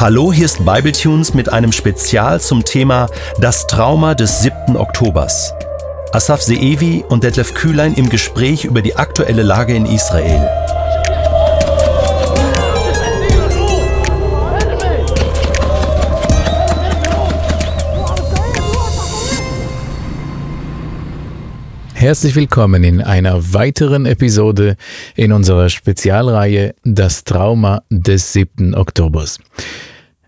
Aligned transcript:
Hallo, 0.00 0.32
hier 0.32 0.44
ist 0.44 0.64
Bibletunes 0.64 1.34
mit 1.34 1.52
einem 1.52 1.72
Spezial 1.72 2.40
zum 2.40 2.64
Thema 2.64 3.08
Das 3.40 3.66
Trauma 3.66 4.14
des 4.14 4.42
7. 4.42 4.76
Oktobers. 4.76 5.52
Asaf 6.12 6.40
Seevi 6.40 7.04
und 7.08 7.24
Detlef 7.24 7.52
Kühlein 7.52 7.94
im 7.94 8.08
Gespräch 8.08 8.64
über 8.64 8.80
die 8.80 8.94
aktuelle 8.94 9.42
Lage 9.42 9.74
in 9.74 9.86
Israel. 9.86 10.48
Herzlich 21.94 22.36
willkommen 22.36 22.84
in 22.84 23.02
einer 23.02 23.52
weiteren 23.52 24.06
Episode 24.06 24.76
in 25.16 25.32
unserer 25.32 25.68
Spezialreihe 25.68 26.76
Das 26.84 27.24
Trauma 27.24 27.82
des 27.90 28.32
7. 28.32 28.76
Oktobers. 28.76 29.40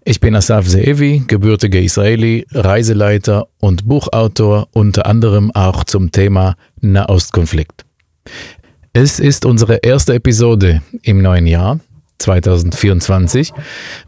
Ich 0.02 0.18
bin 0.18 0.34
Asaf 0.34 0.66
Zeevi, 0.66 1.24
gebürtiger 1.26 1.78
Israeli, 1.78 2.46
Reiseleiter 2.52 3.48
und 3.58 3.86
Buchautor, 3.86 4.68
unter 4.72 5.04
anderem 5.04 5.50
auch 5.50 5.84
zum 5.84 6.10
Thema 6.10 6.56
Nahostkonflikt. 6.80 7.84
Es 8.94 9.20
ist 9.20 9.44
unsere 9.44 9.76
erste 9.76 10.14
Episode 10.14 10.80
im 11.02 11.20
neuen 11.20 11.46
Jahr 11.46 11.80
2024. 12.18 13.52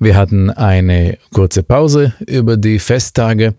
Wir 0.01 0.17
hatten 0.17 0.49
eine 0.49 1.19
kurze 1.35 1.63
Pause 1.63 2.15
über 2.27 2.57
die 2.57 2.79
Festtage, 2.79 3.55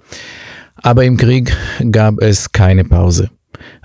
aber 0.75 1.05
im 1.05 1.17
Krieg 1.17 1.55
gab 1.91 2.19
es 2.19 2.51
keine 2.51 2.83
Pause. 2.83 3.29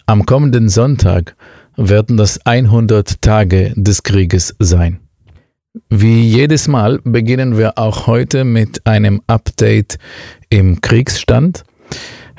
Am 0.07 0.24
kommenden 0.24 0.71
Sonntag 0.71 1.37
werden 1.77 2.16
das 2.16 2.45
100 2.46 3.21
Tage 3.21 3.74
des 3.77 4.02
Krieges 4.02 4.57
sein. 4.59 5.01
Wie 5.91 6.23
jedes 6.23 6.68
Mal 6.68 7.01
beginnen 7.04 7.59
wir 7.59 7.79
auch 7.79 8.07
heute 8.07 8.45
mit 8.45 8.87
einem 8.87 9.21
Update 9.26 9.98
im 10.48 10.80
Kriegsstand. 10.80 11.65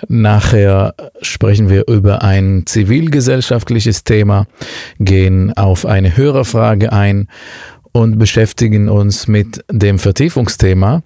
Nachher 0.07 0.93
sprechen 1.21 1.69
wir 1.69 1.87
über 1.87 2.21
ein 2.23 2.63
zivilgesellschaftliches 2.65 4.03
Thema, 4.03 4.47
gehen 4.99 5.53
auf 5.53 5.85
eine 5.85 6.15
Hörerfrage 6.15 6.93
ein 6.93 7.27
und 7.91 8.17
beschäftigen 8.17 8.87
uns 8.87 9.27
mit 9.27 9.63
dem 9.69 9.99
Vertiefungsthema 9.99 11.03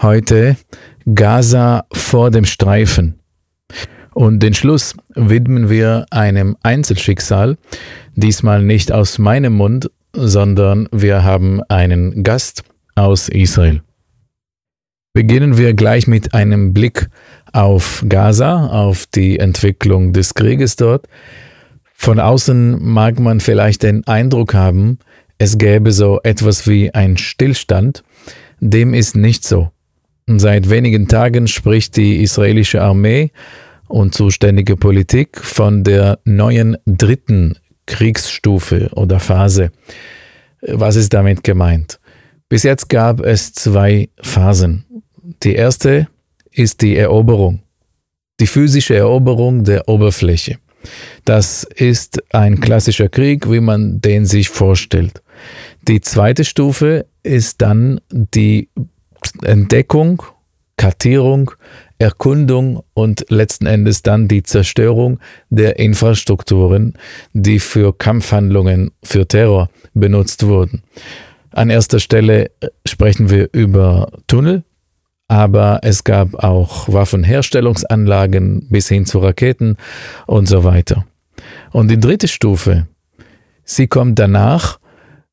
heute 0.00 0.56
Gaza 1.12 1.86
vor 1.92 2.30
dem 2.30 2.44
Streifen. 2.44 3.18
Und 4.14 4.42
den 4.42 4.54
Schluss 4.54 4.94
widmen 5.14 5.68
wir 5.68 6.06
einem 6.10 6.56
Einzelschicksal, 6.62 7.58
diesmal 8.14 8.62
nicht 8.62 8.92
aus 8.92 9.18
meinem 9.18 9.54
Mund, 9.54 9.90
sondern 10.16 10.88
wir 10.92 11.24
haben 11.24 11.62
einen 11.68 12.22
Gast 12.22 12.64
aus 12.94 13.28
Israel. 13.28 13.82
Beginnen 15.14 15.56
wir 15.56 15.74
gleich 15.74 16.06
mit 16.06 16.34
einem 16.34 16.74
Blick 16.74 17.08
auf 17.52 18.04
Gaza, 18.08 18.66
auf 18.66 19.06
die 19.06 19.38
Entwicklung 19.38 20.12
des 20.12 20.34
Krieges 20.34 20.76
dort. 20.76 21.06
Von 21.94 22.20
außen 22.20 22.82
mag 22.82 23.18
man 23.18 23.40
vielleicht 23.40 23.82
den 23.82 24.06
Eindruck 24.06 24.52
haben, 24.52 24.98
es 25.38 25.58
gäbe 25.58 25.92
so 25.92 26.20
etwas 26.22 26.66
wie 26.66 26.92
ein 26.94 27.16
Stillstand. 27.16 28.02
Dem 28.60 28.94
ist 28.94 29.16
nicht 29.16 29.44
so. 29.44 29.70
Seit 30.26 30.70
wenigen 30.70 31.08
Tagen 31.08 31.46
spricht 31.46 31.96
die 31.96 32.22
israelische 32.22 32.82
Armee 32.82 33.30
und 33.86 34.14
zuständige 34.14 34.76
Politik 34.76 35.38
von 35.38 35.84
der 35.84 36.18
neuen 36.24 36.76
dritten 36.86 37.56
Kriegsstufe 37.86 38.90
oder 38.94 39.20
Phase. 39.20 39.70
Was 40.60 40.96
ist 40.96 41.12
damit 41.14 41.44
gemeint? 41.44 42.00
Bis 42.48 42.62
jetzt 42.62 42.88
gab 42.88 43.20
es 43.20 43.52
zwei 43.52 44.08
Phasen. 44.20 44.84
Die 45.42 45.54
erste 45.54 46.08
ist 46.50 46.80
die 46.82 46.96
Eroberung, 46.96 47.62
die 48.40 48.46
physische 48.46 48.96
Eroberung 48.96 49.64
der 49.64 49.88
Oberfläche. 49.88 50.58
Das 51.24 51.64
ist 51.64 52.22
ein 52.32 52.60
klassischer 52.60 53.08
Krieg, 53.08 53.50
wie 53.50 53.60
man 53.60 54.00
den 54.00 54.24
sich 54.24 54.48
vorstellt. 54.48 55.22
Die 55.88 56.00
zweite 56.00 56.44
Stufe 56.44 57.06
ist 57.22 57.60
dann 57.62 58.00
die 58.10 58.68
Entdeckung, 59.42 60.22
Kartierung 60.76 61.50
Erkundung 61.98 62.82
und 62.94 63.26
letzten 63.28 63.66
Endes 63.66 64.02
dann 64.02 64.28
die 64.28 64.42
Zerstörung 64.42 65.18
der 65.50 65.78
Infrastrukturen, 65.78 66.94
die 67.32 67.58
für 67.58 67.96
Kampfhandlungen, 67.96 68.90
für 69.02 69.26
Terror 69.26 69.70
benutzt 69.94 70.46
wurden. 70.46 70.82
An 71.52 71.70
erster 71.70 72.00
Stelle 72.00 72.50
äh, 72.60 72.68
sprechen 72.86 73.30
wir 73.30 73.48
über 73.52 74.10
Tunnel, 74.26 74.64
aber 75.28 75.80
es 75.82 76.04
gab 76.04 76.34
auch 76.34 76.92
Waffenherstellungsanlagen 76.92 78.68
bis 78.68 78.88
hin 78.88 79.06
zu 79.06 79.18
Raketen 79.18 79.76
und 80.26 80.46
so 80.46 80.64
weiter. 80.64 81.06
Und 81.72 81.90
die 81.90 81.98
dritte 81.98 82.28
Stufe, 82.28 82.86
sie 83.64 83.86
kommt 83.86 84.18
danach. 84.18 84.78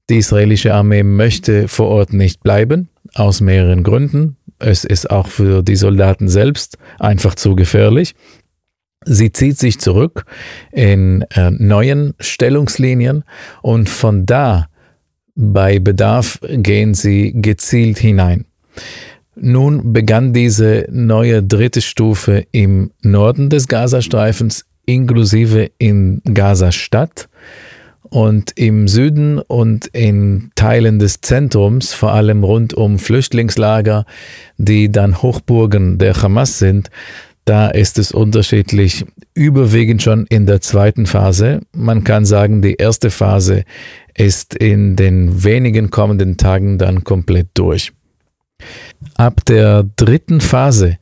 Die 0.10 0.18
israelische 0.18 0.74
Armee 0.74 1.04
möchte 1.04 1.68
vor 1.68 1.88
Ort 1.88 2.14
nicht 2.14 2.42
bleiben, 2.42 2.90
aus 3.14 3.42
mehreren 3.42 3.84
Gründen. 3.84 4.38
Es 4.64 4.86
ist 4.86 5.10
auch 5.10 5.28
für 5.28 5.62
die 5.62 5.76
Soldaten 5.76 6.30
selbst 6.30 6.78
einfach 6.98 7.36
zu 7.36 7.56
gefährlich. 7.56 8.16
Sie 9.06 9.34
zieht 9.34 9.60
sich 9.60 9.80
zurück 9.80 10.26
in 10.72 11.26
äh, 11.32 11.52
neuen 11.52 12.14
Stellungslinien 12.20 13.26
und 13.62 13.90
von 13.90 14.26
da 14.26 14.68
bei 15.36 15.80
Bedarf 15.80 16.40
gehen 16.42 16.94
sie 16.94 17.34
gezielt 17.36 17.98
hinein. 17.98 18.46
Nun 19.36 19.92
begann 19.92 20.32
diese 20.32 20.86
neue 20.90 21.44
dritte 21.44 21.82
Stufe 21.82 22.46
im 22.52 22.92
Norden 23.02 23.50
des 23.50 23.68
Gazastreifens 23.68 24.66
inklusive 24.86 25.72
in 25.78 26.22
Gaza-Stadt 26.24 27.28
und 28.10 28.52
im 28.56 28.88
Süden 28.88 29.40
und 29.40 29.88
in 29.88 30.52
Teilen 30.56 31.00
des 31.00 31.22
Zentrums, 31.22 31.94
vor 31.94 32.14
allem 32.14 32.44
rund 32.44 32.74
um 32.74 33.00
Flüchtlingslager, 33.00 34.06
die 34.58 34.92
dann 34.92 35.22
Hochburgen 35.22 35.98
der 35.98 36.22
Hamas 36.22 36.60
sind, 36.60 36.90
da 37.46 37.68
ist 37.68 38.00
es 38.00 38.12
unterschiedlich, 38.12 39.06
überwiegend 39.34 40.02
schon 40.02 40.26
in 40.28 40.46
der 40.46 40.62
zweiten 40.62 41.06
Phase. 41.06 41.62
Man 41.74 42.04
kann 42.04 42.24
sagen, 42.26 42.62
die 42.62 42.76
erste 42.76 43.10
Phase 43.10 43.64
ist 44.16 44.54
in 44.54 44.96
den 44.96 45.44
wenigen 45.44 45.90
kommenden 45.90 46.38
Tagen 46.38 46.78
dann 46.78 47.04
komplett 47.04 47.50
durch. 47.54 47.92
Ab 49.16 49.44
der 49.46 49.84
dritten 49.98 50.40
Phase 50.40 50.98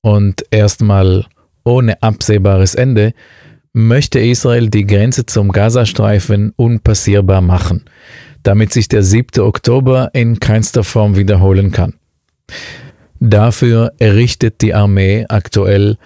und 0.00 0.44
erstmal 0.50 1.26
ohne 1.64 2.02
absehbares 2.02 2.74
Ende 2.74 3.12
möchte 3.74 4.20
Israel 4.20 4.70
die 4.70 4.86
Grenze 4.86 5.26
zum 5.26 5.50
Gazastreifen 5.50 6.52
unpassierbar 6.56 7.40
machen, 7.40 7.84
damit 8.44 8.72
sich 8.72 8.88
der 8.88 9.02
7. 9.02 9.42
Oktober 9.42 10.10
in 10.14 10.40
keinster 10.40 10.84
Form 10.84 11.16
wiederholen 11.16 11.72
kann. 11.72 11.94
Dafür 13.20 13.92
errichtet 13.98 14.62
die 14.62 14.74
Armee 14.74 15.26
aktuell 15.28 15.98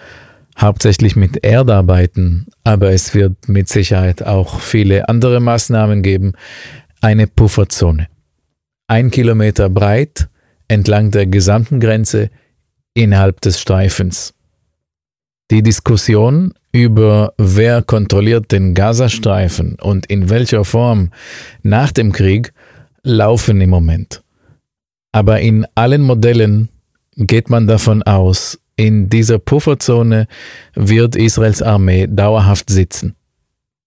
hauptsächlich 0.57 1.15
mit 1.15 1.43
Erdarbeiten, 1.43 2.47
aber 2.63 2.91
es 2.91 3.13
wird 3.13 3.47
mit 3.47 3.69
Sicherheit 3.69 4.23
auch 4.23 4.59
viele 4.59 5.07
andere 5.07 5.39
Maßnahmen 5.39 6.01
geben, 6.01 6.33
eine 7.01 7.27
Pufferzone. 7.27 8.07
Ein 8.87 9.11
Kilometer 9.11 9.69
breit 9.69 10.27
entlang 10.67 11.11
der 11.11 11.27
gesamten 11.27 11.79
Grenze 11.79 12.29
innerhalb 12.93 13.41
des 13.41 13.59
Streifens. 13.61 14.33
Die 15.51 15.63
Diskussion 15.63 16.53
über 16.71 17.33
wer 17.37 17.81
kontrolliert 17.81 18.51
den 18.51 18.75
Gazastreifen 18.75 19.77
und 19.81 20.05
in 20.05 20.29
welcher 20.29 20.63
Form 20.63 21.11
nach 21.63 21.91
dem 21.91 22.11
Krieg 22.11 22.53
laufen 23.01 23.59
im 23.59 23.71
Moment. 23.71 24.21
Aber 25.11 25.39
in 25.39 25.65
allen 25.73 26.03
Modellen 26.03 26.69
geht 27.15 27.49
man 27.49 27.65
davon 27.65 28.03
aus, 28.03 28.59
in 28.75 29.09
dieser 29.09 29.39
Pufferzone 29.39 30.27
wird 30.75 31.15
Israels 31.15 31.61
Armee 31.63 32.07
dauerhaft 32.07 32.69
sitzen. 32.69 33.15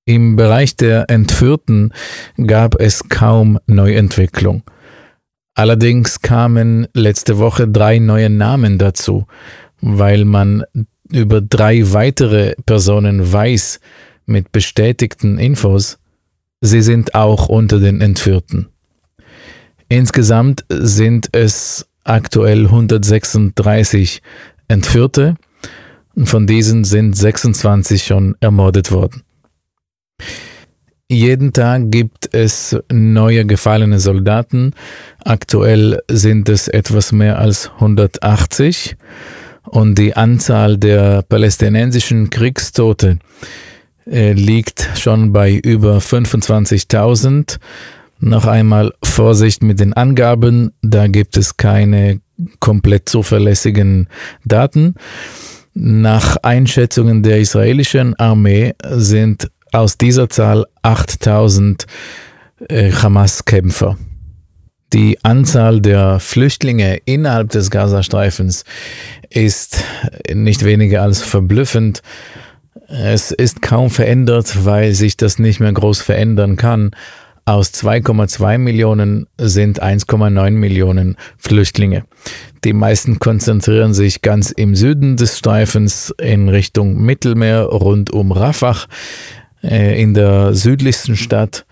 Im 0.05 0.35
Bereich 0.35 0.77
der 0.77 1.09
Entführten 1.09 1.95
gab 2.45 2.81
es 2.81 3.09
kaum 3.09 3.59
Neuentwicklung. 3.67 4.65
Allerdings 5.55 6.21
kamen 6.21 6.89
letzte 6.93 7.39
Woche 7.39 7.69
drei 7.69 8.01
neue 8.01 8.29
Namen 8.29 8.79
dazu, 8.79 9.27
weil 9.81 10.25
man 10.25 10.65
über 11.15 11.41
drei 11.41 11.93
weitere 11.93 12.55
Personen 12.67 13.33
weiß 13.33 13.81
mit 14.27 14.53
bestätigten 14.53 15.39
Infos, 15.39 15.99
sie 16.61 16.83
sind 16.83 17.15
auch 17.15 17.49
unter 17.49 17.81
den 17.81 18.01
Entführten. 18.01 18.69
Insgesamt 19.89 20.65
sind 20.71 21.29
es 21.33 21.87
aktuell 22.05 22.65
136 22.67 24.23
Entführte 24.69 25.37
und 26.15 26.29
von 26.29 26.47
diesen 26.47 26.85
sind 26.85 27.17
26 27.17 28.05
schon 28.05 28.37
ermordet 28.41 28.91
worden. 28.91 29.23
Jeden 31.09 31.53
Tag 31.53 31.91
gibt 31.91 32.35
es 32.35 32.75
neue 32.91 33.45
gefallene 33.45 34.01
Soldaten. 34.01 34.73
Aktuell 35.23 36.01
sind 36.09 36.49
es 36.49 36.69
etwas 36.69 37.13
mehr 37.13 37.39
als 37.39 37.71
180 37.75 38.97
und 39.65 39.99
die 39.99 40.17
Anzahl 40.17 40.77
der 40.77 41.23
palästinensischen 41.23 42.31
Kriegstote 42.31 43.19
äh, 44.11 44.33
liegt 44.33 44.89
schon 44.97 45.33
bei 45.33 45.55
über 45.55 45.99
25.000. 45.99 47.59
Noch 48.21 48.47
einmal 48.47 48.93
Vorsicht 49.03 49.63
mit 49.63 49.81
den 49.81 49.93
Angaben, 49.93 50.73
da 50.83 51.09
gibt 51.09 51.37
es 51.37 51.57
keine 51.57 52.21
komplett 52.61 53.09
zuverlässigen 53.09 54.09
Daten. 54.45 54.95
Nach 55.75 56.37
Einschätzungen 56.43 57.23
der 57.23 57.41
israelischen 57.41 58.15
Armee 58.17 58.75
sind 58.85 59.51
aus 59.73 59.97
dieser 59.97 60.29
Zahl 60.29 60.67
8000 60.83 61.87
äh, 62.69 62.93
Hamas-Kämpfer. 62.93 63.97
Die 64.93 65.19
Anzahl 65.23 65.81
der 65.81 66.21
Flüchtlinge 66.21 66.99
innerhalb 67.07 67.51
des 67.51 67.71
Gazastreifens 67.71 68.65
ist 69.31 69.83
nicht 70.33 70.65
weniger 70.65 71.03
als 71.03 71.23
verblüffend. 71.23 72.03
Es 72.89 73.31
ist 73.31 73.63
kaum 73.63 73.89
verändert, 73.89 74.67
weil 74.67 74.93
sich 74.93 75.17
das 75.17 75.39
nicht 75.39 75.61
mehr 75.61 75.73
groß 75.73 76.03
verändern 76.03 76.57
kann. 76.57 76.91
Aus 77.47 77.71
2,2 77.73 78.59
Millionen 78.59 79.27
sind 79.39 79.83
1,9 79.83 80.51
Millionen 80.51 81.17
Flüchtlinge. 81.39 82.05
Die 82.63 82.75
meisten 82.75 83.19
konzentrieren 83.19 83.95
sich 83.95 84.21
ganz 84.21 84.51
im 84.51 84.77
Süden 84.77 85.17
des 85.17 85.39
Streifens 85.39 86.15
in 86.21 86.51
Richtung 86.51 87.03
Mittelmeer 87.03 87.63
rund 87.63 88.11
um 88.11 88.31
Rafah 88.31 88.77
äh, 89.65 90.01
in 90.01 90.13
der 90.15 90.55
südlichsten 90.55 91.17
Stadt 91.17 91.65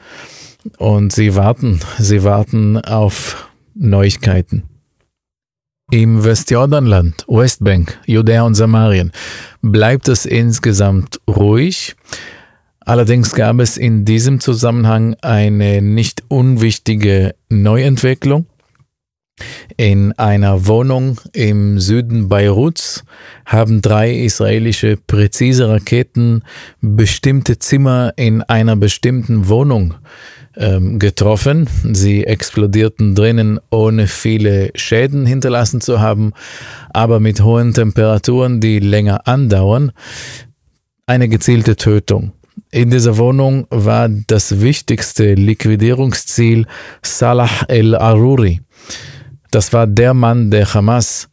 und 0.78 1.12
sie 1.12 1.34
warten, 1.34 1.80
sie 1.98 2.24
warten 2.24 2.78
auf 2.78 3.48
Neuigkeiten. 3.74 4.64
Im 5.90 6.22
Westjordanland, 6.22 7.24
Westbank, 7.26 7.98
Judäa 8.06 8.42
und 8.42 8.54
Samarien 8.54 9.10
bleibt 9.60 10.08
es 10.08 10.24
insgesamt 10.24 11.20
ruhig. 11.28 11.96
Allerdings 12.78 13.34
gab 13.34 13.58
es 13.58 13.76
in 13.76 14.04
diesem 14.04 14.38
Zusammenhang 14.38 15.16
eine 15.20 15.82
nicht 15.82 16.22
unwichtige 16.28 17.34
Neuentwicklung. 17.48 18.46
In 19.76 20.12
einer 20.12 20.66
Wohnung 20.66 21.20
im 21.32 21.80
Süden 21.80 22.28
Beiruts 22.28 23.04
haben 23.44 23.82
drei 23.82 24.14
israelische 24.14 24.96
präzise 24.96 25.68
Raketen 25.68 26.44
bestimmte 26.80 27.58
Zimmer 27.58 28.12
in 28.16 28.42
einer 28.42 28.76
bestimmten 28.76 29.48
Wohnung 29.48 29.94
ähm, 29.94 30.00
getroffen. 30.54 31.68
Sie 31.92 32.24
explodierten 32.24 33.14
drinnen, 33.14 33.60
ohne 33.70 34.08
viele 34.08 34.70
Schäden 34.74 35.24
hinterlassen 35.24 35.80
zu 35.80 36.00
haben, 36.00 36.32
aber 36.92 37.20
mit 37.20 37.42
hohen 37.42 37.72
Temperaturen, 37.72 38.60
die 38.60 38.80
länger 38.80 39.28
andauern. 39.28 39.92
Eine 41.06 41.28
gezielte 41.28 41.76
Tötung. 41.76 42.32
In 42.72 42.90
dieser 42.90 43.16
Wohnung 43.16 43.66
war 43.70 44.08
das 44.08 44.60
wichtigste 44.60 45.34
Liquidierungsziel 45.34 46.66
Salah 47.02 47.50
el-Aruri. 47.68 48.60
Das 49.50 49.72
war 49.72 49.86
der 49.86 50.14
Mann 50.14 50.50
der 50.50 50.72
Hamas, 50.72 51.28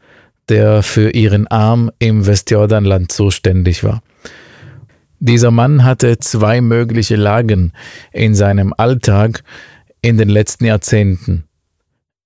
der 0.49 0.81
für 0.81 1.11
ihren 1.11 1.47
Arm 1.47 1.91
im 1.99 2.25
Westjordanland 2.25 3.11
zuständig 3.11 3.83
war. 3.83 4.01
Dieser 5.19 5.51
Mann 5.51 5.83
hatte 5.83 6.19
zwei 6.19 6.61
mögliche 6.61 7.15
Lagen 7.15 7.73
in 8.11 8.35
seinem 8.35 8.73
Alltag 8.77 9.43
in 10.01 10.17
den 10.17 10.29
letzten 10.29 10.65
Jahrzehnten. 10.65 11.45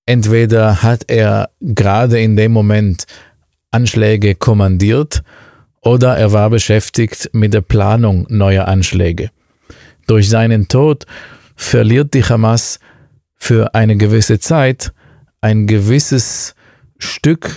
Entweder 0.06 0.84
hat 0.84 1.06
er 1.08 1.50
gerade 1.62 2.20
in 2.20 2.36
dem 2.36 2.52
Moment 2.52 3.06
Anschläge 3.72 4.36
kommandiert 4.36 5.24
oder 5.82 6.18
er 6.18 6.34
war 6.34 6.50
beschäftigt 6.50 7.30
mit 7.34 7.54
der 7.54 7.62
Planung 7.62 8.26
neuer 8.30 8.68
Anschläge. 8.68 9.32
Durch 10.08 10.30
seinen 10.30 10.68
Tod 10.68 11.06
verliert 11.56 12.14
die 12.14 12.24
Hamas 12.24 12.80
für 13.36 13.74
eine 13.74 13.96
gewisse 13.96 14.40
Zeit 14.40 14.92
ein 15.40 15.66
gewisses 15.66 16.56
Stück 17.00 17.56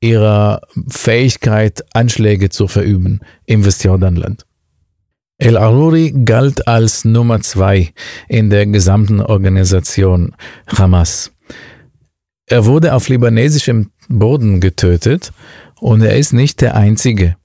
ihrer 0.00 0.62
Fähigkeit, 0.88 1.84
Anschläge 1.92 2.48
zu 2.48 2.68
verüben 2.68 3.20
im 3.44 3.64
Westjordanland. 3.64 4.46
El 5.38 5.58
Aruri 5.58 6.14
galt 6.24 6.66
als 6.66 7.04
Nummer 7.04 7.42
zwei 7.42 7.92
in 8.26 8.48
der 8.48 8.66
gesamten 8.66 9.20
Organisation 9.20 10.34
Hamas. 10.66 11.30
Er 12.46 12.64
wurde 12.64 12.94
auf 12.94 13.08
libanesischem 13.08 13.90
Boden 14.08 14.60
getötet 14.60 15.32
und 15.78 16.00
er 16.02 16.16
ist 16.16 16.32
nicht 16.32 16.62
der 16.62 16.74
einzige. 16.74 17.36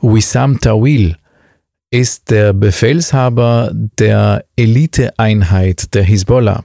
Wissam 0.00 0.58
Tawil 0.60 1.16
ist 1.90 2.30
der 2.30 2.54
Befehlshaber 2.54 3.72
der 3.74 4.44
Eliteeinheit 4.56 5.94
der 5.94 6.04
Hisbollah. 6.04 6.64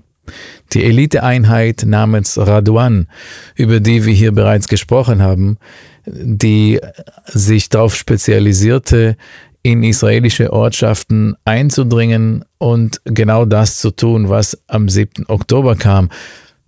Die 0.72 0.86
Eliteeinheit 0.86 1.84
namens 1.86 2.38
Radwan, 2.38 3.08
über 3.56 3.82
die 3.82 4.06
wir 4.06 4.14
hier 4.14 4.32
bereits 4.32 4.68
gesprochen 4.70 5.22
haben, 5.22 5.58
die 6.06 6.80
sich 7.26 7.68
darauf 7.68 7.96
spezialisierte, 7.96 9.18
in 9.64 9.82
israelische 9.82 10.52
Ortschaften 10.52 11.36
einzudringen 11.46 12.44
und 12.58 13.02
genau 13.06 13.46
das 13.46 13.80
zu 13.80 13.92
tun, 13.92 14.30
was 14.30 14.62
am 14.68 14.90
7. 14.90 15.26
Oktober 15.30 15.76
kam, 15.76 16.10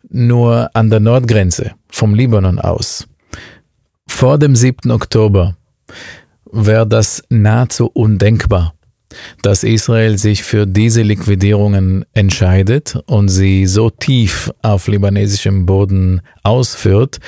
nur 0.09 0.69
an 0.73 0.89
der 0.89 1.01
Nordgrenze 1.01 1.71
vom 1.89 2.15
Libanon 2.15 2.59
aus. 2.59 3.05
Vor 4.07 4.37
dem 4.37 4.55
7. 4.55 4.91
Oktober 4.91 5.57
wäre 6.49 6.87
das 6.87 7.21
nahezu 7.29 7.87
undenkbar, 7.87 8.73
dass 9.41 9.63
Israel 9.63 10.17
sich 10.17 10.43
für 10.43 10.65
diese 10.65 11.01
Liquidierungen 11.01 12.05
entscheidet 12.13 12.97
und 13.07 13.27
sie 13.27 13.65
so 13.65 13.89
tief 13.89 14.51
auf 14.61 14.87
libanesischem 14.87 15.65
Boden 15.65 16.21
ausführt, 16.43 17.19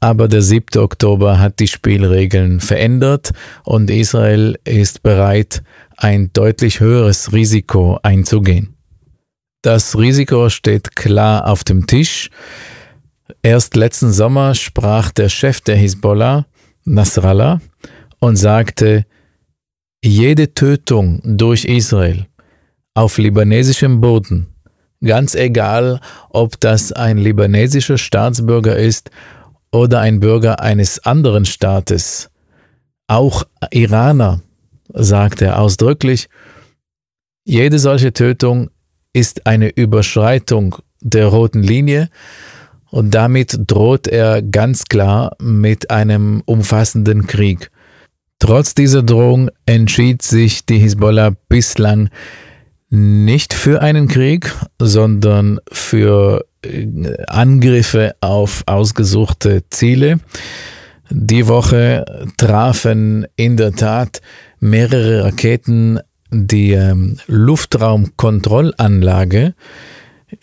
aber 0.00 0.28
der 0.28 0.42
7. 0.42 0.80
Oktober 0.80 1.38
hat 1.38 1.58
die 1.58 1.66
Spielregeln 1.66 2.60
verändert 2.60 3.30
und 3.64 3.90
Israel 3.90 4.58
ist 4.64 5.02
bereit, 5.02 5.62
ein 5.96 6.32
deutlich 6.32 6.80
höheres 6.80 7.32
Risiko 7.32 7.98
einzugehen. 8.02 8.76
Das 9.62 9.98
Risiko 9.98 10.48
steht 10.50 10.94
klar 10.94 11.48
auf 11.48 11.64
dem 11.64 11.86
Tisch. 11.86 12.30
Erst 13.42 13.74
letzten 13.74 14.12
Sommer 14.12 14.54
sprach 14.54 15.10
der 15.10 15.28
Chef 15.28 15.60
der 15.60 15.76
Hisbollah, 15.76 16.46
Nasrallah, 16.84 17.60
und 18.20 18.36
sagte, 18.36 19.04
jede 20.02 20.54
Tötung 20.54 21.20
durch 21.24 21.64
Israel 21.64 22.26
auf 22.94 23.18
libanesischem 23.18 24.00
Boden, 24.00 24.46
ganz 25.04 25.34
egal, 25.34 26.00
ob 26.30 26.58
das 26.60 26.92
ein 26.92 27.18
libanesischer 27.18 27.98
Staatsbürger 27.98 28.76
ist 28.76 29.10
oder 29.72 30.00
ein 30.00 30.20
Bürger 30.20 30.60
eines 30.60 31.04
anderen 31.04 31.44
Staates, 31.44 32.30
auch 33.06 33.44
Iraner, 33.70 34.42
sagt 34.92 35.42
er 35.42 35.60
ausdrücklich, 35.60 36.28
jede 37.44 37.78
solche 37.78 38.12
Tötung 38.12 38.70
ist 39.12 39.46
eine 39.46 39.70
Überschreitung 39.70 40.76
der 41.00 41.26
roten 41.26 41.62
Linie 41.62 42.10
und 42.90 43.14
damit 43.14 43.58
droht 43.66 44.06
er 44.06 44.42
ganz 44.42 44.84
klar 44.84 45.36
mit 45.40 45.90
einem 45.90 46.42
umfassenden 46.44 47.26
Krieg. 47.26 47.70
Trotz 48.38 48.74
dieser 48.74 49.02
Drohung 49.02 49.50
entschied 49.66 50.22
sich 50.22 50.64
die 50.64 50.78
Hisbollah 50.78 51.32
bislang 51.48 52.08
nicht 52.90 53.52
für 53.52 53.82
einen 53.82 54.08
Krieg, 54.08 54.54
sondern 54.78 55.58
für 55.70 56.46
Angriffe 57.26 58.14
auf 58.20 58.62
ausgesuchte 58.66 59.64
Ziele. 59.70 60.20
Die 61.10 61.48
Woche 61.48 62.04
trafen 62.36 63.26
in 63.36 63.56
der 63.56 63.72
Tat 63.72 64.20
mehrere 64.60 65.24
Raketen 65.24 66.00
die 66.30 66.72
ähm, 66.72 67.16
Luftraumkontrollanlage 67.26 69.54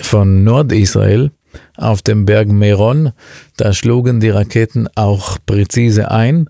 von 0.02 0.44
Nordisrael 0.44 1.30
auf 1.78 2.02
dem 2.02 2.26
Berg 2.26 2.48
Meron. 2.48 3.12
Da 3.58 3.74
schlugen 3.74 4.20
die 4.20 4.32
Raketen 4.32 4.88
auch 4.96 5.38
präzise 5.46 6.10
ein. 6.12 6.50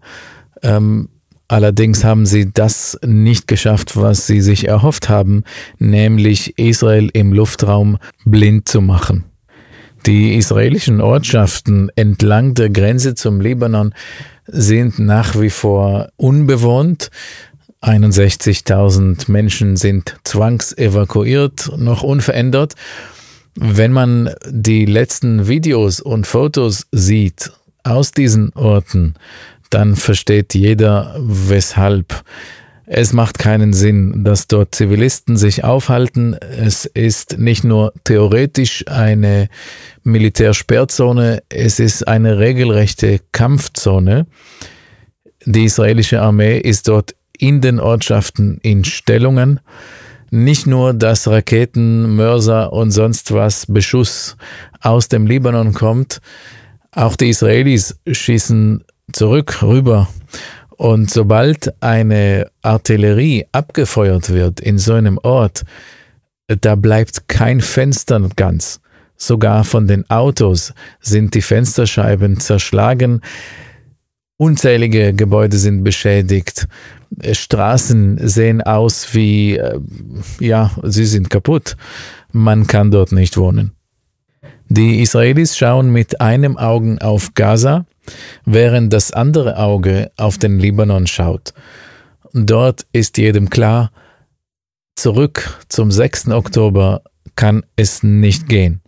Ähm, 0.64 1.10
Allerdings 1.48 2.04
haben 2.04 2.26
sie 2.26 2.52
das 2.52 2.98
nicht 3.06 3.48
geschafft, 3.48 3.96
was 3.96 4.26
sie 4.26 4.42
sich 4.42 4.68
erhofft 4.68 5.10
haben, 5.10 5.44
nämlich 5.78 6.58
Israel 6.58 7.12
im 7.14 7.34
Luftraum 7.34 8.00
blind 8.26 8.68
zu 8.68 8.82
machen. 8.82 9.26
Die 10.06 10.36
israelischen 10.36 11.02
Ortschaften 11.02 11.90
entlang 11.96 12.54
der 12.54 12.70
Grenze 12.70 13.16
zum 13.16 13.42
Libanon 13.42 13.94
sind 14.46 15.00
nach 15.00 15.40
wie 15.40 15.50
vor 15.50 16.10
unbewohnt. 16.16 17.10
61.000 17.82 19.32
Menschen 19.32 19.78
sind 19.78 20.18
zwangsevakuiert, 20.24 21.72
noch 21.78 22.04
unverändert. 22.04 22.76
Wenn 23.56 23.94
man 23.94 24.30
die 24.48 24.86
letzten 24.86 25.48
Videos 25.48 26.02
und 26.02 26.28
Fotos 26.28 26.86
sieht 26.92 27.52
aus 27.84 28.12
diesen 28.12 28.54
Orten, 28.54 29.16
dann 29.72 29.96
versteht 29.96 30.54
jeder, 30.54 31.16
weshalb. 31.20 32.24
Es 32.88 33.14
macht 33.14 33.40
keinen 33.40 33.74
Sinn, 33.74 34.24
dass 34.24 34.48
dort 34.48 34.76
Zivilisten 34.76 35.38
sich 35.38 35.64
aufhalten. 35.64 36.34
Es 36.36 36.86
ist 36.86 37.40
nicht 37.40 37.64
nur 37.64 37.94
theoretisch 38.04 38.86
eine 38.88 39.50
Militärsperrzone, 40.04 41.42
es 41.50 41.80
ist 41.80 42.08
eine 42.08 42.38
regelrechte 42.38 43.22
Kampfzone. 43.32 44.28
Die 45.46 45.64
israelische 45.64 46.22
Armee 46.22 46.60
ist 46.60 46.88
dort 46.88 47.16
in 47.38 47.60
den 47.60 47.80
Ortschaften 47.80 48.60
in 48.62 48.84
Stellungen. 48.84 49.60
Nicht 50.30 50.68
nur, 50.68 50.94
dass 50.94 51.28
Raketen, 51.28 52.16
Mörser 52.16 52.72
und 52.72 52.92
sonst 52.92 53.32
was 53.32 53.66
Beschuss 53.68 54.38
aus 54.82 55.08
dem 55.08 55.26
Libanon 55.26 55.74
kommt, 55.74 56.20
auch 56.92 57.16
die 57.16 57.30
Israelis 57.30 58.00
schießen 58.10 58.84
zurück 59.12 59.62
rüber. 59.62 60.08
Und 60.78 61.10
sobald 61.10 61.74
eine 61.82 62.50
Artillerie 62.62 63.46
abgefeuert 63.52 64.30
wird 64.30 64.60
in 64.60 64.78
so 64.78 64.94
einem 64.94 65.18
Ort, 65.24 65.64
da 66.48 66.76
bleibt 66.76 67.28
kein 67.28 67.62
Fenster 67.62 68.22
ganz. 68.36 68.82
Sogar 69.18 69.64
von 69.64 69.88
den 69.88 70.10
Autos 70.10 70.74
sind 71.00 71.34
die 71.34 71.42
Fensterscheiben 71.42 72.40
zerschlagen. 72.40 73.22
Unzählige 74.38 75.14
Gebäude 75.14 75.58
sind 75.58 75.84
beschädigt. 75.84 76.68
Straßen 77.32 78.28
sehen 78.28 78.62
aus 78.62 79.14
wie, 79.14 79.56
äh, 79.56 79.80
ja, 80.42 80.72
sie 80.84 81.06
sind 81.06 81.30
kaputt. 81.30 81.78
Man 82.34 82.68
kann 82.68 82.92
dort 82.92 83.14
nicht 83.14 83.38
wohnen. 83.38 83.72
Die 84.68 85.02
Israelis 85.02 85.58
schauen 85.58 85.92
mit 85.92 86.20
einem 86.20 86.58
Augen 86.58 87.00
auf 87.00 87.34
Gaza, 87.36 87.86
während 88.46 88.94
das 88.94 89.12
andere 89.12 89.58
Auge 89.58 90.12
auf 90.18 90.38
den 90.38 90.60
Libanon 90.60 91.08
schaut. 91.08 91.54
Dort 92.34 92.86
ist 92.92 93.18
jedem 93.18 93.50
klar, 93.50 93.92
zurück 94.96 95.60
zum 95.70 95.92
6. 95.92 96.30
Oktober 96.30 97.02
kann 97.36 97.64
es 97.76 98.04
nicht 98.04 98.48
gehen. 98.50 98.82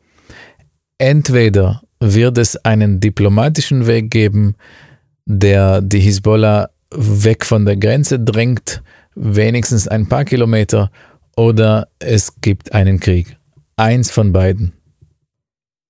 Entweder 0.97 1.81
wird 1.99 2.37
es 2.37 2.57
einen 2.57 2.99
diplomatischen 2.99 3.87
Weg 3.87 4.11
geben, 4.11 4.55
der 5.25 5.81
die 5.81 5.99
Hisbollah 5.99 6.69
weg 6.91 7.45
von 7.45 7.65
der 7.65 7.77
Grenze 7.77 8.19
drängt, 8.19 8.81
wenigstens 9.15 9.87
ein 9.87 10.07
paar 10.07 10.25
Kilometer, 10.25 10.91
oder 11.35 11.87
es 11.99 12.41
gibt 12.41 12.73
einen 12.73 12.99
Krieg. 12.99 13.37
Eins 13.75 14.09
von 14.09 14.33
beiden. 14.33 14.73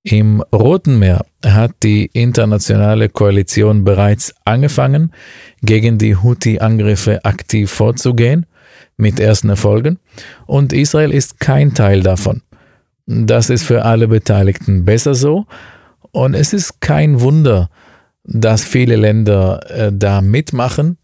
Im 0.09 0.41
Roten 0.53 0.99
Meer 0.99 1.25
hat 1.45 1.83
die 1.83 2.05
internationale 2.13 3.09
Koalition 3.09 3.83
bereits 3.83 4.33
angefangen, 4.45 5.11
gegen 5.61 5.97
die 5.97 6.15
Houthi-Angriffe 6.15 7.25
aktiv 7.25 7.69
vorzugehen, 7.69 8.45
mit 8.95 9.19
ersten 9.19 9.49
Erfolgen, 9.49 9.99
und 10.45 10.71
Israel 10.71 11.11
ist 11.11 11.41
kein 11.41 11.73
Teil 11.73 12.03
davon. 12.03 12.41
Das 13.05 13.49
ist 13.49 13.63
für 13.63 13.83
alle 13.83 14.07
Beteiligten 14.07 14.85
besser 14.85 15.13
so, 15.13 15.45
und 16.11 16.35
es 16.35 16.53
ist 16.53 16.79
kein 16.79 17.19
Wunder, 17.19 17.69
dass 18.23 18.63
viele 18.63 18.95
Länder 18.95 19.59
äh, 19.69 19.91
da 19.93 20.21
mitmachen. 20.21 20.97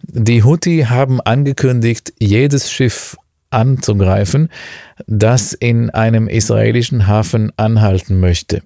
Die 0.00 0.44
Houthi 0.44 0.86
haben 0.88 1.20
angekündigt, 1.20 2.14
jedes 2.18 2.72
Schiff 2.72 3.18
anzugreifen, 3.50 4.48
das 5.06 5.52
in 5.52 5.90
einem 5.90 6.28
israelischen 6.28 7.06
Hafen 7.06 7.52
anhalten 7.56 8.20
möchte. 8.20 8.62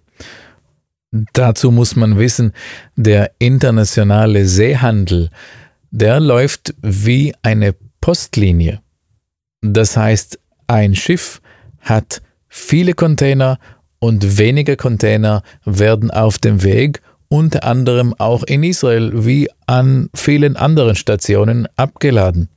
Dazu 1.33 1.71
muss 1.71 1.95
man 1.95 2.19
wissen, 2.19 2.53
der 2.97 3.31
internationale 3.39 4.47
Seehandel, 4.47 5.31
der 5.91 6.19
läuft 6.19 6.75
wie 6.83 7.35
eine 7.43 7.75
Postlinie. 8.01 8.81
Das 9.63 9.97
heißt, 9.97 10.41
ein 10.67 10.95
Schiff 10.95 11.41
hat 11.81 12.21
viele 12.49 12.95
Container 12.95 13.59
und 14.01 14.39
wenige 14.39 14.77
Container 14.77 15.43
werden 15.65 16.11
auf 16.11 16.39
dem 16.39 16.63
Weg 16.63 17.01
unter 17.29 17.65
anderem 17.65 18.15
auch 18.19 18.43
in 18.43 18.63
Israel 18.63 19.25
wie 19.25 19.49
an 19.67 20.11
vielen 20.15 20.57
anderen 20.57 20.95
Stationen 20.95 21.67
abgeladen. 21.77 22.49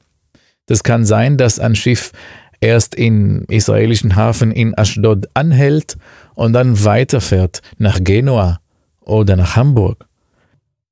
Das 0.67 0.83
kann 0.83 1.05
sein, 1.05 1.37
dass 1.37 1.59
ein 1.59 1.75
Schiff 1.75 2.11
erst 2.59 2.95
im 2.95 3.43
israelischen 3.47 4.15
Hafen 4.15 4.51
in 4.51 4.77
Ashdod 4.77 5.27
anhält 5.33 5.97
und 6.35 6.53
dann 6.53 6.83
weiterfährt 6.83 7.61
nach 7.77 7.99
Genua 8.03 8.59
oder 9.01 9.35
nach 9.35 9.55
Hamburg. 9.55 10.05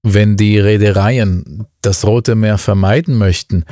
Wenn 0.01 0.37
die 0.37 0.59
Reedereien 0.59 1.65
das 1.81 2.05
Rote 2.05 2.35
Meer 2.35 2.57
vermeiden 2.57 3.17
möchten, 3.17 3.65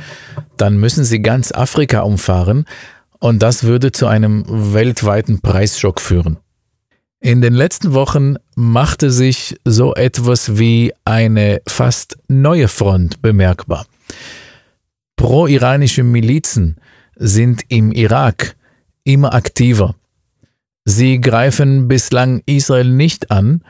dann 0.56 0.76
müssen 0.78 1.04
sie 1.04 1.22
ganz 1.22 1.52
Afrika 1.52 2.00
umfahren 2.00 2.64
und 3.20 3.42
das 3.42 3.64
würde 3.64 3.92
zu 3.92 4.06
einem 4.06 4.44
weltweiten 4.48 5.40
Preisschock 5.40 6.00
führen. 6.00 6.38
In 7.20 7.40
den 7.40 7.54
letzten 7.54 7.94
Wochen 7.94 8.36
machte 8.54 9.10
sich 9.10 9.56
so 9.64 9.94
etwas 9.94 10.58
wie 10.58 10.92
eine 11.06 11.62
fast 11.66 12.18
neue 12.28 12.68
Front 12.68 13.22
bemerkbar. 13.22 13.86
Pro-iranische 15.16 16.02
Milizen 16.02 16.76
sind 17.16 17.62
im 17.68 17.92
Irak 17.92 18.56
immer 19.04 19.34
aktiver. 19.34 19.94
Sie 20.84 21.20
greifen 21.20 21.88
bislang 21.88 22.42
Israel 22.46 22.90
nicht 22.90 23.30
an, 23.30 23.64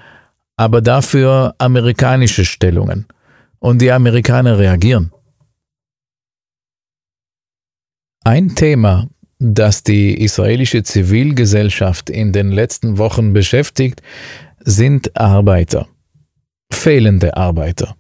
aber 0.57 0.81
dafür 0.81 1.55
amerikanische 1.59 2.45
Stellungen. 2.45 3.07
Und 3.59 3.81
die 3.81 3.93
Amerikaner 3.93 4.59
reagieren. 4.59 5.11
Ein 8.25 8.55
Thema, 8.55 9.09
das 9.39 9.83
die 9.83 10.23
israelische 10.23 10.83
Zivilgesellschaft 10.83 12.11
in 12.11 12.33
den 12.33 12.51
letzten 12.51 12.99
Wochen 12.99 13.33
beschäftigt, 13.33 14.03
sind 14.61 15.17
Arbeiter. 15.17 15.89
Fehlende 16.71 17.37
Arbeiter 17.37 17.97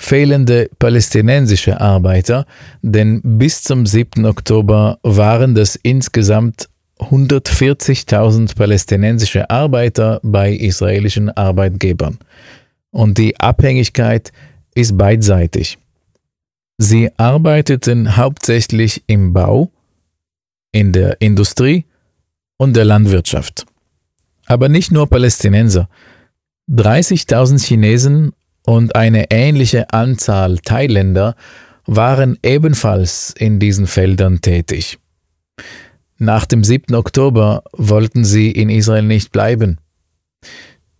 fehlende 0.00 0.70
palästinensische 0.78 1.80
Arbeiter, 1.80 2.46
denn 2.80 3.20
bis 3.22 3.62
zum 3.62 3.84
7. 3.84 4.24
Oktober 4.24 4.98
waren 5.02 5.54
das 5.54 5.76
insgesamt 5.76 6.68
140.000 6.98 8.56
palästinensische 8.56 9.48
Arbeiter 9.50 10.20
bei 10.22 10.52
israelischen 10.52 11.28
Arbeitgebern. 11.30 12.18
Und 12.90 13.18
die 13.18 13.38
Abhängigkeit 13.38 14.32
ist 14.74 14.96
beidseitig. 14.96 15.78
Sie 16.78 17.10
arbeiteten 17.18 18.16
hauptsächlich 18.16 19.02
im 19.06 19.34
Bau, 19.34 19.70
in 20.72 20.92
der 20.92 21.20
Industrie 21.20 21.84
und 22.56 22.74
der 22.74 22.86
Landwirtschaft. 22.86 23.66
Aber 24.46 24.70
nicht 24.70 24.92
nur 24.92 25.08
Palästinenser. 25.08 25.88
30.000 26.70 27.62
Chinesen 27.62 28.32
und 28.64 28.94
eine 28.94 29.30
ähnliche 29.30 29.92
Anzahl 29.92 30.58
Thailänder 30.58 31.34
waren 31.86 32.38
ebenfalls 32.42 33.34
in 33.36 33.58
diesen 33.58 33.86
Feldern 33.86 34.40
tätig. 34.40 34.98
Nach 36.18 36.44
dem 36.44 36.62
7. 36.62 36.94
Oktober 36.94 37.64
wollten 37.72 38.24
sie 38.24 38.50
in 38.50 38.68
Israel 38.68 39.02
nicht 39.02 39.32
bleiben. 39.32 39.78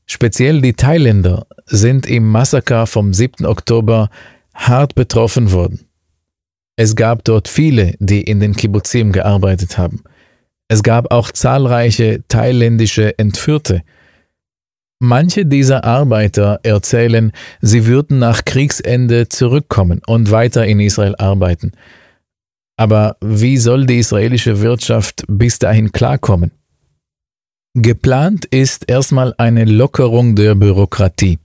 Speziell 0.07 0.61
die 0.61 0.73
Thailänder 0.73 1.47
sind 1.67 2.07
im 2.07 2.27
Massaker 2.27 2.87
vom 2.87 3.13
7. 3.15 3.47
Oktober 3.47 4.11
hart 4.55 4.95
betroffen 4.95 5.53
worden. 5.53 5.87
Es 6.77 6.97
gab 6.97 7.25
dort 7.25 7.47
viele, 7.47 7.95
die 7.99 8.23
in 8.23 8.41
den 8.41 8.57
Kibbuzim 8.57 9.13
gearbeitet 9.13 9.77
haben. 9.77 10.03
Es 10.69 10.83
gab 10.83 11.13
auch 11.13 11.31
zahlreiche 11.31 12.25
thailändische 12.29 13.19
Entführte, 13.19 13.83
Manche 15.03 15.47
dieser 15.47 15.85
Arbeiter 15.85 16.61
erzählen, 16.63 17.33
sie 17.63 17.87
würden 17.87 18.19
nach 18.19 18.45
Kriegsende 18.45 19.31
zurückkommen 19.31 20.03
und 20.07 20.31
weiter 20.31 20.67
in 20.67 20.79
Israel 20.79 21.15
arbeiten. 21.17 21.73
Aber 22.77 23.17
wie 23.23 23.57
soll 23.57 23.87
die 23.87 23.99
israelische 23.99 24.61
Wirtschaft 24.61 25.25
bis 25.27 25.59
dahin 25.59 25.93
klarkommen? 25.93 26.53
Geplant 27.75 28.45
ist 28.47 28.91
erstmal 28.91 29.35
eine 29.39 29.65
Lockerung 29.65 30.37
der 30.37 30.55
Bürokratie, 30.55 31.39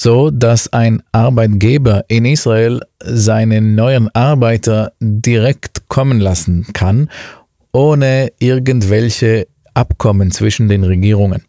so 0.00 0.30
dass 0.30 0.72
ein 0.72 1.02
Arbeitgeber 1.10 2.04
in 2.06 2.26
Israel 2.26 2.80
seinen 3.02 3.74
neuen 3.74 4.08
Arbeiter 4.14 4.92
direkt 5.00 5.88
kommen 5.88 6.20
lassen 6.20 6.66
kann, 6.74 7.10
ohne 7.72 8.30
irgendwelche 8.38 9.48
Abkommen 9.74 10.30
zwischen 10.30 10.68
den 10.68 10.84
Regierungen. 10.84 11.42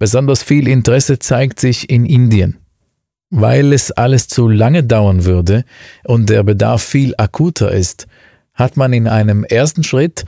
Besonders 0.00 0.42
viel 0.42 0.66
Interesse 0.66 1.18
zeigt 1.18 1.60
sich 1.60 1.90
in 1.90 2.06
Indien. 2.06 2.56
Weil 3.28 3.74
es 3.74 3.92
alles 3.92 4.28
zu 4.28 4.48
lange 4.48 4.82
dauern 4.82 5.26
würde 5.26 5.64
und 6.04 6.30
der 6.30 6.42
Bedarf 6.42 6.82
viel 6.82 7.14
akuter 7.18 7.70
ist, 7.70 8.06
hat 8.54 8.78
man 8.78 8.94
in 8.94 9.06
einem 9.06 9.44
ersten 9.44 9.84
Schritt, 9.84 10.24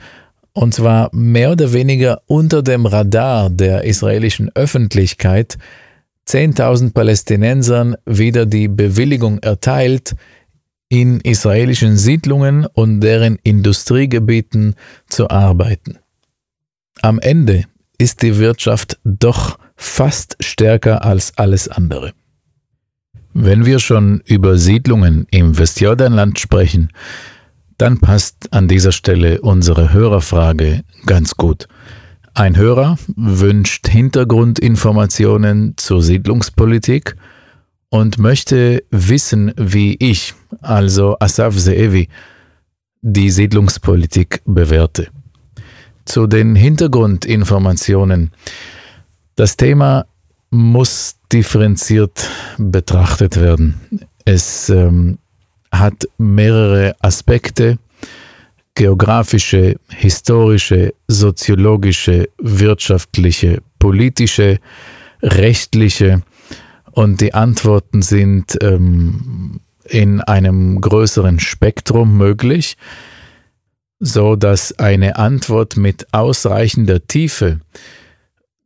und 0.53 0.75
zwar 0.75 1.09
mehr 1.11 1.51
oder 1.51 1.73
weniger 1.73 2.21
unter 2.27 2.61
dem 2.61 2.85
Radar 2.85 3.49
der 3.49 3.83
israelischen 3.83 4.55
Öffentlichkeit, 4.55 5.57
10.000 6.27 6.93
Palästinensern 6.93 7.95
wieder 8.05 8.45
die 8.45 8.67
Bewilligung 8.67 9.39
erteilt, 9.39 10.15
in 10.87 11.19
israelischen 11.19 11.97
Siedlungen 11.97 12.67
und 12.67 13.01
deren 13.01 13.39
Industriegebieten 13.41 14.75
zu 15.09 15.31
arbeiten. 15.31 15.97
Am 17.01 17.19
Ende 17.19 17.65
ist 18.03 18.21
die 18.21 18.37
Wirtschaft 18.37 18.99
doch 19.05 19.57
fast 19.77 20.35
stärker 20.41 21.05
als 21.05 21.37
alles 21.37 21.69
andere. 21.69 22.11
Wenn 23.33 23.65
wir 23.65 23.79
schon 23.79 24.21
über 24.25 24.57
Siedlungen 24.57 25.25
im 25.31 25.57
Westjordanland 25.57 26.37
sprechen, 26.37 26.89
dann 27.77 27.99
passt 27.99 28.51
an 28.51 28.67
dieser 28.67 28.91
Stelle 28.91 29.39
unsere 29.39 29.93
Hörerfrage 29.93 30.83
ganz 31.05 31.35
gut. 31.35 31.67
Ein 32.33 32.57
Hörer 32.57 32.97
wünscht 33.15 33.87
Hintergrundinformationen 33.87 35.75
zur 35.77 36.03
Siedlungspolitik 36.03 37.15
und 37.87 38.17
möchte 38.17 38.83
wissen, 38.89 39.53
wie 39.55 39.95
ich, 39.97 40.33
also 40.61 41.15
Asaf 41.19 41.55
Zeevi, 41.55 42.09
die 43.01 43.29
Siedlungspolitik 43.29 44.41
bewerte. 44.45 45.07
Zu 46.05 46.27
den 46.27 46.55
Hintergrundinformationen. 46.55 48.31
Das 49.35 49.57
Thema 49.57 50.05
muss 50.49 51.15
differenziert 51.31 52.29
betrachtet 52.57 53.39
werden. 53.39 53.81
Es 54.25 54.69
ähm, 54.69 55.17
hat 55.71 56.07
mehrere 56.17 56.95
Aspekte, 57.01 57.79
geografische, 58.75 59.77
historische, 59.89 60.93
soziologische, 61.07 62.29
wirtschaftliche, 62.37 63.61
politische, 63.79 64.59
rechtliche 65.21 66.23
und 66.91 67.21
die 67.21 67.33
Antworten 67.33 68.01
sind 68.01 68.57
ähm, 68.61 69.59
in 69.85 70.21
einem 70.21 70.79
größeren 70.79 71.39
Spektrum 71.39 72.17
möglich, 72.17 72.77
so 74.03 74.35
dass 74.35 74.77
eine 74.79 75.15
Antwort 75.15 75.77
mit 75.77 76.13
ausreichender 76.13 77.07
Tiefe 77.07 77.61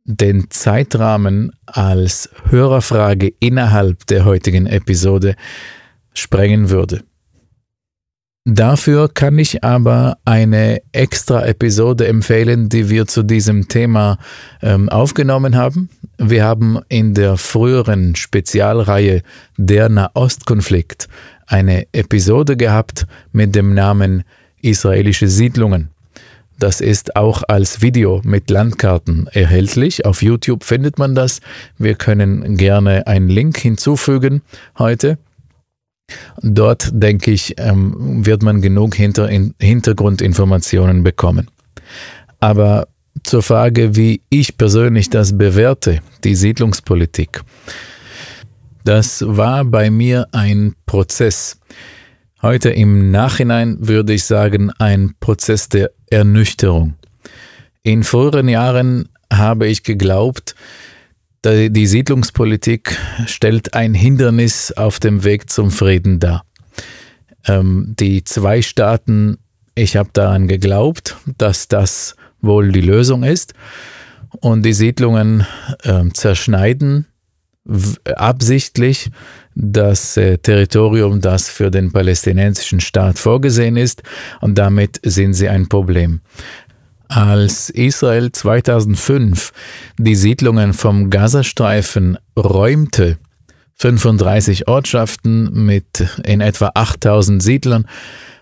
den 0.04 0.50
Zeitrahmen 0.50 1.52
als 1.66 2.28
Hörerfrage 2.48 3.32
innerhalb 3.38 4.04
der 4.06 4.24
heutigen 4.24 4.66
Episode 4.66 5.36
sprengen 6.12 6.70
würde. 6.70 7.04
Dafür 8.44 9.08
kann 9.08 9.38
ich 9.38 9.62
aber 9.62 10.16
eine 10.24 10.80
extra 10.92 11.44
Episode 11.44 12.08
empfehlen, 12.08 12.68
die 12.68 12.88
wir 12.88 13.06
zu 13.06 13.22
diesem 13.22 13.68
Thema 13.68 14.18
ähm, 14.62 14.88
aufgenommen 14.88 15.54
haben. 15.54 15.90
Wir 16.16 16.44
haben 16.44 16.80
in 16.88 17.14
der 17.14 17.36
früheren 17.36 18.16
Spezialreihe 18.16 19.22
Der 19.56 19.88
Nahostkonflikt 19.88 21.08
eine 21.46 21.86
Episode 21.92 22.56
gehabt 22.56 23.06
mit 23.32 23.54
dem 23.54 23.74
Namen 23.74 24.24
Israelische 24.62 25.28
Siedlungen. 25.28 25.90
Das 26.58 26.80
ist 26.80 27.14
auch 27.14 27.44
als 27.46 27.82
Video 27.82 28.20
mit 28.24 28.50
Landkarten 28.50 29.28
erhältlich. 29.28 30.04
Auf 30.04 30.22
YouTube 30.22 30.64
findet 30.64 30.98
man 30.98 31.14
das. 31.14 31.40
Wir 31.78 31.94
können 31.94 32.56
gerne 32.56 33.06
einen 33.06 33.28
Link 33.28 33.58
hinzufügen 33.58 34.42
heute. 34.76 35.18
Dort, 36.42 36.90
denke 36.92 37.30
ich, 37.30 37.54
ähm, 37.58 38.26
wird 38.26 38.42
man 38.42 38.60
genug 38.60 38.94
Hinter 38.96 39.28
Hintergrundinformationen 39.28 41.04
bekommen. 41.04 41.48
Aber 42.40 42.88
zur 43.24 43.42
Frage, 43.42 43.94
wie 43.94 44.22
ich 44.30 44.56
persönlich 44.56 45.10
das 45.10 45.36
bewerte, 45.36 46.00
die 46.24 46.34
Siedlungspolitik. 46.34 47.42
Das 48.84 49.22
war 49.26 49.64
bei 49.64 49.90
mir 49.90 50.26
ein 50.32 50.74
Prozess. 50.86 51.58
Heute 52.40 52.70
im 52.70 53.10
Nachhinein 53.10 53.88
würde 53.88 54.12
ich 54.12 54.22
sagen, 54.22 54.70
ein 54.78 55.14
Prozess 55.18 55.68
der 55.68 55.90
Ernüchterung. 56.08 56.94
In 57.82 58.04
früheren 58.04 58.48
Jahren 58.48 59.08
habe 59.32 59.66
ich 59.66 59.82
geglaubt, 59.82 60.54
die 61.44 61.86
Siedlungspolitik 61.86 62.96
stellt 63.26 63.74
ein 63.74 63.92
Hindernis 63.92 64.70
auf 64.70 65.00
dem 65.00 65.24
Weg 65.24 65.50
zum 65.50 65.72
Frieden 65.72 66.20
dar. 66.20 66.44
Ähm, 67.44 67.94
die 67.98 68.22
zwei 68.22 68.62
Staaten, 68.62 69.38
ich 69.74 69.96
habe 69.96 70.10
daran 70.12 70.46
geglaubt, 70.46 71.16
dass 71.38 71.66
das 71.66 72.14
wohl 72.40 72.70
die 72.70 72.80
Lösung 72.80 73.24
ist. 73.24 73.54
Und 74.40 74.62
die 74.62 74.74
Siedlungen 74.74 75.44
äh, 75.82 76.08
zerschneiden 76.12 77.06
absichtlich 78.16 79.10
das 79.54 80.16
äh, 80.16 80.38
Territorium, 80.38 81.20
das 81.20 81.48
für 81.48 81.70
den 81.70 81.92
palästinensischen 81.92 82.80
Staat 82.80 83.18
vorgesehen 83.18 83.76
ist, 83.76 84.02
und 84.40 84.56
damit 84.56 85.00
sind 85.02 85.34
sie 85.34 85.48
ein 85.48 85.68
Problem. 85.68 86.20
Als 87.08 87.70
Israel 87.70 88.30
2005 88.32 89.52
die 89.96 90.14
Siedlungen 90.14 90.74
vom 90.74 91.10
Gazastreifen 91.10 92.18
räumte, 92.36 93.18
35 93.76 94.68
Ortschaften 94.68 95.64
mit 95.64 96.06
in 96.24 96.40
etwa 96.40 96.72
8000 96.74 97.42
Siedlern, 97.42 97.86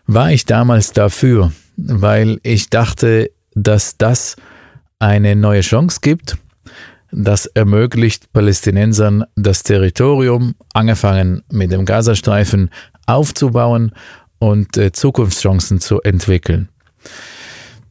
war 0.06 0.32
ich 0.32 0.46
damals 0.46 0.92
dafür, 0.92 1.52
weil 1.76 2.40
ich 2.42 2.70
dachte, 2.70 3.30
dass 3.54 3.96
das 3.96 4.36
eine 4.98 5.36
neue 5.36 5.60
Chance 5.60 6.00
gibt, 6.02 6.36
das 7.12 7.46
ermöglicht 7.46 8.32
Palästinensern 8.32 9.24
das 9.36 9.62
Territorium, 9.62 10.54
angefangen 10.72 11.42
mit 11.50 11.72
dem 11.72 11.84
Gazastreifen, 11.84 12.70
aufzubauen 13.06 13.92
und 14.38 14.76
äh, 14.76 14.92
Zukunftschancen 14.92 15.80
zu 15.80 16.00
entwickeln. 16.02 16.68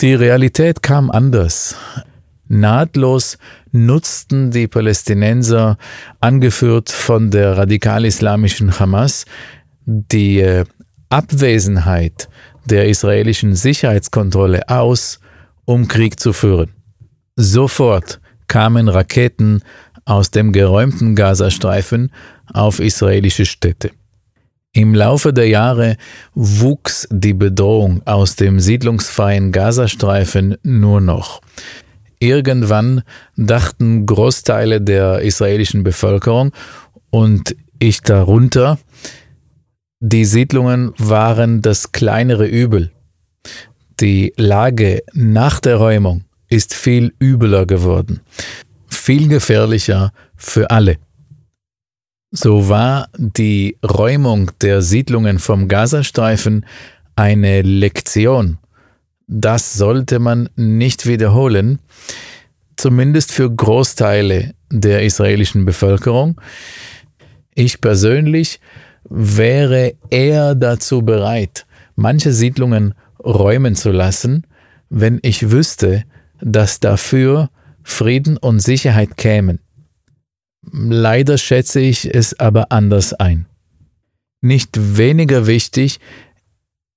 Die 0.01 0.13
Realität 0.13 0.84
kam 0.84 1.10
anders. 1.10 1.75
Nahtlos 2.47 3.38
nutzten 3.71 4.51
die 4.51 4.67
Palästinenser, 4.67 5.78
angeführt 6.19 6.91
von 6.91 7.32
der 7.32 7.58
radikal-islamischen 7.58 8.80
Hamas, 8.80 9.25
die 9.86 10.39
äh, 10.39 10.65
Abwesenheit 11.10 12.30
der 12.65 12.88
israelischen 12.88 13.56
Sicherheitskontrolle 13.56 14.67
aus, 14.69 15.19
um 15.65 15.88
Krieg 15.88 16.19
zu 16.19 16.34
führen. 16.34 16.71
Sofort 17.36 18.19
kamen 18.47 18.88
Raketen 18.88 19.62
aus 20.05 20.31
dem 20.31 20.51
geräumten 20.51 21.15
Gazastreifen 21.15 22.12
auf 22.53 22.79
israelische 22.79 23.45
Städte. 23.45 23.91
Im 24.71 24.93
Laufe 24.93 25.31
der 25.31 25.47
Jahre 25.47 25.95
wuchs 26.34 27.08
die 27.10 27.34
Bedrohung 27.34 28.01
aus 28.05 28.36
dem 28.36 28.60
siedlungsfreien 28.60 29.51
Gazastreifen 29.51 30.58
nur 30.63 30.99
noch. 30.99 31.41
Irgendwann 32.19 33.03
dachten 33.38 34.05
Großteile 34.05 34.81
der 34.81 35.21
israelischen 35.21 35.84
Bevölkerung 35.84 36.51
und 37.10 37.55
ich 37.79 38.01
darunter, 38.01 38.77
die 40.01 40.25
Siedlungen 40.25 40.91
waren 40.97 41.62
das 41.62 41.91
kleinere 41.91 42.45
Übel. 42.45 42.91
Die 44.01 44.34
Lage 44.36 45.03
nach 45.13 45.62
der 45.62 45.77
Räumung 45.77 46.25
ist 46.56 46.74
viel 46.74 47.13
übler 47.22 47.65
geworden, 47.65 48.22
viel 48.88 49.28
gefährlicher 49.28 50.13
für 50.38 50.72
alle. 50.72 50.98
So 52.32 52.70
war 52.70 53.10
die 53.18 53.78
Räumung 53.84 54.52
der 54.62 54.82
Siedlungen 54.82 55.39
vom 55.39 55.68
Gazastreifen 55.68 56.65
eine 57.18 57.62
Lektion. 57.62 58.58
Das 59.28 59.74
sollte 59.74 60.20
man 60.20 60.50
nicht 60.56 61.06
wiederholen, 61.08 61.80
zumindest 62.78 63.34
für 63.34 63.50
Großteile 63.52 64.54
der 64.72 65.04
israelischen 65.04 65.65
Bevölkerung. 65.65 66.39
Ich 67.54 67.82
persönlich 67.82 68.62
wäre 69.10 69.96
eher 70.10 70.56
dazu 70.56 71.02
bereit, 71.02 71.65
manche 71.96 72.32
Siedlungen 72.32 72.94
räumen 73.24 73.76
zu 73.76 73.91
lassen, 73.91 74.46
wenn 74.89 75.20
ich 75.22 75.52
wüsste, 75.52 76.04
dass 76.41 76.80
dafür 76.80 77.50
Frieden 77.84 78.38
und 78.38 78.60
Sicherheit 78.60 79.17
kämen. 79.17 79.60
Leider 80.71 81.38
schätze 81.38 81.80
ich 81.80 82.13
es 82.13 82.39
aber 82.39 82.71
anders 82.71 83.13
ein. 83.13 83.45
Nicht 84.41 84.98
weniger 84.98 85.48
wichtig 85.48 86.00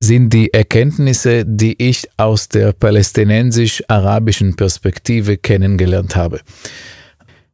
sind 0.01 0.33
die 0.33 0.53
Erkenntnisse, 0.55 1.45
die 1.45 1.75
ich 1.83 2.09
aus 2.17 2.49
der 2.49 2.73
palästinensisch-arabischen 2.73 4.55
Perspektive 4.57 5.37
kennengelernt 5.37 6.15
habe. 6.15 6.41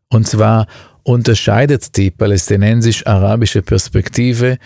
Und 0.09 0.29
zwar 0.29 0.66
unterscheidet 1.03 1.97
die 1.97 2.11
palästinensisch-arabische 2.11 3.62
Perspektive 3.62 4.59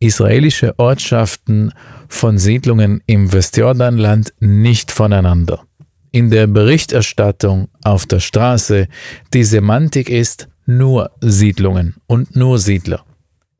israelische 0.00 0.78
Ortschaften 0.78 1.72
von 2.08 2.38
Siedlungen 2.38 3.02
im 3.06 3.32
Westjordanland 3.32 4.32
nicht 4.40 4.90
voneinander. 4.90 5.64
In 6.10 6.30
der 6.30 6.46
Berichterstattung 6.46 7.68
auf 7.84 8.06
der 8.06 8.20
Straße 8.20 8.88
die 9.34 9.44
Semantik 9.44 10.08
ist 10.08 10.48
nur 10.64 11.10
Siedlungen 11.20 11.96
und 12.06 12.34
nur 12.34 12.58
Siedler. 12.58 13.04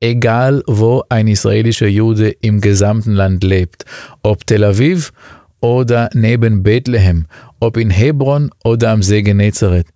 Egal 0.01 0.63
wo 0.67 1.03
ein 1.09 1.27
israelischer 1.27 1.89
Jude 1.89 2.31
im 2.41 2.61
gesamten 2.61 3.13
Land 3.13 3.45
lebt, 3.45 3.85
ob 4.23 4.47
Tel 4.47 4.65
Aviv 4.65 5.13
oder 5.61 6.09
neben 6.15 6.63
Bethlehem, 6.63 7.27
ob 7.61 7.77
in 7.77 7.91
Hebron 7.91 8.51
oder 8.65 8.91
am 8.91 9.03
See 9.03 9.23
Genezareth. 9.23 9.89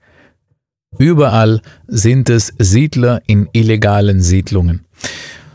Überall 0.98 1.62
sind 1.86 2.28
es 2.28 2.52
Siedler 2.58 3.22
in 3.26 3.48
illegalen 3.52 4.20
Siedlungen. 4.20 4.84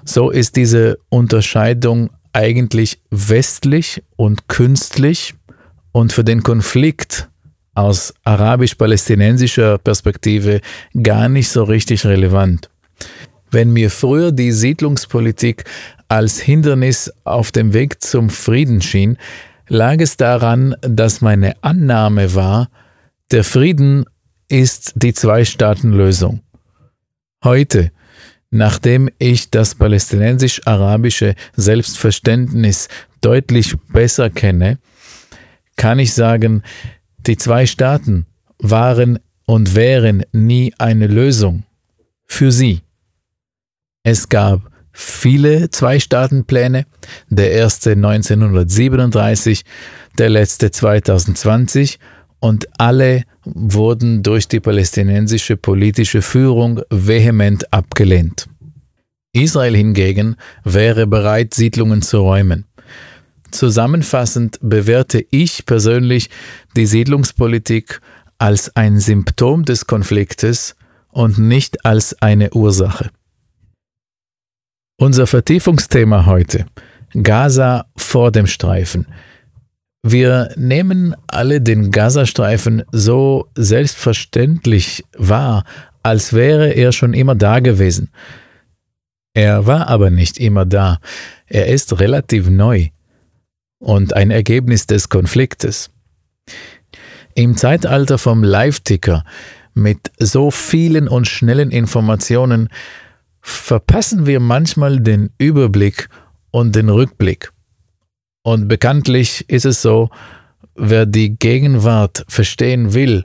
So 0.04 0.30
ist 0.30 0.56
diese 0.56 0.98
Unterscheidung 1.10 2.10
eigentlich 2.34 3.02
westlich 3.12 4.04
und 4.16 4.48
künstlich 4.48 5.36
und 5.98 6.14
für 6.14 6.24
den 6.24 6.44
Konflikt 6.44 7.28
aus 7.74 8.14
arabisch-palästinensischer 8.24 9.80
Perspektive 9.80 10.62
gar 11.02 11.28
nicht 11.28 11.50
so 11.50 11.64
richtig 11.64 12.06
relevant. 12.06 12.70
Wenn 13.50 13.72
mir 13.72 13.90
früher 13.90 14.32
die 14.32 14.52
Siedlungspolitik 14.52 15.64
als 16.08 16.40
Hindernis 16.40 17.12
auf 17.24 17.52
dem 17.52 17.74
Weg 17.74 18.04
zum 18.04 18.30
Frieden 18.30 18.80
schien, 18.80 19.18
lag 19.70 19.98
es 19.98 20.18
daran, 20.18 20.76
dass 20.82 21.22
meine 21.22 21.56
Annahme 21.64 22.36
war, 22.36 22.70
der 23.32 23.44
Frieden 23.44 24.06
ist 24.50 24.94
die 24.98 25.16
Zwei-Staaten-Lösung. 25.16 26.42
Heute, 27.44 27.92
nachdem 28.52 29.10
ich 29.18 29.50
das 29.50 29.74
palästinensisch-arabische 29.74 31.34
Selbstverständnis 31.56 32.88
deutlich 33.22 33.76
besser 33.92 34.30
kenne, 34.30 34.78
kann 35.78 36.00
ich 36.00 36.14
sagen, 36.14 36.64
die 37.20 37.38
zwei 37.38 37.66
Staaten 37.66 38.26
waren 38.60 39.20
und 39.46 39.76
wären 39.76 40.24
nie 40.34 40.74
eine 40.78 41.08
Lösung 41.08 41.64
für 42.26 42.52
sie. 42.52 42.82
Es 44.04 44.30
gab 44.30 44.70
viele 44.92 45.70
Zwei-Staaten-Pläne, 45.70 46.86
der 47.30 47.52
erste 47.52 47.92
1937, 47.92 49.64
der 50.18 50.30
letzte 50.30 50.72
2020 50.72 52.00
und 52.40 52.68
alle 52.78 53.24
wurden 53.44 54.24
durch 54.24 54.48
die 54.48 54.60
palästinensische 54.60 55.56
politische 55.58 56.22
Führung 56.22 56.82
vehement 56.90 57.72
abgelehnt. 57.72 58.48
Israel 59.34 59.76
hingegen 59.76 60.36
wäre 60.64 61.06
bereit, 61.06 61.54
Siedlungen 61.54 62.02
zu 62.02 62.20
räumen. 62.20 62.67
Zusammenfassend 63.52 64.60
bewerte 64.62 65.26
ich 65.32 65.66
persönlich 65.66 66.30
die 66.76 66.86
Siedlungspolitik 66.86 68.02
als 68.38 68.76
ein 68.76 69.00
Symptom 69.00 69.66
des 69.66 69.88
Konfliktes 69.88 70.76
und 71.10 71.38
nicht 71.38 71.86
als 71.86 72.22
eine 72.22 72.52
Ursache. 72.52 73.10
Unser 74.98 75.28
Vertiefungsthema 75.28 76.26
heute 76.26 76.66
Gaza 77.14 77.86
vor 77.96 78.32
dem 78.32 78.48
Streifen 78.48 79.08
wir 80.04 80.54
nehmen 80.56 81.16
alle 81.28 81.60
den 81.60 81.92
Gazastreifen 81.92 82.84
so 82.92 83.50
selbstverständlich 83.56 85.04
wahr, 85.18 85.66
als 86.02 86.32
wäre 86.32 86.70
er 86.70 86.94
schon 86.94 87.14
immer 87.14 87.36
da 87.36 87.60
gewesen. 87.60 88.12
Er 89.34 89.66
war 89.66 89.88
aber 89.88 90.10
nicht 90.10 90.40
immer 90.40 90.66
da. 90.66 91.00
Er 91.46 91.68
ist 91.68 92.00
relativ 92.00 92.50
neu 92.50 92.88
und 93.80 94.14
ein 94.14 94.32
Ergebnis 94.32 94.88
des 94.88 95.10
Konfliktes. 95.10 95.90
Im 97.36 97.56
Zeitalter 97.56 98.18
vom 98.18 98.44
Live-Ticker 98.44 99.24
mit 99.74 100.12
so 100.18 100.50
vielen 100.50 101.08
und 101.08 101.28
schnellen 101.28 101.72
Informationen 101.72 102.70
verpassen 103.42 104.26
wir 104.26 104.40
manchmal 104.40 105.00
den 105.00 105.30
Überblick 105.38 106.10
und 106.52 106.76
den 106.76 106.90
Rückblick. 106.90 107.52
Und 108.44 108.68
bekanntlich 108.68 109.48
ist 109.50 109.66
es 109.66 109.82
so, 109.82 110.10
wer 110.76 111.06
die 111.06 111.38
Gegenwart 111.38 112.26
verstehen 112.28 112.94
will, 112.94 113.24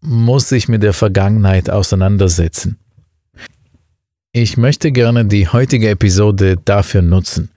muss 0.00 0.48
sich 0.48 0.68
mit 0.68 0.82
der 0.82 0.92
Vergangenheit 0.92 1.70
auseinandersetzen. 1.70 2.78
Ich 4.32 4.56
möchte 4.56 4.90
gerne 4.92 5.26
die 5.26 5.46
heutige 5.46 5.90
Episode 5.90 6.56
dafür 6.64 7.02
nutzen. 7.02 7.51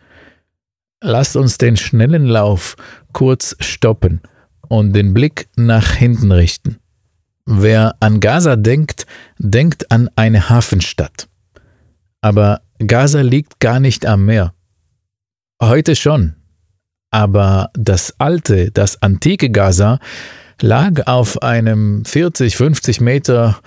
Lasst 1.08 1.36
uns 1.36 1.60
den 1.60 1.78
schnellen 1.78 2.26
Lauf 2.26 2.78
kurz 3.14 3.56
stoppen 3.60 4.22
und 4.68 4.94
den 4.94 5.14
Blick 5.14 5.48
nach 5.56 5.92
hinten 5.92 6.32
richten. 6.32 6.78
Wer 7.46 7.96
an 8.00 8.20
Gaza 8.20 8.56
denkt, 8.56 9.06
denkt 9.38 9.92
an 9.92 10.10
eine 10.16 10.50
Hafenstadt. 10.50 11.28
Aber 12.22 12.62
Gaza 12.80 13.22
liegt 13.22 13.60
gar 13.60 13.80
nicht 13.80 14.08
am 14.08 14.26
Meer. 14.26 14.56
Heute 15.62 15.96
schon, 15.96 16.38
aber 17.12 17.70
das 17.74 18.20
alte, 18.20 18.72
das 18.72 19.00
antike 19.04 19.52
Gaza 19.52 20.00
lag 20.60 21.06
auf 21.06 21.44
einem 21.44 22.04
40, 22.04 22.58
50 22.58 23.00
Meter 23.00 23.60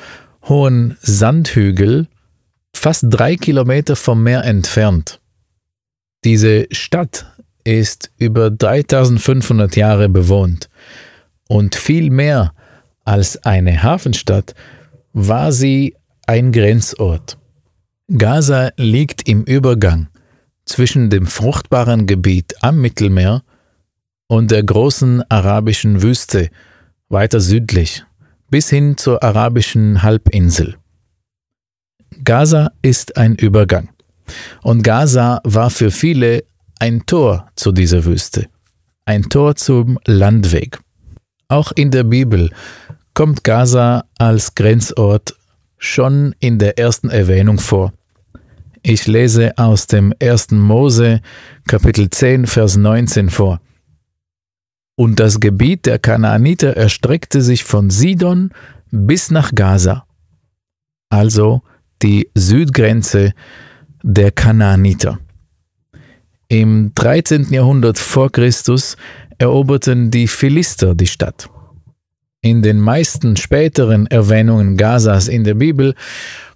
hohen 0.48 0.98
Sandhügel, 1.02 2.08
fast 2.74 3.04
drei 3.08 3.36
Kilometer 3.36 3.94
vom 3.94 4.24
Meer 4.24 4.44
entfernt. 4.44 5.20
Diese 6.24 6.66
Stadt 6.72 7.26
ist 7.64 8.10
über 8.18 8.50
3500 8.50 9.76
Jahre 9.76 10.08
bewohnt 10.08 10.68
und 11.48 11.74
viel 11.74 12.10
mehr 12.10 12.52
als 13.04 13.44
eine 13.44 13.82
Hafenstadt 13.82 14.54
war 15.12 15.52
sie 15.52 15.96
ein 16.26 16.52
Grenzort. 16.52 17.38
Gaza 18.16 18.70
liegt 18.76 19.28
im 19.28 19.44
Übergang 19.44 20.08
zwischen 20.64 21.08
dem 21.08 21.26
fruchtbaren 21.26 22.06
Gebiet 22.06 22.54
am 22.62 22.80
Mittelmeer 22.80 23.42
und 24.26 24.50
der 24.50 24.62
großen 24.62 25.22
arabischen 25.30 26.02
Wüste 26.02 26.50
weiter 27.08 27.40
südlich 27.40 28.04
bis 28.50 28.70
hin 28.70 28.96
zur 28.96 29.22
arabischen 29.22 30.02
Halbinsel. 30.02 30.76
Gaza 32.24 32.72
ist 32.82 33.16
ein 33.16 33.34
Übergang 33.34 33.90
und 34.62 34.82
Gaza 34.82 35.40
war 35.44 35.70
für 35.70 35.90
viele 35.90 36.44
ein 36.78 37.06
Tor 37.06 37.48
zu 37.56 37.72
dieser 37.72 38.04
Wüste, 38.04 38.46
ein 39.04 39.24
Tor 39.24 39.56
zum 39.56 39.98
Landweg. 40.06 40.78
Auch 41.48 41.72
in 41.72 41.90
der 41.90 42.04
Bibel 42.04 42.50
kommt 43.14 43.42
Gaza 43.42 44.04
als 44.18 44.54
Grenzort 44.54 45.34
schon 45.78 46.34
in 46.40 46.58
der 46.58 46.78
ersten 46.78 47.10
Erwähnung 47.10 47.58
vor. 47.58 47.92
Ich 48.82 49.06
lese 49.06 49.56
aus 49.58 49.86
dem 49.86 50.14
1. 50.20 50.52
Mose 50.52 51.20
Kapitel 51.66 52.10
10, 52.10 52.46
Vers 52.46 52.76
19 52.76 53.30
vor. 53.30 53.60
Und 54.96 55.20
das 55.20 55.40
Gebiet 55.40 55.86
der 55.86 55.98
Kanaaniter 55.98 56.76
erstreckte 56.76 57.40
sich 57.40 57.64
von 57.64 57.90
Sidon 57.90 58.50
bis 58.90 59.30
nach 59.30 59.54
Gaza, 59.54 60.06
also 61.08 61.62
die 62.02 62.30
Südgrenze 62.34 63.32
der 64.02 64.30
Kanaaniter. 64.30 65.18
Im 66.48 66.92
13. 66.94 67.52
Jahrhundert 67.52 67.98
vor 67.98 68.32
Christus 68.32 68.96
eroberten 69.38 70.10
die 70.10 70.26
Philister 70.26 70.94
die 70.94 71.06
Stadt. 71.06 71.50
In 72.40 72.62
den 72.62 72.80
meisten 72.80 73.36
späteren 73.36 74.06
Erwähnungen 74.06 74.76
Gazas 74.76 75.28
in 75.28 75.44
der 75.44 75.54
Bibel 75.54 75.94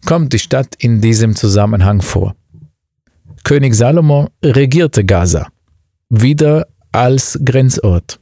kommt 0.06 0.32
die 0.32 0.38
Stadt 0.38 0.74
in 0.78 1.00
diesem 1.00 1.34
Zusammenhang 1.34 2.00
vor. 2.00 2.34
König 3.44 3.74
Salomo 3.74 4.28
regierte 4.42 5.04
Gaza, 5.04 5.48
wieder 6.08 6.68
als 6.92 7.38
Grenzort. 7.44 8.20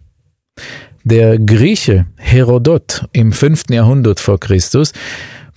Der 1.04 1.38
Grieche 1.38 2.06
Herodot 2.16 3.06
im 3.12 3.32
5. 3.32 3.64
Jahrhundert 3.70 4.20
vor 4.20 4.40
Christus 4.40 4.92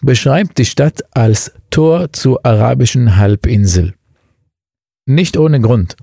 beschreibt 0.03 0.57
die 0.57 0.65
Stadt 0.65 1.01
als 1.11 1.51
Tor 1.69 2.11
zur 2.13 2.45
arabischen 2.45 3.17
Halbinsel. 3.17 3.93
Nicht 5.05 5.37
ohne 5.37 5.59
Grund. 5.59 5.95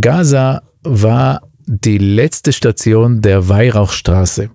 Gaza 0.00 0.62
war 0.82 1.42
die 1.66 1.98
letzte 1.98 2.52
Station 2.52 3.20
der 3.20 3.48
Weihrauchstraße. 3.48 4.50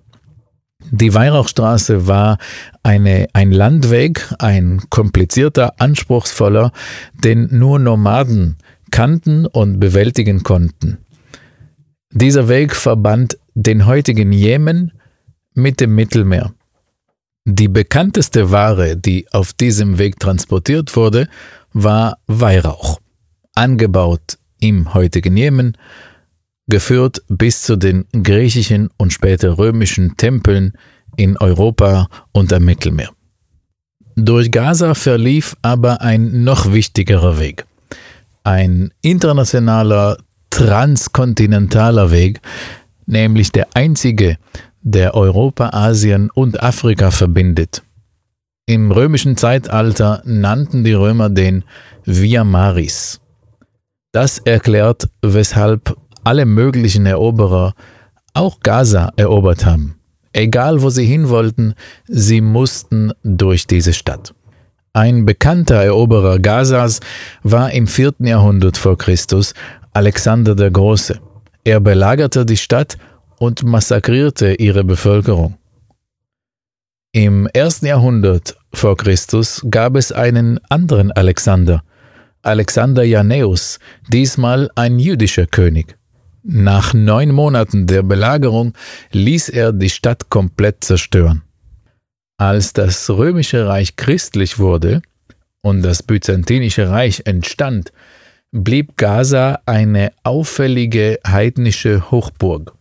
Die 0.90 1.14
Weihrauchstraße 1.14 2.06
war 2.06 2.38
eine, 2.82 3.28
ein 3.32 3.52
Landweg, 3.52 4.32
ein 4.38 4.82
komplizierter, 4.90 5.80
anspruchsvoller, 5.80 6.72
den 7.12 7.48
nur 7.50 7.78
Nomaden 7.78 8.56
kannten 8.90 9.46
und 9.46 9.80
bewältigen 9.80 10.42
konnten. 10.42 10.98
Dieser 12.12 12.48
Weg 12.48 12.76
verband 12.76 13.38
den 13.54 13.86
heutigen 13.86 14.32
Jemen 14.32 14.92
mit 15.54 15.80
dem 15.80 15.94
Mittelmeer. 15.94 16.52
Die 17.46 17.68
bekannteste 17.68 18.50
Ware, 18.50 18.96
die 18.96 19.26
auf 19.32 19.52
diesem 19.52 19.98
Weg 19.98 20.18
transportiert 20.18 20.96
wurde, 20.96 21.28
war 21.74 22.16
Weihrauch, 22.26 23.00
angebaut 23.54 24.38
im 24.60 24.94
heutigen 24.94 25.36
Jemen, 25.36 25.76
geführt 26.68 27.22
bis 27.28 27.60
zu 27.60 27.76
den 27.76 28.06
griechischen 28.12 28.88
und 28.96 29.12
später 29.12 29.58
römischen 29.58 30.16
Tempeln 30.16 30.72
in 31.16 31.36
Europa 31.36 32.08
und 32.32 32.50
am 32.50 32.64
Mittelmeer. 32.64 33.10
Durch 34.16 34.50
Gaza 34.50 34.94
verlief 34.94 35.54
aber 35.60 36.00
ein 36.00 36.44
noch 36.44 36.72
wichtigerer 36.72 37.38
Weg. 37.38 37.66
Ein 38.42 38.90
internationaler, 39.02 40.16
transkontinentaler 40.48 42.10
Weg, 42.10 42.40
nämlich 43.04 43.52
der 43.52 43.68
einzige, 43.74 44.38
der 44.84 45.14
Europa, 45.14 45.70
Asien 45.70 46.30
und 46.30 46.62
Afrika 46.62 47.10
verbindet. 47.10 47.82
Im 48.66 48.92
römischen 48.92 49.36
Zeitalter 49.36 50.22
nannten 50.24 50.84
die 50.84 50.92
Römer 50.92 51.30
den 51.30 51.64
Via 52.04 52.44
Maris. 52.44 53.20
Das 54.12 54.38
erklärt, 54.38 55.08
weshalb 55.22 55.96
alle 56.22 56.44
möglichen 56.46 57.06
Eroberer 57.06 57.74
auch 58.34 58.60
Gaza 58.60 59.10
erobert 59.16 59.64
haben. 59.64 59.96
Egal 60.32 60.82
wo 60.82 60.90
sie 60.90 61.06
hin 61.06 61.28
wollten, 61.28 61.74
sie 62.06 62.40
mussten 62.40 63.12
durch 63.22 63.66
diese 63.66 63.92
Stadt. 63.92 64.34
Ein 64.92 65.24
bekannter 65.24 65.76
Eroberer 65.76 66.38
Gazas 66.38 67.00
war 67.42 67.72
im 67.72 67.86
4. 67.86 68.14
Jahrhundert 68.20 68.76
vor 68.76 68.98
Christus 68.98 69.54
Alexander 69.92 70.54
der 70.54 70.70
Große. 70.70 71.18
Er 71.64 71.80
belagerte 71.80 72.44
die 72.44 72.56
Stadt 72.56 72.98
und 73.38 73.62
massakrierte 73.62 74.54
ihre 74.54 74.84
Bevölkerung. 74.84 75.56
Im 77.12 77.48
1. 77.54 77.82
Jahrhundert 77.82 78.56
vor 78.72 78.96
Christus 78.96 79.64
gab 79.70 79.96
es 79.96 80.10
einen 80.10 80.58
anderen 80.68 81.12
Alexander, 81.12 81.84
Alexander 82.42 83.04
Janäus, 83.04 83.78
diesmal 84.08 84.68
ein 84.74 84.98
jüdischer 84.98 85.46
König. 85.46 85.96
Nach 86.42 86.92
neun 86.92 87.30
Monaten 87.32 87.86
der 87.86 88.02
Belagerung 88.02 88.74
ließ 89.12 89.48
er 89.48 89.72
die 89.72 89.88
Stadt 89.88 90.28
komplett 90.28 90.84
zerstören. 90.84 91.42
Als 92.36 92.72
das 92.72 93.08
römische 93.08 93.66
Reich 93.66 93.96
christlich 93.96 94.58
wurde 94.58 95.00
und 95.62 95.82
das 95.82 96.02
byzantinische 96.02 96.90
Reich 96.90 97.22
entstand, 97.24 97.92
blieb 98.50 98.96
Gaza 98.96 99.60
eine 99.64 100.12
auffällige 100.22 101.18
heidnische 101.26 102.10
Hochburg. 102.10 102.74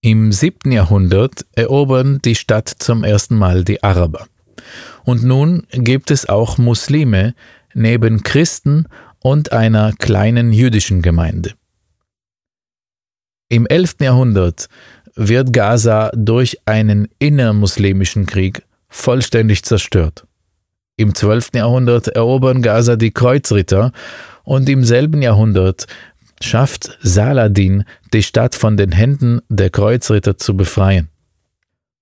Im 0.00 0.30
siebten 0.30 0.70
Jahrhundert 0.70 1.44
erobern 1.52 2.20
die 2.24 2.36
Stadt 2.36 2.68
zum 2.68 3.02
ersten 3.02 3.34
Mal 3.34 3.64
die 3.64 3.82
Araber. 3.82 4.28
Und 5.04 5.24
nun 5.24 5.66
gibt 5.72 6.12
es 6.12 6.28
auch 6.28 6.56
Muslime 6.56 7.34
neben 7.74 8.22
Christen 8.22 8.86
und 9.20 9.52
einer 9.52 9.92
kleinen 9.98 10.52
jüdischen 10.52 11.02
Gemeinde. 11.02 11.54
Im 13.48 13.66
11. 13.66 13.96
Jahrhundert 14.00 14.68
wird 15.16 15.52
Gaza 15.52 16.12
durch 16.14 16.58
einen 16.64 17.08
innermuslimischen 17.18 18.26
Krieg 18.26 18.62
vollständig 18.88 19.64
zerstört. 19.64 20.26
Im 20.96 21.14
12. 21.14 21.50
Jahrhundert 21.54 22.08
erobern 22.08 22.62
Gaza 22.62 22.94
die 22.94 23.10
Kreuzritter 23.10 23.92
und 24.44 24.68
im 24.68 24.84
selben 24.84 25.22
Jahrhundert 25.22 25.86
schafft 26.42 26.98
Saladin, 27.00 27.84
die 28.12 28.22
Stadt 28.22 28.54
von 28.54 28.76
den 28.76 28.92
Händen 28.92 29.40
der 29.48 29.70
Kreuzritter 29.70 30.36
zu 30.36 30.56
befreien. 30.56 31.08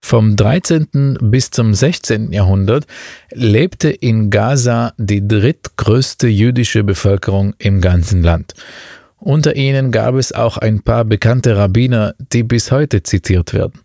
Vom 0.04 0.36
13. 0.36 1.18
bis 1.20 1.50
zum 1.50 1.74
16. 1.74 2.32
Jahrhundert 2.32 2.86
lebte 3.32 3.90
in 3.90 4.30
Gaza 4.30 4.92
die 4.98 5.26
drittgrößte 5.26 6.28
jüdische 6.28 6.84
Bevölkerung 6.84 7.54
im 7.58 7.80
ganzen 7.80 8.22
Land 8.22 8.54
unter 9.26 9.56
ihnen 9.56 9.90
gab 9.90 10.14
es 10.14 10.30
auch 10.30 10.56
ein 10.56 10.82
paar 10.82 11.04
bekannte 11.04 11.56
Rabbiner, 11.56 12.14
die 12.32 12.42
bis 12.42 12.70
heute 12.70 13.02
zitiert 13.02 13.52
werden. 13.54 13.80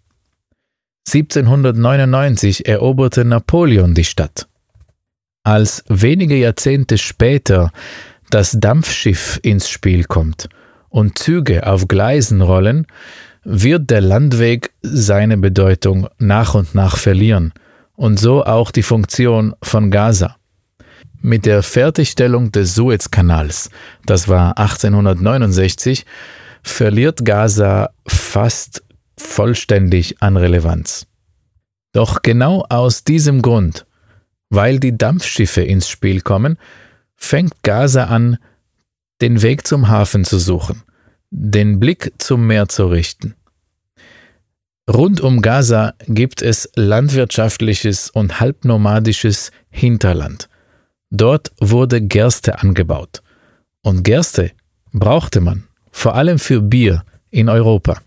1799 1.08 2.68
eroberte 2.68 3.26
Napoleon 3.26 3.96
die 3.96 4.04
Stadt. 4.04 4.48
Als 5.44 5.84
wenige 5.88 6.36
Jahrzehnte 6.36 7.00
später 7.00 7.72
das 8.34 8.58
Dampfschiff 8.60 9.39
ins 9.44 9.70
Spiel 9.70 10.06
kommt 10.06 10.50
und 10.89 11.20
Züge 11.20 11.67
auf 11.67 11.88
Gleisen 11.88 12.41
rollen, 12.41 12.88
wird 13.44 13.89
der 13.89 14.02
Landweg 14.02 14.72
seine 14.82 15.38
Bedeutung 15.38 16.08
nach 16.17 16.56
und 16.56 16.76
nach 16.76 16.98
verlieren 16.98 17.54
und 17.96 18.20
so 18.20 18.44
auch 18.44 18.72
die 18.72 18.84
Funktion 18.84 19.54
von 19.62 19.91
Gaza. 19.91 20.38
Mit 21.22 21.46
der 21.46 21.62
Fertigstellung 21.62 22.52
des 22.52 22.74
Suezkanals, 22.74 23.70
das 24.06 24.28
war 24.28 24.58
1869, 24.58 26.06
verliert 26.63 27.26
Gaza 27.26 27.91
fast 28.08 28.84
vollständig 29.17 30.22
an 30.22 30.38
Relevanz. 30.38 31.06
Doch 31.94 32.22
genau 32.22 32.65
aus 32.70 33.04
diesem 33.04 33.41
Grund, 33.41 33.86
weil 34.50 34.80
die 34.80 34.98
Dampfschiffe 34.98 35.62
ins 35.62 35.89
Spiel 35.89 36.22
kommen, 36.22 36.58
fängt 37.22 37.64
Gaza 37.64 38.06
an, 38.06 38.38
den 39.22 39.42
Weg 39.42 39.66
zum 39.68 39.88
Hafen 39.88 40.26
zu 40.26 40.40
suchen, 40.40 40.84
den 41.30 41.80
Blick 41.80 42.12
zum 42.18 42.48
Meer 42.48 42.68
zu 42.68 42.88
richten. 42.88 43.36
Rund 44.90 45.22
um 45.22 45.42
Gaza 45.42 45.94
gibt 46.08 46.42
es 46.42 46.70
landwirtschaftliches 46.76 48.10
und 48.10 48.40
halbnomadisches 48.42 49.52
Hinterland. 49.70 50.50
Dort 51.12 51.52
wurde 51.60 52.02
Gerste 52.02 52.60
angebaut. 52.60 53.22
Und 53.84 54.04
Gerste 54.04 54.52
brauchte 54.92 55.40
man, 55.40 55.68
vor 55.92 56.16
allem 56.16 56.40
für 56.40 56.62
Bier 56.62 57.04
in 57.30 57.48
Europa. 57.48 58.02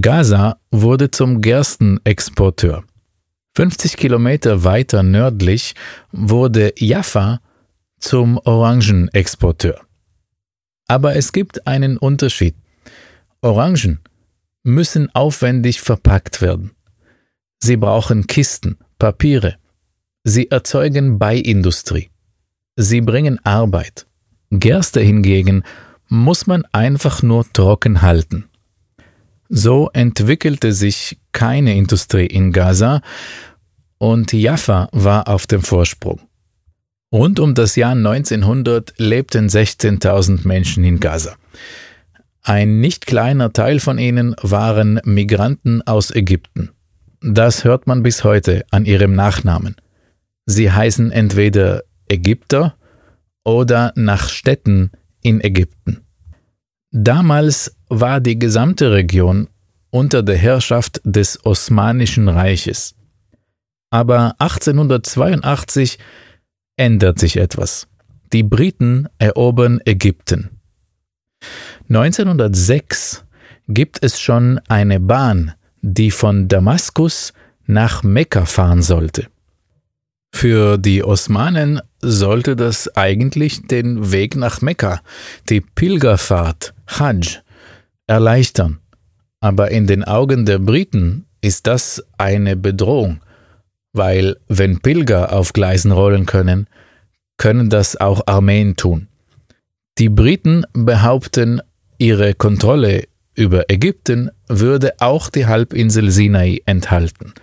Gaza 0.00 0.58
wurde 0.70 1.10
zum 1.10 1.40
Gerstenexporteur. 1.40 2.84
50 3.56 3.96
Kilometer 3.96 4.64
weiter 4.64 5.02
nördlich 5.02 5.74
wurde 6.12 6.72
Jaffa 6.76 7.40
zum 8.02 8.36
Orangenexporteur. 8.38 9.80
Aber 10.88 11.16
es 11.16 11.32
gibt 11.32 11.66
einen 11.66 11.96
Unterschied. 11.96 12.54
Orangen 13.40 14.00
müssen 14.64 15.08
aufwendig 15.14 15.80
verpackt 15.80 16.42
werden. 16.42 16.72
Sie 17.62 17.76
brauchen 17.76 18.26
Kisten, 18.26 18.76
Papiere, 18.98 19.56
Sie 20.24 20.50
erzeugen 20.50 21.18
Beiindustrie. 21.18 22.10
Sie 22.76 23.00
bringen 23.00 23.44
Arbeit. 23.44 24.06
Gerste 24.50 25.00
hingegen 25.00 25.64
muss 26.08 26.46
man 26.46 26.64
einfach 26.72 27.22
nur 27.22 27.50
trocken 27.52 28.02
halten. 28.02 28.48
So 29.48 29.90
entwickelte 29.92 30.72
sich 30.72 31.18
keine 31.32 31.76
Industrie 31.76 32.26
in 32.26 32.52
Gaza 32.52 33.00
und 33.98 34.32
Jaffa 34.32 34.88
war 34.92 35.28
auf 35.28 35.46
dem 35.46 35.62
Vorsprung. 35.62 36.20
Rund 37.12 37.40
um 37.40 37.54
das 37.54 37.76
Jahr 37.76 37.92
1900 37.92 38.94
lebten 38.96 39.48
16.000 39.48 40.48
Menschen 40.48 40.82
in 40.82 40.98
Gaza. 40.98 41.36
Ein 42.42 42.80
nicht 42.80 43.06
kleiner 43.06 43.52
Teil 43.52 43.80
von 43.80 43.98
ihnen 43.98 44.34
waren 44.40 44.98
Migranten 45.04 45.82
aus 45.82 46.10
Ägypten. 46.10 46.70
Das 47.20 47.64
hört 47.64 47.86
man 47.86 48.02
bis 48.02 48.24
heute 48.24 48.64
an 48.70 48.86
ihrem 48.86 49.14
Nachnamen. 49.14 49.76
Sie 50.46 50.72
heißen 50.72 51.12
entweder 51.12 51.82
Ägypter 52.08 52.74
oder 53.44 53.92
nach 53.94 54.28
Städten 54.28 54.90
in 55.22 55.40
Ägypten. 55.40 56.00
Damals 56.90 57.76
war 57.88 58.20
die 58.20 58.38
gesamte 58.38 58.90
Region 58.92 59.48
unter 59.90 60.22
der 60.22 60.36
Herrschaft 60.36 61.00
des 61.04 61.44
Osmanischen 61.44 62.28
Reiches. 62.28 62.94
Aber 63.90 64.34
1882 64.38 65.98
ändert 66.82 67.20
sich 67.20 67.36
etwas. 67.36 67.86
Die 68.32 68.42
Briten 68.42 69.06
erobern 69.18 69.80
Ägypten. 69.84 70.50
1906 71.88 73.24
gibt 73.68 74.02
es 74.02 74.18
schon 74.18 74.58
eine 74.66 74.98
Bahn, 74.98 75.52
die 75.80 76.10
von 76.10 76.48
Damaskus 76.48 77.32
nach 77.66 78.02
Mekka 78.02 78.46
fahren 78.46 78.82
sollte. 78.82 79.28
Für 80.34 80.76
die 80.76 81.04
Osmanen 81.04 81.80
sollte 82.00 82.56
das 82.56 82.88
eigentlich 82.96 83.62
den 83.68 84.10
Weg 84.10 84.34
nach 84.34 84.60
Mekka, 84.60 85.02
die 85.48 85.60
Pilgerfahrt, 85.60 86.74
Hajj, 86.88 87.38
erleichtern. 88.08 88.80
Aber 89.38 89.70
in 89.70 89.86
den 89.86 90.02
Augen 90.02 90.46
der 90.46 90.58
Briten 90.58 91.26
ist 91.42 91.68
das 91.68 92.02
eine 92.18 92.56
Bedrohung, 92.56 93.20
weil 93.92 94.36
wenn 94.48 94.80
Pilger 94.80 95.32
auf 95.32 95.52
Gleisen 95.52 95.92
rollen 95.92 96.26
können, 96.26 96.66
können 97.36 97.70
das 97.70 97.96
auch 97.96 98.26
Armeen 98.26 98.76
tun. 98.76 99.08
Die 99.98 100.08
Briten 100.08 100.64
behaupten, 100.72 101.60
ihre 101.98 102.34
Kontrolle 102.34 103.04
über 103.34 103.70
Ägypten 103.70 104.30
würde 104.48 104.92
auch 104.98 105.28
die 105.28 105.46
Halbinsel 105.46 106.10
Sinai 106.10 106.60
enthalten. 106.66 107.34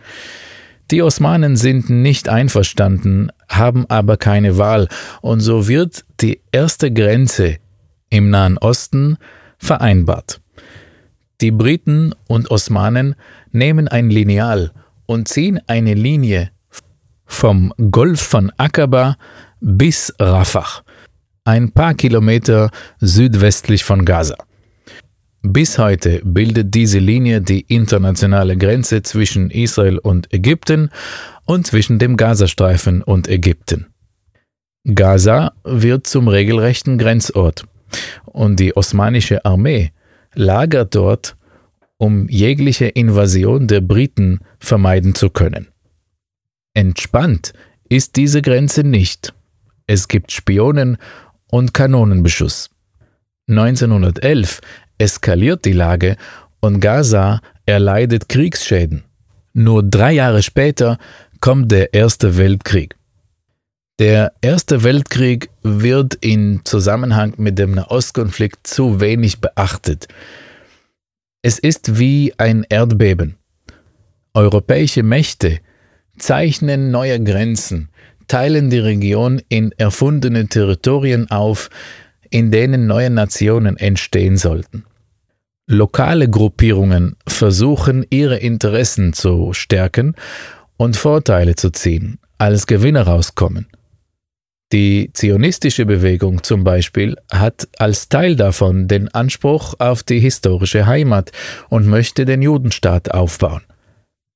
Die 0.92 1.04
Osmanen 1.04 1.56
sind 1.56 1.90
nicht 1.90 2.30
einverstanden, 2.30 3.32
haben 3.48 3.86
aber 3.90 4.18
keine 4.18 4.58
Wahl, 4.58 4.88
und 5.22 5.40
so 5.40 5.68
wird 5.68 6.04
die 6.20 6.42
erste 6.52 6.92
Grenze 6.92 7.58
im 8.10 8.32
Nahen 8.32 8.58
Osten 8.58 9.18
vereinbart. 9.60 10.42
Die 11.42 11.52
Briten 11.52 12.14
und 12.28 12.50
Osmanen 12.50 13.16
nehmen 13.52 13.88
ein 13.88 14.10
Lineal 14.10 14.72
und 15.10 15.28
ziehen 15.28 15.60
eine 15.66 15.96
Linie 15.96 16.52
vom 17.26 17.74
Golf 17.90 18.22
von 18.22 18.52
Aqaba 18.58 19.18
bis 19.60 20.14
Rafah, 20.20 20.84
ein 21.46 21.72
paar 21.72 21.96
Kilometer 21.96 22.70
südwestlich 23.00 23.84
von 23.84 24.06
Gaza. 24.06 24.36
Bis 25.42 25.80
heute 25.80 26.22
bildet 26.24 26.76
diese 26.76 27.00
Linie 27.00 27.42
die 27.42 27.62
internationale 27.62 28.56
Grenze 28.56 29.02
zwischen 29.02 29.50
Israel 29.50 29.98
und 29.98 30.32
Ägypten 30.32 30.92
und 31.46 31.66
zwischen 31.66 31.98
dem 31.98 32.16
Gazastreifen 32.16 33.02
und 33.02 33.28
Ägypten. 33.28 33.88
Gaza 34.94 35.54
wird 35.64 36.06
zum 36.06 36.28
regelrechten 36.28 37.00
Grenzort 37.00 37.64
und 38.26 38.60
die 38.60 38.78
osmanische 38.78 39.44
Armee 39.44 39.92
lagert 40.36 40.94
dort, 40.94 41.36
um 42.00 42.28
jegliche 42.30 42.86
Invasion 42.88 43.68
der 43.68 43.82
Briten 43.82 44.40
vermeiden 44.60 45.14
zu 45.14 45.30
können. 45.30 45.68
Entspannt 46.74 47.54
ist 47.90 48.16
diese 48.16 48.42
Grenze 48.42 48.84
nicht. 48.84 49.34
Es 49.86 50.08
gibt 50.08 50.32
Spionen 50.32 50.98
und 51.52 51.74
Kanonenbeschuss. 51.74 52.70
1911 53.50 54.62
eskaliert 54.98 55.66
die 55.66 55.74
Lage 55.74 56.16
und 56.62 56.80
Gaza 56.80 57.42
erleidet 57.66 58.30
Kriegsschäden. 58.30 59.04
Nur 59.54 59.84
drei 59.84 60.14
Jahre 60.14 60.42
später 60.42 61.00
kommt 61.42 61.72
der 61.72 61.94
Erste 61.94 62.38
Weltkrieg. 62.38 62.96
Der 64.00 64.32
Erste 64.42 64.84
Weltkrieg 64.84 65.50
wird 65.64 66.16
in 66.16 66.62
Zusammenhang 66.64 67.34
mit 67.38 67.60
dem 67.60 67.72
Nahostkonflikt 67.72 68.66
zu 68.66 69.02
wenig 69.02 69.42
beachtet. 69.42 70.08
Es 71.42 71.58
ist 71.58 71.98
wie 71.98 72.34
ein 72.38 72.66
Erdbeben. 72.68 73.38
Europäische 74.34 75.04
Mächte 75.04 75.60
zeichnen 76.18 76.92
neue 76.92 77.24
Grenzen, 77.24 77.88
teilen 78.28 78.70
die 78.70 78.80
Region 78.80 79.42
in 79.48 79.72
erfundene 79.78 80.48
Territorien 80.48 81.32
auf, 81.32 81.70
in 82.30 82.52
denen 82.52 82.88
neue 82.88 83.10
Nationen 83.10 83.78
entstehen 83.78 84.36
sollten. 84.36 84.84
Lokale 85.66 86.30
Gruppierungen 86.30 87.16
versuchen 87.26 88.06
ihre 88.10 88.38
Interessen 88.38 89.14
zu 89.14 89.54
stärken 89.54 90.16
und 90.76 90.98
Vorteile 90.98 91.56
zu 91.56 91.70
ziehen, 91.70 92.20
als 92.38 92.68
Gewinner 92.68 93.04
rauskommen. 93.04 93.68
Die 94.72 95.10
zionistische 95.14 95.86
Bewegung 95.86 96.44
zum 96.44 96.64
Beispiel 96.64 97.18
hat 97.32 97.68
als 97.80 98.08
Teil 98.08 98.36
davon 98.36 98.88
den 98.88 99.08
Anspruch 99.08 99.74
auf 99.80 100.04
die 100.04 100.20
historische 100.20 100.86
Heimat 100.86 101.32
und 101.70 101.88
möchte 101.88 102.26
den 102.26 102.44
Judenstaat 102.44 103.12
aufbauen. 103.12 103.62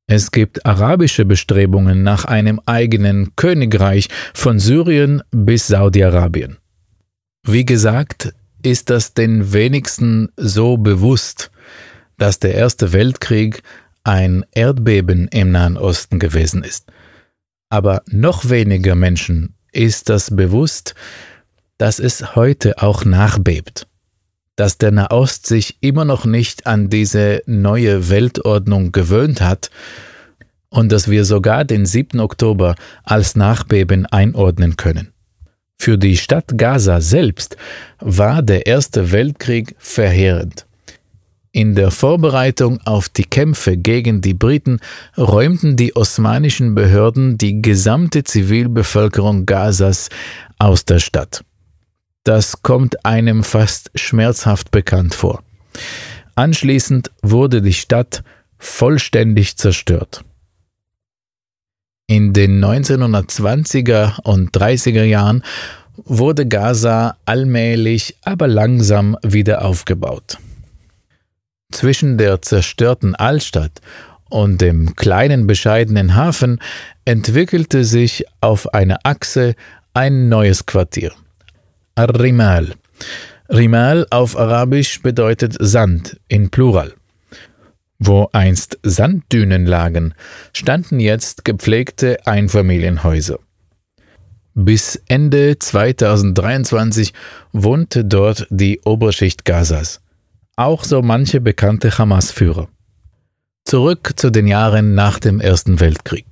Es 0.08 0.32
gibt 0.32 0.66
arabische 0.66 1.24
Bestrebungen 1.26 2.04
nach 2.04 2.26
einem 2.26 2.60
eigenen 2.66 3.36
Königreich 3.36 4.10
von 4.34 4.60
Syrien 4.60 5.22
bis 5.32 5.68
Saudi-Arabien. 5.68 6.58
Wie 7.46 7.66
gesagt, 7.66 8.34
ist 8.64 8.90
das 8.90 9.14
den 9.14 9.54
wenigsten 9.54 10.30
so 10.36 10.78
bewusst, 10.78 11.52
dass 12.18 12.40
der 12.40 12.56
Erste 12.56 12.92
Weltkrieg 12.92 13.62
ein 14.04 14.46
Erdbeben 14.52 15.28
im 15.28 15.52
Nahen 15.52 15.78
Osten 15.78 16.20
gewesen 16.20 16.64
ist. 16.64 16.92
Aber 17.70 18.02
noch 18.08 18.50
weniger 18.50 18.96
Menschen 18.96 19.56
ist 19.74 20.10
das 20.10 20.36
bewusst, 20.36 20.96
dass 21.78 22.00
es 22.00 22.36
heute 22.36 22.82
auch 22.82 23.04
nachbebt, 23.04 23.88
dass 24.56 24.78
der 24.78 24.92
Nahost 24.92 25.48
sich 25.48 25.78
immer 25.82 26.06
noch 26.06 26.26
nicht 26.26 26.68
an 26.68 26.90
diese 26.90 27.42
neue 27.46 28.10
Weltordnung 28.10 28.92
gewöhnt 28.92 29.42
hat 29.42 29.70
und 30.70 30.92
dass 30.92 31.10
wir 31.10 31.26
sogar 31.26 31.66
den 31.66 31.86
7. 31.86 32.20
Oktober 32.20 32.76
als 33.04 33.36
Nachbeben 33.36 34.06
einordnen 34.06 34.78
können. 34.78 35.14
Für 35.78 35.98
die 35.98 36.18
Stadt 36.18 36.58
Gaza 36.58 37.02
selbst 37.02 37.58
war 38.00 38.42
der 38.42 38.66
Erste 38.68 39.12
Weltkrieg 39.12 39.76
verheerend. 39.80 40.66
In 41.56 41.76
der 41.76 41.92
Vorbereitung 41.92 42.80
auf 42.84 43.10
die 43.10 43.26
Kämpfe 43.26 43.78
gegen 43.78 44.22
die 44.22 44.34
Briten 44.34 44.80
räumten 45.16 45.76
die 45.76 45.96
osmanischen 45.96 46.74
Behörden 46.74 47.38
die 47.38 47.62
gesamte 47.62 48.24
Zivilbevölkerung 48.24 49.46
Gazas 49.46 50.10
aus 50.58 50.84
der 50.86 50.98
Stadt. 50.98 51.46
Das 52.24 52.64
kommt 52.64 53.06
einem 53.06 53.44
fast 53.44 53.92
schmerzhaft 53.94 54.72
bekannt 54.72 55.14
vor. 55.14 55.44
Anschließend 56.34 57.12
wurde 57.22 57.62
die 57.62 57.74
Stadt 57.74 58.24
vollständig 58.58 59.56
zerstört. 59.56 60.26
In 62.08 62.34
den 62.34 62.66
1920er 62.66 64.22
und 64.24 64.58
30er 64.58 65.04
Jahren 65.04 65.44
wurde 65.98 66.48
Gaza 66.48 67.18
allmählich, 67.26 68.16
aber 68.24 68.48
langsam 68.48 69.16
wieder 69.22 69.64
aufgebaut. 69.64 70.40
Zwischen 71.74 72.20
der 72.20 72.42
zerstörten 72.44 73.16
Altstadt 73.16 73.82
und 74.30 74.62
dem 74.62 74.96
kleinen 74.96 75.48
bescheidenen 75.48 76.16
Hafen 76.16 76.60
entwickelte 77.04 77.84
sich 77.84 78.26
auf 78.42 78.76
einer 78.76 79.00
Achse 79.04 79.56
ein 79.96 80.30
neues 80.30 80.68
Quartier. 80.68 81.12
Rimal. 81.98 82.76
Rimal 83.50 84.06
auf 84.12 84.38
Arabisch 84.38 85.02
bedeutet 85.02 85.56
Sand 85.60 86.20
in 86.28 86.52
Plural. 86.52 86.94
Wo 87.98 88.30
einst 88.34 88.78
Sanddünen 88.84 89.66
lagen, 89.66 90.14
standen 90.54 91.00
jetzt 91.00 91.44
gepflegte 91.44 92.26
Einfamilienhäuser. 92.28 93.40
Bis 94.54 95.02
Ende 95.08 95.58
2023 95.58 97.14
wohnte 97.52 98.06
dort 98.06 98.46
die 98.52 98.80
Oberschicht 98.86 99.44
Gazas 99.44 100.03
auch 100.56 100.84
so 100.84 101.02
manche 101.02 101.42
bekannte 101.42 101.98
Hamas-Führer. 101.98 102.68
Zurück 103.66 104.14
zu 104.16 104.30
den 104.30 104.48
Jahren 104.48 104.94
nach 104.94 105.20
dem 105.20 105.40
Ersten 105.40 105.80
Weltkrieg. 105.80 106.26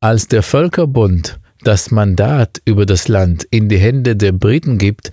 Als 0.00 0.28
der 0.28 0.42
Völkerbund 0.42 1.38
das 1.62 1.90
Mandat 1.90 2.60
über 2.64 2.86
das 2.86 3.08
Land 3.08 3.44
in 3.50 3.68
die 3.68 3.78
Hände 3.78 4.16
der 4.16 4.32
Briten 4.32 4.78
gibt, 4.78 5.12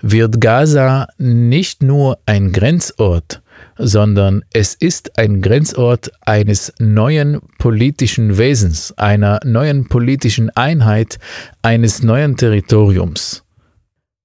wird 0.00 0.40
Gaza 0.40 1.06
nicht 1.18 1.82
nur 1.82 2.18
ein 2.26 2.52
Grenzort, 2.52 3.42
sondern 3.78 4.42
es 4.52 4.74
ist 4.74 5.18
ein 5.18 5.40
Grenzort 5.40 6.10
eines 6.22 6.72
neuen 6.78 7.40
politischen 7.58 8.36
Wesens, 8.36 8.92
einer 8.98 9.38
neuen 9.44 9.88
politischen 9.88 10.50
Einheit, 10.50 11.18
eines 11.62 12.02
neuen 12.02 12.36
Territoriums. 12.36 13.41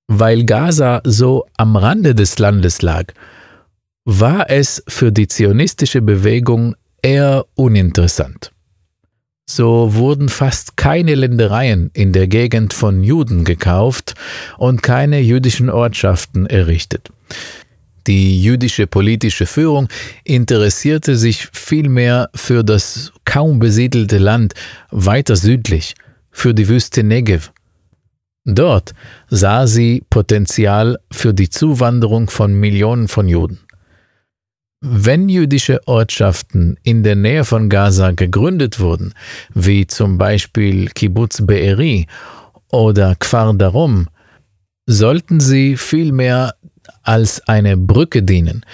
Weil 0.07 0.45
Gaza 0.45 1.01
so 1.03 1.45
am 1.57 1.75
Rande 1.75 2.15
des 2.15 2.39
Landes 2.39 2.81
lag, 2.81 3.13
war 4.05 4.49
es 4.49 4.81
für 4.87 5.11
die 5.11 5.27
zionistische 5.27 6.01
Bewegung 6.01 6.75
eher 7.01 7.45
uninteressant. 7.55 8.51
So 9.49 9.93
wurden 9.95 10.29
fast 10.29 10.77
keine 10.77 11.15
Ländereien 11.15 11.89
in 11.93 12.13
der 12.13 12.27
Gegend 12.27 12.73
von 12.73 13.03
Juden 13.03 13.43
gekauft 13.43 14.15
und 14.57 14.83
keine 14.83 15.19
jüdischen 15.19 15.69
Ortschaften 15.69 16.45
errichtet. 16.45 17.09
Die 18.07 18.41
jüdische 18.41 18.87
politische 18.87 19.45
Führung 19.45 19.89
interessierte 20.23 21.17
sich 21.17 21.47
vielmehr 21.51 22.29
für 22.33 22.63
das 22.63 23.11
kaum 23.25 23.59
besiedelte 23.59 24.17
Land 24.17 24.53
weiter 24.89 25.35
südlich, 25.35 25.95
für 26.31 26.53
die 26.53 26.69
Wüste 26.69 27.03
Negev, 27.03 27.51
Dort 28.49 28.93
sah 29.29 29.67
sie 29.67 30.03
Potenzial 30.09 30.99
für 31.11 31.33
die 31.33 31.49
Zuwanderung 31.49 32.29
von 32.29 32.53
Millionen 32.53 33.09
von 33.09 33.27
Juden. 33.27 33.59
Wenn 34.79 35.27
jüdische 35.27 35.85
Ortschaften 35.85 36.77
in 36.81 37.03
der 37.03 37.17
Nähe 37.17 37.43
von 37.43 37.67
Gaza 37.67 38.11
gegründet 38.11 38.79
wurden, 38.79 39.13
wie 39.53 39.85
zum 39.85 40.17
Beispiel 40.17 40.87
Kibbutz 40.87 41.41
Be'eri 41.41 42.07
oder 42.71 43.15
Kfar 43.15 43.53
Darum, 43.53 44.07
sollten 44.85 45.41
sie 45.41 45.75
vielmehr 45.75 46.55
als 47.03 47.45
eine 47.49 47.75
Brücke 47.75 48.23
dienen 48.23 48.65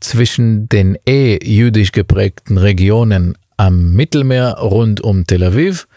zwischen 0.00 0.68
den 0.68 0.98
eh 1.08 1.38
jüdisch 1.42 1.92
geprägten 1.92 2.58
Regionen 2.58 3.38
am 3.56 3.94
Mittelmeer 3.94 4.58
rund 4.58 5.00
um 5.00 5.26
Tel 5.26 5.44
Aviv 5.44 5.88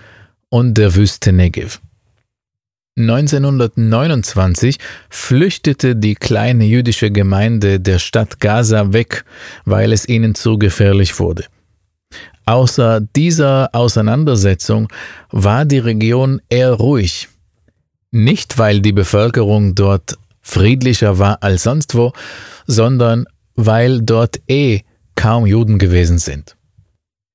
und 0.48 0.78
der 0.78 0.96
Wüste 0.96 1.34
Negev. 1.34 1.82
1929 2.98 4.78
flüchtete 5.10 5.98
die 5.98 6.16
kleine 6.16 6.64
jüdische 6.64 7.12
Gemeinde 7.12 7.82
der 7.82 8.00
Stadt 8.00 8.40
Gaza 8.40 8.94
weg, 8.94 9.26
weil 9.66 9.92
es 9.92 10.08
ihnen 10.08 10.34
zu 10.34 10.58
gefährlich 10.58 11.20
wurde. 11.20 11.44
Außer 12.46 13.02
dieser 13.02 13.70
Auseinandersetzung 13.74 14.88
war 15.30 15.66
die 15.66 15.80
Region 15.80 16.42
eher 16.48 16.72
ruhig. 16.72 17.28
Nicht, 18.12 18.58
weil 18.58 18.80
die 18.80 18.94
Bevölkerung 18.94 19.76
dort 19.76 20.18
friedlicher 20.42 21.20
war 21.20 21.44
als 21.44 21.64
sonst 21.64 21.96
wo, 21.96 22.14
sondern 22.66 23.26
weil 23.56 24.04
dort 24.04 24.40
eh 24.48 24.82
kaum 25.16 25.46
Juden 25.46 25.80
gewesen 25.80 26.18
sind. 26.18 26.56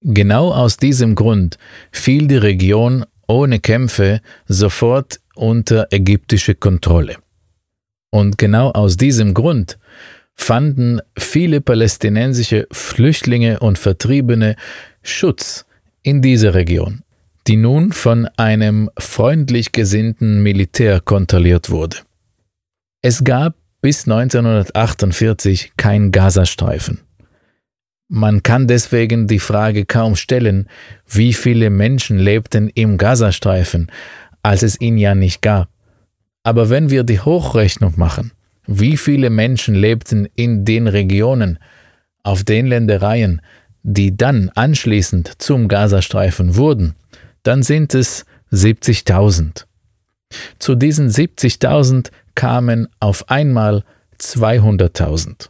Genau 0.01 0.53
aus 0.53 0.79
diesem 0.79 1.17
Grund 1.17 1.59
fiel 1.93 2.29
die 2.29 2.37
Region 2.39 3.05
ohne 3.27 3.61
Kämpfe 3.61 4.21
sofort 4.47 5.21
unter 5.41 5.89
ägyptische 5.91 6.55
Kontrolle. 6.55 7.17
Und 8.11 8.39
genau 8.39 8.71
aus 8.71 8.97
diesem 8.97 9.35
Grund 9.35 9.79
fanden 10.35 11.01
viele 11.19 11.61
palästinensische 11.61 12.67
Flüchtlinge 12.73 13.61
und 13.61 13.79
Vertriebene 13.79 14.57
Schutz 15.03 15.65
in 16.03 16.23
dieser 16.23 16.55
Region, 16.55 17.03
die 17.47 17.57
nun 17.57 17.93
von 17.93 18.27
einem 18.37 18.91
freundlich 18.99 19.73
gesinnten 19.73 20.43
Militär 20.43 21.01
kontrolliert 21.01 21.71
wurde. 21.71 21.99
Es 23.03 23.25
gab 23.25 23.55
bis 23.81 24.07
1948 24.07 25.73
kein 25.77 26.13
Gazastreifen. 26.13 27.01
Man 28.09 28.43
kann 28.43 28.67
deswegen 28.67 29.29
die 29.29 29.39
Frage 29.39 29.87
kaum 29.87 30.17
stellen, 30.17 30.69
wie 31.07 31.33
viele 31.33 31.71
Menschen 31.71 32.19
lebten 32.19 32.69
im 32.69 32.99
Gazastreifen, 32.99 33.91
als 34.43 34.63
es 34.63 34.81
ihn 34.81 34.99
ja 34.99 35.15
nicht 35.15 35.43
gab. 35.43 35.69
Aber 36.43 36.71
wenn 36.71 36.91
wir 36.91 37.05
die 37.05 37.21
Hochrechnung 37.21 37.95
machen, 37.97 38.33
wie 38.67 38.97
viele 38.97 39.31
Menschen 39.31 39.75
lebten 39.75 40.29
in 40.35 40.65
den 40.65 40.87
Regionen, 40.87 41.59
auf 42.23 42.45
den 42.45 42.67
Ländereien, 42.67 43.41
die 43.83 44.17
dann 44.17 44.51
anschließend 44.55 45.41
zum 45.41 45.69
Gazastreifen 45.69 46.57
wurden, 46.57 46.95
dann 47.43 47.63
sind 47.63 47.95
es 47.95 48.27
70.000. 48.53 49.65
Zu 50.59 50.75
diesen 50.75 51.09
70.000 51.09 52.11
kamen 52.35 52.89
auf 53.01 53.31
einmal 53.31 53.85
200.000. 54.21 55.49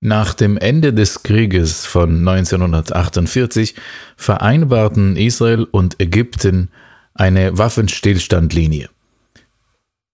Nach 0.00 0.34
dem 0.34 0.56
Ende 0.56 0.92
des 0.92 1.24
Krieges 1.24 1.84
von 1.84 2.28
1948 2.28 3.74
vereinbarten 4.16 5.16
Israel 5.16 5.64
und 5.64 6.00
Ägypten 6.00 6.70
eine 7.18 7.58
Waffenstillstandlinie. 7.58 8.88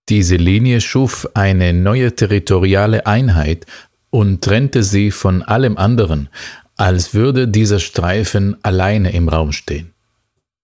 Diese 0.09 0.37
Linie 0.37 0.81
schuf 0.81 1.29
eine 1.35 1.73
neue 1.73 2.15
territoriale 2.15 3.07
Einheit 3.07 3.67
und 4.11 4.43
trennte 4.43 4.83
sie 4.83 5.11
von 5.11 5.43
allem 5.43 5.79
anderen, 5.79 6.29
als 6.77 7.15
würde 7.15 7.49
dieser 7.49 7.81
Streifen 7.81 8.57
alleine 8.63 9.13
im 9.13 9.29
Raum 9.29 9.53
stehen. 9.53 9.93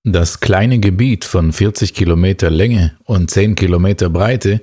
Das 0.05 0.41
kleine 0.41 0.79
Gebiet 0.79 1.25
von 1.25 1.53
40 1.53 1.95
Kilometer 1.95 2.51
Länge 2.51 2.93
und 3.05 3.31
10 3.31 3.55
Kilometer 3.55 4.09
Breite 4.09 4.63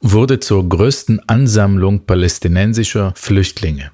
wurde 0.00 0.38
zur 0.40 0.68
größten 0.68 1.20
Ansammlung 1.28 2.06
palästinensischer 2.06 3.12
Flüchtlinge. 3.16 3.90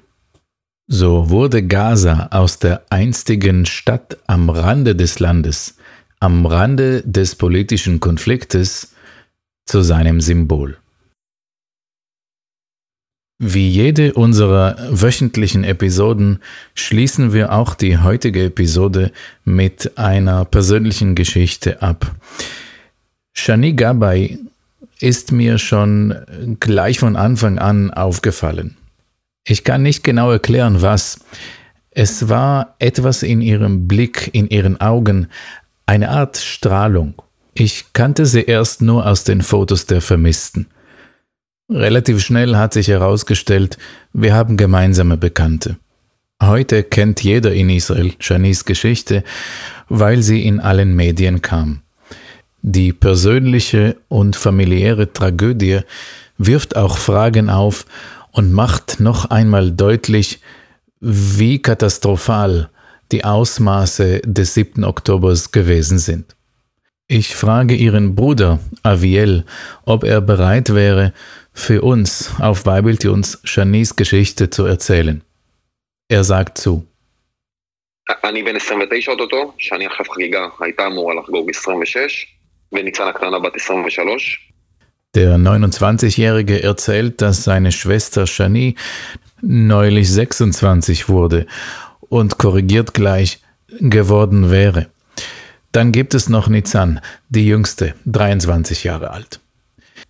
So 0.87 1.31
wurde 1.31 1.65
Gaza 1.65 2.27
aus 2.29 2.59
der 2.59 2.83
einstigen 2.91 3.65
Stadt 3.65 4.17
am 4.27 4.51
Rande 4.51 4.95
des 4.95 5.19
Landes, 5.19 5.77
am 6.25 6.47
Rande 6.47 7.03
des 7.05 7.35
politischen 7.35 7.99
Konfliktes, 7.99 8.95
zu 9.67 9.81
seinem 9.81 10.21
Symbol. 10.21 10.77
Wie 13.37 13.69
jede 13.69 14.13
unserer 14.13 14.75
wöchentlichen 14.89 15.63
Episoden 15.63 16.39
schließen 16.73 17.31
wir 17.31 17.51
auch 17.51 17.75
die 17.75 17.99
heutige 17.99 18.45
Episode 18.45 19.11
mit 19.43 19.97
einer 19.99 20.45
persönlichen 20.45 21.13
Geschichte 21.13 21.83
ab. 21.83 22.15
Shani 23.33 23.73
Gabay 23.73 24.39
ist 24.99 25.31
mir 25.31 25.59
schon 25.59 26.15
gleich 26.59 26.97
von 26.97 27.17
Anfang 27.17 27.59
an 27.59 27.91
aufgefallen. 27.91 28.77
Ich 29.45 29.63
kann 29.63 29.83
nicht 29.83 30.03
genau 30.03 30.31
erklären, 30.31 30.81
was. 30.81 31.19
Es 31.91 32.29
war 32.29 32.75
etwas 32.79 33.21
in 33.21 33.41
ihrem 33.41 33.87
Blick, 33.87 34.29
in 34.33 34.49
ihren 34.49 34.81
Augen, 34.81 35.27
eine 35.85 36.09
Art 36.09 36.37
Strahlung. 36.37 37.15
Ich 37.53 37.93
kannte 37.93 38.25
sie 38.25 38.43
erst 38.43 38.81
nur 38.81 39.05
aus 39.05 39.23
den 39.23 39.41
Fotos 39.41 39.85
der 39.85 40.01
Vermissten. 40.01 40.67
Relativ 41.69 42.21
schnell 42.21 42.57
hat 42.57 42.73
sich 42.73 42.89
herausgestellt, 42.89 43.77
wir 44.13 44.35
haben 44.35 44.57
gemeinsame 44.57 45.17
Bekannte. 45.17 45.77
Heute 46.41 46.83
kennt 46.83 47.23
jeder 47.23 47.53
in 47.53 47.69
Israel 47.69 48.13
Shanis 48.19 48.65
Geschichte, 48.65 49.23
weil 49.87 50.21
sie 50.21 50.45
in 50.45 50.59
allen 50.59 50.95
Medien 50.95 51.41
kam. 51.41 51.81
Die 52.61 52.93
persönliche 52.93 53.95
und 54.09 54.35
familiäre 54.35 55.13
Tragödie 55.13 55.81
wirft 56.37 56.75
auch 56.75 56.97
Fragen 56.97 57.49
auf 57.49 57.85
und 58.31 58.51
macht 58.51 58.99
noch 58.99 59.25
einmal 59.29 59.71
deutlich, 59.71 60.41
wie 60.99 61.61
katastrophal 61.61 62.69
die 63.12 63.24
Ausmaße 63.24 64.20
des 64.24 64.54
7. 64.54 64.84
Oktobers 64.84 65.52
gewesen 65.52 65.98
sind. 65.98 66.36
Ich 67.08 67.34
frage 67.34 67.74
Ihren 67.74 68.14
Bruder 68.14 68.60
Aviel, 68.84 69.44
ob 69.84 70.04
er 70.04 70.20
bereit 70.20 70.72
wäre, 70.74 71.12
für 71.52 71.82
uns 71.82 72.30
auf 72.38 72.62
Bibletunes 72.62 73.40
Shanis 73.42 73.96
Geschichte 73.96 74.48
zu 74.50 74.64
erzählen. 74.64 75.22
Er 76.08 76.24
sagt 76.24 76.58
zu. 76.58 76.86
אני 78.24 78.42
בן 78.42 78.56
29 78.56 79.08
אוטוטו, 79.08 79.52
שאני 79.58 79.86
אחרי 79.86 80.06
חגיגה 80.14 80.48
הייתה 80.60 80.86
אמורה 80.86 81.14
לחגוג 81.14 81.50
26, 81.52 82.26
וניצן 82.72 83.08
הקטנה 83.08 83.38
בת 83.38 83.52
23. 83.56 84.50
Der 85.16 85.36
29-Jährige 85.36 86.62
erzählt, 86.62 87.20
dass 87.20 87.42
seine 87.44 87.72
Schwester 87.72 88.26
Shani 88.28 88.76
neulich 89.42 90.08
26 90.08 91.08
wurde 91.08 91.46
und 92.04 92.38
korrigiert 92.38 92.94
gleich 92.94 93.40
geworden 93.80 94.50
wäre. 94.50 94.86
Dann 95.72 95.92
gibt 95.92 96.14
es 96.14 96.28
noch 96.28 96.48
Nizan, 96.48 97.00
die 97.28 97.46
jüngste, 97.46 97.94
23 98.06 98.84
Jahre 98.84 99.10
alt. 99.10 99.40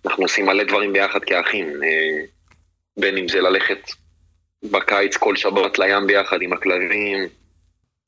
אנחנו 0.05 0.23
עושים 0.23 0.45
מלא 0.45 0.63
דברים 0.63 0.93
ביחד 0.93 1.19
כאחים, 1.25 1.67
בין 2.97 3.17
אם 3.17 3.27
זה 3.27 3.41
ללכת 3.41 3.91
בקיץ 4.71 5.17
כל 5.17 5.35
שבת 5.35 5.79
לים 5.79 6.07
ביחד 6.07 6.37
עם 6.41 6.53
הכלבים. 6.53 7.27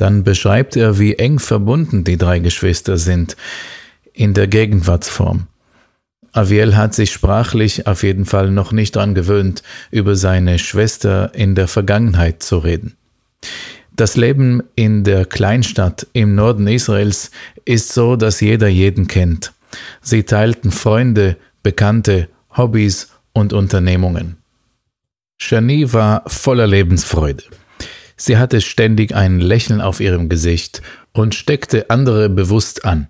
Dann 0.01 0.23
beschreibt 0.23 0.75
er, 0.75 0.97
wie 0.97 1.19
eng 1.19 1.37
verbunden 1.39 2.03
die 2.03 2.17
drei 2.17 2.39
Geschwister 2.39 2.97
sind 2.97 3.37
in 4.11 4.33
der 4.33 4.47
Gegenwartsform. 4.47 5.47
Aviel 6.31 6.75
hat 6.75 6.95
sich 6.95 7.11
sprachlich 7.11 7.85
auf 7.85 8.01
jeden 8.01 8.25
Fall 8.25 8.49
noch 8.49 8.71
nicht 8.71 8.95
daran 8.95 9.13
gewöhnt, 9.13 9.61
über 9.91 10.15
seine 10.15 10.57
Schwester 10.57 11.31
in 11.35 11.53
der 11.53 11.67
Vergangenheit 11.67 12.41
zu 12.41 12.57
reden. 12.57 12.97
Das 13.98 14.16
Leben 14.16 14.62
in 14.76 15.02
der 15.02 15.24
Kleinstadt 15.24 16.06
im 16.12 16.36
Norden 16.36 16.68
Israels 16.68 17.32
ist 17.64 17.92
so, 17.92 18.14
dass 18.14 18.40
jeder 18.40 18.68
jeden 18.68 19.08
kennt. 19.08 19.52
Sie 20.00 20.22
teilten 20.22 20.70
Freunde, 20.70 21.36
Bekannte, 21.64 22.28
Hobbys 22.56 23.10
und 23.32 23.52
Unternehmungen. 23.52 24.36
Shani 25.36 25.92
war 25.92 26.22
voller 26.28 26.68
Lebensfreude. 26.68 27.42
Sie 28.14 28.36
hatte 28.36 28.60
ständig 28.60 29.16
ein 29.16 29.40
Lächeln 29.40 29.80
auf 29.80 29.98
ihrem 29.98 30.28
Gesicht 30.28 30.80
und 31.10 31.34
steckte 31.34 31.90
andere 31.90 32.28
bewusst 32.28 32.84
an. 32.84 33.08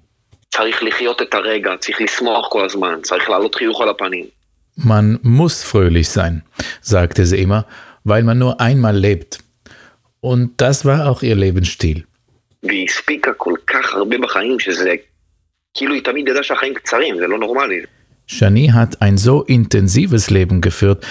Man 4.74 5.18
muss 5.20 5.64
fröhlich 5.64 6.08
sein, 6.08 6.44
sagte 6.80 7.26
sie 7.26 7.42
immer, 7.42 7.66
weil 8.04 8.22
man 8.22 8.38
nur 8.38 8.58
einmal 8.58 8.96
lebt. 8.96 9.40
Und 10.20 10.60
das 10.60 10.84
war 10.84 11.08
auch 11.08 11.22
ihr 11.22 11.36
Lebensstil. 11.36 12.06
Shani 18.26 18.68
hat 18.68 19.00
ein 19.00 19.16
so 19.16 19.42
intensives 19.42 20.28
Leben 20.28 20.60
geführt, 20.60 21.06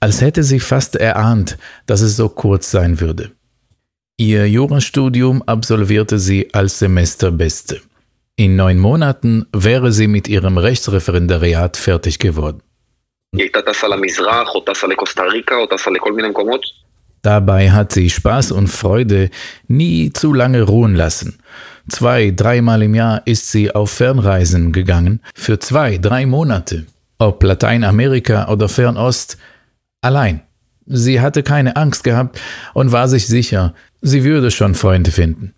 als 0.00 0.20
hätte 0.20 0.42
sie 0.42 0.60
fast 0.60 0.96
erahnt, 0.96 1.58
dass 1.86 2.00
es 2.00 2.16
so 2.16 2.28
kurz 2.28 2.70
sein 2.70 3.00
würde. 3.00 3.32
Ihr 4.16 4.48
Jurastudium 4.48 5.42
absolvierte 5.42 6.18
sie 6.18 6.54
als 6.54 6.78
Semesterbeste. 6.78 7.80
In 8.36 8.56
neun 8.56 8.78
Monaten 8.78 9.46
wäre 9.52 9.92
sie 9.92 10.06
mit 10.06 10.28
ihrem 10.28 10.56
Rechtsreferendariat 10.56 11.76
fertig 11.76 12.18
geworden. 12.18 12.62
Dabei 17.22 17.70
hat 17.70 17.92
sie 17.92 18.10
Spaß 18.10 18.50
und 18.50 18.66
Freude 18.66 19.30
nie 19.68 20.12
zu 20.12 20.32
lange 20.32 20.62
ruhen 20.62 20.96
lassen. 20.96 21.38
Zwei, 21.88 22.32
dreimal 22.32 22.82
im 22.82 22.94
Jahr 22.94 23.22
ist 23.26 23.50
sie 23.50 23.72
auf 23.72 23.92
Fernreisen 23.92 24.72
gegangen, 24.72 25.20
für 25.34 25.58
zwei, 25.60 25.98
drei 25.98 26.26
Monate, 26.26 26.86
ob 27.18 27.42
Lateinamerika 27.42 28.48
oder 28.48 28.68
Fernost, 28.68 29.38
allein. 30.00 30.42
Sie 30.86 31.20
hatte 31.20 31.44
keine 31.44 31.76
Angst 31.76 32.02
gehabt 32.02 32.40
und 32.74 32.90
war 32.90 33.08
sich 33.08 33.28
sicher, 33.28 33.74
sie 34.00 34.24
würde 34.24 34.50
schon 34.50 34.74
Freunde 34.74 35.12
finden. 35.12 35.54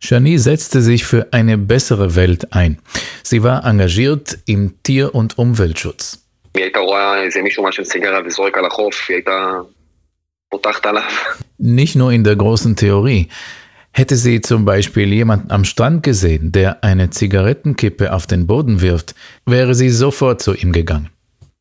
Shani 0.00 0.38
setzte 0.38 0.80
sich 0.80 1.04
für 1.04 1.28
eine 1.32 1.58
bessere 1.58 2.14
Welt 2.14 2.52
ein. 2.52 2.78
Sie 3.22 3.42
war 3.42 3.64
engagiert 3.64 4.38
im 4.46 4.82
Tier- 4.82 5.14
und 5.14 5.38
Umweltschutz. 5.38 6.27
היא 6.53 6.63
הייתה 6.63 6.79
רואה 6.79 7.23
איזה 7.23 7.41
מישהו 7.41 7.63
מעשן 7.63 7.83
סיגריה 7.83 8.19
וזורק 8.25 8.57
על 8.57 8.65
החוף, 8.65 9.05
היא 9.09 9.15
הייתה 9.15 9.51
פותחת 10.49 10.85
עליו. 10.85 11.03
Nicht 11.61 11.95
nur 11.95 12.11
in 12.11 12.23
der 12.23 12.35
großen 12.35 12.75
Theorie. 12.75 13.27
Hätte 13.95 14.15
sie 14.15 14.41
zum 14.41 14.65
Beispiel 14.65 15.13
jemanden 15.13 15.51
am 15.51 15.65
Strand 15.65 16.01
gesehen, 16.01 16.51
der 16.51 16.83
eine 16.83 17.11
Zigarettenkippe 17.11 18.11
auf 18.11 18.25
den 18.25 18.47
Boden 18.47 18.81
wirft, 18.81 19.13
wäre 19.45 19.75
sie 19.75 19.89
sofort 19.89 20.41
zu 20.41 20.53
ihm 20.53 20.71
gegangen. 20.71 21.09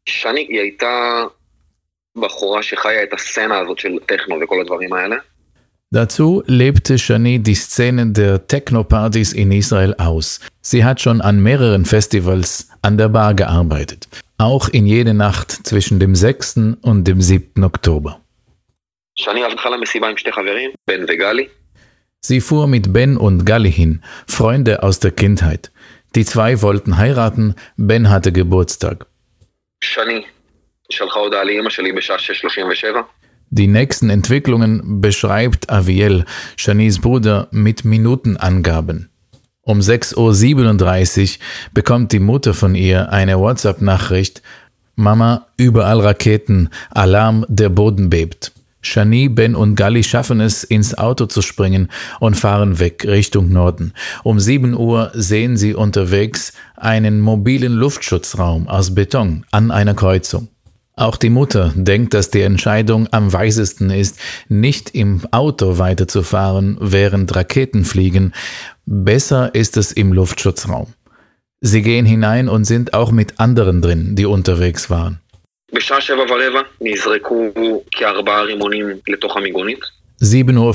שני 0.07 0.47
היא 0.49 0.61
הייתה 0.61 1.22
בחורה 2.16 2.62
שחיה 2.62 3.03
את 3.03 3.12
הסצנה 3.12 3.59
הזאת 3.59 3.78
של 3.78 3.99
טכנו 4.07 4.36
וכל 4.43 4.61
הדברים 4.61 4.93
האלה. 4.93 5.16
Dazu 5.95 6.43
lebte 6.47 6.97
Shani 6.97 7.38
die 7.38 7.55
Szene 7.55 8.07
der 8.07 8.47
Techno-Partys 8.47 9.34
in 9.34 9.53
Israel 9.53 9.95
aus. 9.99 10.40
Sie 10.62 10.84
hat 10.86 11.03
schon 11.03 11.20
an 11.20 11.43
mehreren 11.43 11.84
Festivals 11.84 12.68
an 12.80 12.97
der 12.97 13.11
Bar 13.11 13.34
gearbeitet. 13.34 14.09
auch 14.38 14.69
in 14.69 14.85
jede 14.85 15.13
Nacht 15.13 15.51
zwischen 15.51 15.99
dem 15.99 16.15
6. 16.15 16.57
und 16.81 17.07
dem 17.07 17.21
7. 17.21 17.63
Oktober. 17.63 18.21
Sie 22.19 22.41
fuhr 22.41 22.67
mit 22.67 22.93
Ben 22.93 23.17
und 23.17 23.45
Gali 23.45 23.71
hin, 23.71 24.03
Freunde 24.27 24.83
aus 24.83 24.99
der 24.99 25.11
Kindheit. 25.11 25.71
Die 26.15 26.25
zwei 26.25 26.61
wollten 26.61 26.97
heiraten, 26.97 27.55
Ben 27.77 28.09
hatte 28.09 28.31
Geburtstag. 28.31 29.07
Die 33.49 33.67
nächsten 33.67 34.09
Entwicklungen 34.09 35.01
beschreibt 35.01 35.69
Aviel, 35.69 36.25
Shanis 36.57 36.99
Bruder, 36.99 37.47
mit 37.51 37.85
Minutenangaben. 37.85 39.09
Um 39.68 39.80
6.37 39.80 41.24
Uhr 41.34 41.39
bekommt 41.74 42.13
die 42.13 42.22
Mutter 42.22 42.53
von 42.53 42.74
ihr 42.74 43.11
eine 43.11 43.38
WhatsApp-Nachricht. 43.38 44.41
Mama, 44.95 45.47
überall 45.57 45.99
Raketen, 45.99 46.70
Alarm, 46.89 47.45
der 47.49 47.68
Boden 47.68 48.09
bebt. 48.09 48.53
Shani, 48.82 49.28
Ben 49.28 49.55
und 49.55 49.76
Galli 49.76 50.05
schaffen 50.05 50.39
es, 50.39 50.63
ins 50.63 50.97
Auto 50.97 51.26
zu 51.26 51.41
springen 51.41 51.89
und 52.22 52.36
fahren 52.36 52.80
weg 52.80 53.03
Richtung 53.05 53.49
Norden. 53.49 53.91
Um 54.24 54.39
7 54.39 54.74
Uhr 54.74 55.11
sehen 55.13 55.57
sie 55.57 55.74
unterwegs 55.74 56.53
einen 56.78 57.20
mobilen 57.20 57.74
Luftschutzraum 57.74 58.70
aus 58.70 58.95
Beton 58.95 59.45
an 59.51 59.72
einer 59.72 59.95
Kreuzung. 59.95 60.47
Auch 60.97 61.16
die 61.16 61.30
Mutter 61.30 61.72
denkt, 61.74 62.12
dass 62.14 62.30
die 62.30 62.43
Entscheidung 62.43 63.09
am 63.12 63.32
weisesten 63.32 63.90
ist, 63.90 64.18
nicht 64.49 64.95
im 64.95 65.22
Auto 65.30 65.78
weiterzufahren, 65.78 66.76
während 66.80 67.34
Raketen 67.34 67.84
fliegen. 67.84 68.34
Besser 68.84 69.55
ist 69.55 69.76
es 69.76 69.93
im 69.93 70.12
Luftschutzraum. 70.12 70.88
Sie 71.61 71.82
gehen 71.82 72.05
hinein 72.05 72.49
und 72.49 72.64
sind 72.64 72.93
auch 72.93 73.11
mit 73.11 73.40
anderen 73.40 73.80
drin, 73.80 74.16
die 74.16 74.26
unterwegs 74.26 74.90
waren. 74.90 75.18
בשעה 75.74 76.01
שבע 76.01 76.22
ורבע 76.22 76.61
נזרקו 76.80 77.51
כארבעה 77.90 78.43
רימונים 78.43 78.86
לתוך 79.09 79.36
המיגונית. 79.36 79.80
7.15 80.22 80.57
Uhr. 80.59 80.72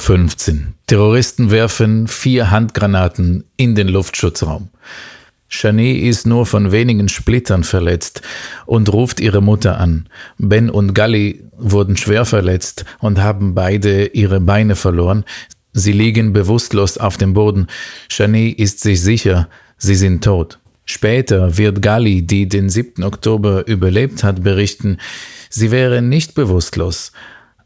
Terroristen 0.87 1.51
werfen 1.51 2.07
vier 2.07 2.51
Handgranaten 2.51 3.45
in 3.55 3.75
den 3.75 3.87
Luftschutzraum. 3.87 4.69
Shani 5.54 5.92
ist 5.98 6.26
nur 6.26 6.46
von 6.46 6.72
wenigen 6.72 7.10
Splittern 7.10 7.62
verletzt 7.62 8.22
und 8.64 8.90
ruft 8.90 9.20
ihre 9.20 9.42
Mutter 9.42 9.78
an. 9.78 10.08
Ben 10.38 10.70
und 10.70 10.94
Galli 10.94 11.44
wurden 11.58 11.98
schwer 11.98 12.24
verletzt 12.24 12.86
und 13.00 13.20
haben 13.20 13.54
beide 13.54 14.06
ihre 14.06 14.40
Beine 14.40 14.76
verloren. 14.76 15.24
Sie 15.74 15.92
liegen 15.92 16.32
bewusstlos 16.32 16.96
auf 16.96 17.18
dem 17.18 17.34
Boden. 17.34 17.66
Shani 18.08 18.48
ist 18.48 18.80
sich 18.80 19.02
sicher, 19.02 19.50
sie 19.76 19.94
sind 19.94 20.24
tot. 20.24 20.58
Später 20.86 21.58
wird 21.58 21.82
Galli, 21.82 22.22
die 22.22 22.48
den 22.48 22.70
7. 22.70 23.04
Oktober 23.04 23.66
überlebt 23.66 24.24
hat, 24.24 24.42
berichten, 24.42 24.96
sie 25.50 25.70
wäre 25.70 26.00
nicht 26.00 26.34
bewusstlos, 26.34 27.12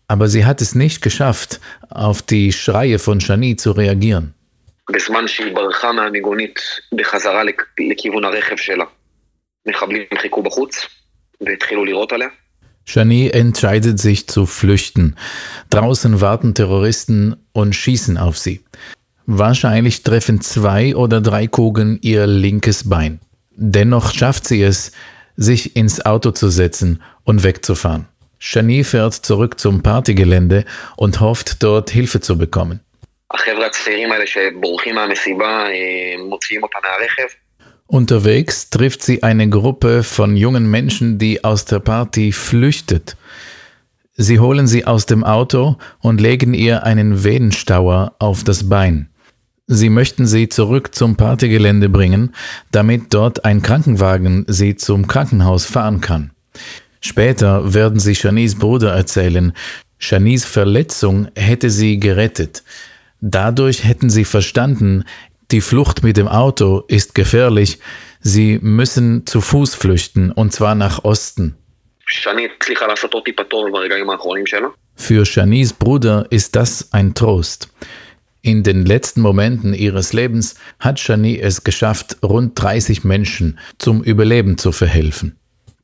aber 0.08 0.26
sie 0.26 0.44
hat 0.44 0.60
es 0.60 0.74
nicht 0.74 1.02
geschafft, 1.02 1.60
auf 1.88 2.20
die 2.20 2.52
Schreie 2.52 2.98
von 2.98 3.20
Shani 3.20 3.54
zu 3.54 3.70
reagieren. 3.70 4.35
בזמן 4.91 5.27
שהיא 5.27 5.55
ברחה 5.55 5.91
מהמיגונית 5.91 6.59
בחזרה 6.95 7.43
לכ- 7.43 7.65
לכיוון 7.91 8.25
הרכב 8.25 8.55
שלה. 8.57 8.85
מחבלים 9.67 10.03
חיכו 10.21 10.43
בחוץ 10.43 10.87
והתחילו 11.41 11.85
לירות 11.85 12.11
עליה. 12.13 12.27
Shani 12.89 13.29
entscheidet 13.31 13.99
sich 13.99 14.27
zu 14.27 14.45
flüchten. 14.47 15.15
Draußen 15.69 16.19
warten 16.19 16.55
Terroristen 16.55 17.35
und 17.53 17.75
schießen 17.75 18.17
auf 18.17 18.37
sie. 18.39 18.57
Wahrscheinlich 19.27 20.01
treffen 20.03 20.41
zwei 20.41 20.95
oder 20.95 21.21
drei 21.21 21.45
Kugeln 21.47 21.99
ihr 22.01 22.25
linkes 22.25 22.89
Bein. 22.89 23.19
Dennoch 23.55 24.13
schafft 24.13 24.47
sie 24.47 24.63
es, 24.63 24.91
sich 25.37 25.75
ins 25.75 26.03
Auto 26.05 26.31
zu 26.31 26.49
setzen 26.49 27.01
und 27.23 27.43
wegzufahren. 27.43 28.07
Shani 28.39 28.83
fährt 28.83 29.13
zurück 29.13 29.59
zum 29.59 29.83
Partygelände 29.83 30.65
und 30.97 31.19
hofft 31.19 31.61
dort 31.63 31.91
Hilfe 31.91 32.19
zu 32.19 32.35
bekommen. 32.37 32.79
החבר'ה 33.33 33.65
הצעירים 33.65 34.11
האלה 34.11 34.27
שבורחים 34.27 34.95
מהמסיבה, 34.95 35.65
אה, 35.67 36.23
מוציאים 36.29 36.63
אותה 36.63 36.77
מהרכב. 36.83 37.35
Unterwegs 37.91 38.69
trifft 38.69 39.03
sie 39.03 39.21
eine 39.21 39.49
Gruppe 39.49 40.03
von 40.03 40.37
jungen 40.37 40.71
Menschen, 40.71 41.17
die 41.17 41.43
aus 41.43 41.65
der 41.65 41.79
Party 41.79 42.31
flüchtet. 42.31 43.17
Sie 44.15 44.39
holen 44.39 44.65
sie 44.65 44.85
aus 44.85 45.05
dem 45.07 45.25
Auto 45.25 45.75
und 45.99 46.21
legen 46.21 46.53
ihr 46.53 46.83
einen 46.83 47.25
Venenstauer 47.25 48.15
auf 48.17 48.45
das 48.45 48.69
Bein. 48.69 49.09
Sie 49.67 49.89
möchten 49.89 50.25
sie 50.25 50.47
zurück 50.47 50.95
zum 50.95 51.17
Partygelände 51.17 51.89
bringen, 51.89 52.33
damit 52.71 53.13
dort 53.13 53.43
ein 53.43 53.61
Krankenwagen 53.61 54.45
sie 54.47 54.75
zum 54.75 55.07
Krankenhaus 55.07 55.65
fahren 55.65 55.99
kann. 56.01 56.31
Später 57.01 57.73
werden 57.73 57.99
sie 57.99 58.15
Shanis 58.15 58.57
Bruder 58.57 58.93
erzählen, 58.93 59.53
Shanis 59.97 60.45
Verletzung 60.45 61.27
hätte 61.35 61.69
sie 61.69 61.99
gerettet. 61.99 62.63
Dadurch 63.28 63.82
hätten 63.82 64.08
sie 64.08 64.24
verstanden, 64.24 65.04
die 65.50 65.60
Flucht 65.60 66.04
mit 66.04 66.16
dem 66.16 66.28
Auto 66.28 66.84
ist 66.86 67.16
gefährlich, 67.16 67.80
sie 68.20 68.60
müssen 68.62 69.26
zu 69.26 69.40
Fuß 69.40 69.74
flüchten, 69.74 70.30
und 70.30 70.52
zwar 70.52 70.76
nach 70.76 71.02
Osten. 71.02 71.56
Für 74.94 75.26
Shanis 75.26 75.72
Bruder 75.72 76.26
ist 76.30 76.54
das 76.54 76.92
ein 76.92 77.14
Trost. 77.14 77.68
In 78.42 78.62
den 78.62 78.86
letzten 78.86 79.22
Momenten 79.22 79.74
ihres 79.74 80.12
Lebens 80.12 80.54
hat 80.78 81.00
Shani 81.00 81.36
es 81.36 81.64
geschafft, 81.64 82.18
rund 82.22 82.52
30 82.62 83.02
Menschen 83.02 83.58
zum 83.78 84.04
Überleben 84.04 84.56
zu 84.56 84.70
verhelfen. 84.70 85.36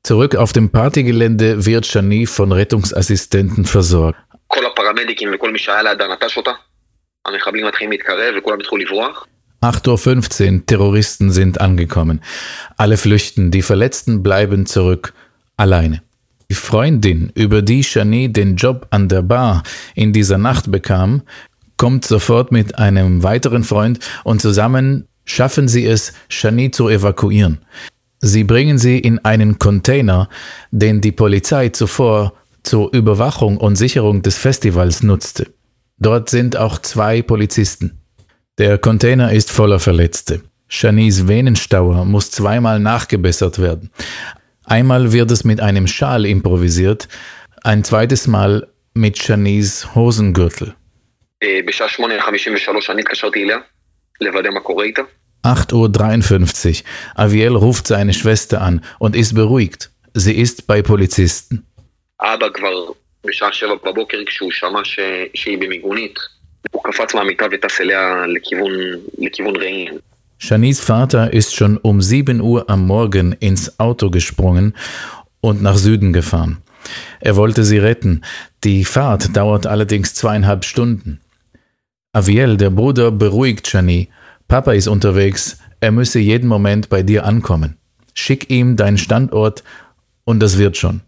Zurück 0.04 0.36
auf 0.36 0.52
dem 0.52 0.70
Partygelände 0.70 1.66
wird 1.66 1.86
Shani 1.86 2.26
von 2.26 2.52
Rettungsassistenten 2.52 3.64
versorgt. 3.64 4.20
המחבלים 7.25 7.65
מתחילים 7.65 7.91
להתקרב 7.91 8.35
וכולם 8.37 8.59
התחילו 8.59 8.81
לברוח. 8.81 9.27
8.15 9.65 9.69
Uhr 9.87 10.65
Terroristen 10.67 11.31
sind 11.31 11.59
angekommen. 11.59 12.21
Alle 12.77 12.97
flüchten, 12.97 13.49
die 13.49 13.63
Verletzten 13.63 14.21
bleiben 14.21 14.67
zurück, 14.67 15.13
alleine. 15.57 16.03
Die 16.49 16.55
Freundin, 16.55 17.31
über 17.33 17.61
die 17.61 17.83
Shani 17.83 18.31
den 18.31 18.55
Job 18.55 18.87
an 18.91 19.09
der 19.09 19.23
Bar 19.23 19.63
in 19.95 20.13
dieser 20.13 20.37
Nacht 20.37 20.71
bekam, 20.71 21.23
kommt 21.75 22.05
sofort 22.05 22.51
mit 22.51 22.77
einem 22.77 23.23
weiteren 23.23 23.63
Freund 23.63 23.99
und 24.23 24.41
zusammen 24.41 25.07
schaffen 25.25 25.67
sie 25.67 25.85
es, 25.85 26.13
Shani 26.29 26.71
zu 26.71 26.87
evakuieren. 26.87 27.59
Sie 28.19 28.43
bringen 28.43 28.77
sie 28.77 28.97
in 28.99 29.23
einen 29.25 29.59
Container, 29.59 30.29
den 30.71 31.01
die 31.01 31.11
Polizei 31.11 31.69
zuvor 31.69 32.33
zur 32.63 32.93
Überwachung 32.93 33.57
und 33.57 33.75
Sicherung 33.75 34.21
des 34.21 34.37
Festivals 34.37 35.03
nutzte. 35.03 35.47
Dort 36.01 36.29
sind 36.29 36.57
auch 36.57 36.79
zwei 36.79 37.21
Polizisten. 37.21 37.99
Der 38.57 38.77
Container 38.77 39.31
ist 39.31 39.51
voller 39.51 39.79
Verletzte. 39.79 40.41
Shanis 40.67 41.27
Venenstauer 41.27 42.05
muss 42.05 42.31
zweimal 42.31 42.79
nachgebessert 42.79 43.59
werden. 43.59 43.91
Einmal 44.65 45.13
wird 45.13 45.31
es 45.31 45.43
mit 45.43 45.61
einem 45.61 45.87
Schal 45.87 46.25
improvisiert, 46.25 47.07
ein 47.63 47.83
zweites 47.83 48.27
Mal 48.27 48.67
mit 48.93 49.17
Shanis 49.17 49.95
Hosengürtel. 49.95 50.73
אה, 51.43 51.59
בשעה 51.65 51.87
8:53 51.87 52.89
אני 52.89 53.01
התקשרתי 53.01 53.43
אליה, 53.43 53.57
לוודא 54.21 54.49
מה 54.49 54.59
קורה 54.59 54.85
איתה. 54.85 55.01
8.53 55.45 55.53
Uhr. 55.73 56.83
Aviel 57.15 57.55
ruft 57.55 57.87
seine 57.87 58.13
Schwester 58.13 58.61
an 58.61 58.81
und 58.99 59.15
ist 59.15 59.33
beruhigt. 59.33 59.91
Sie 60.13 60.35
ist 60.35 60.67
bei 60.67 60.81
Polizisten. 60.81 61.63
אבא 62.21 62.49
כבר 62.53 62.91
בשעה 63.25 63.53
שבע 63.53 63.75
בבוקר 63.85 64.17
כשהוא 64.25 64.51
שמע 64.51 64.79
ש... 64.83 64.99
שהיא 65.33 65.57
במיגונית, 65.57 66.19
הוא 66.71 66.83
קפץ 66.83 67.13
מהמיטה 67.15 67.45
וטס 67.51 67.81
אליה 67.81 68.25
לכיוון, 68.27 68.71
לכיוון 69.17 69.55
רעים. 69.55 69.97
Shanis 70.39 70.79
Vater 70.81 71.33
ist 71.33 71.55
schon 71.55 71.77
um 71.77 71.99
7 71.99 72.41
Uhr 72.41 72.69
am 72.69 72.85
Morgen 72.85 73.35
ins 73.39 73.79
Auto 73.79 74.11
gesprungen 74.11 74.75
und 75.41 75.63
nach 75.63 75.77
Süden 75.77 76.13
gefahren. 76.13 76.61
Er 77.19 77.35
wollte 77.35 77.63
sie 77.63 77.79
retten. 77.79 78.21
Die 78.63 78.85
Fahrt 78.85 79.35
dauert 79.35 79.65
allerdings 79.65 80.13
zweieinhalb 80.13 80.63
Stunden. 80.63 81.19
Aviel, 82.13 82.55
der 82.57 82.69
Bruder, 82.69 83.11
beruhigt 83.11 83.67
Shani. 83.67 84.09
Papa 84.47 84.73
ist 84.73 84.87
unterwegs, 84.87 85.57
er 85.79 85.91
müsse 85.91 86.19
jeden 86.19 86.47
Moment 86.47 86.89
bei 86.89 87.01
dir 87.01 87.25
ankommen. 87.25 87.77
Schick 88.13 88.49
ihm 88.49 88.75
deinen 88.75 88.97
Standort 88.97 89.63
und 90.23 90.39
das 90.39 90.57
wird 90.57 90.77
schon. 90.77 91.01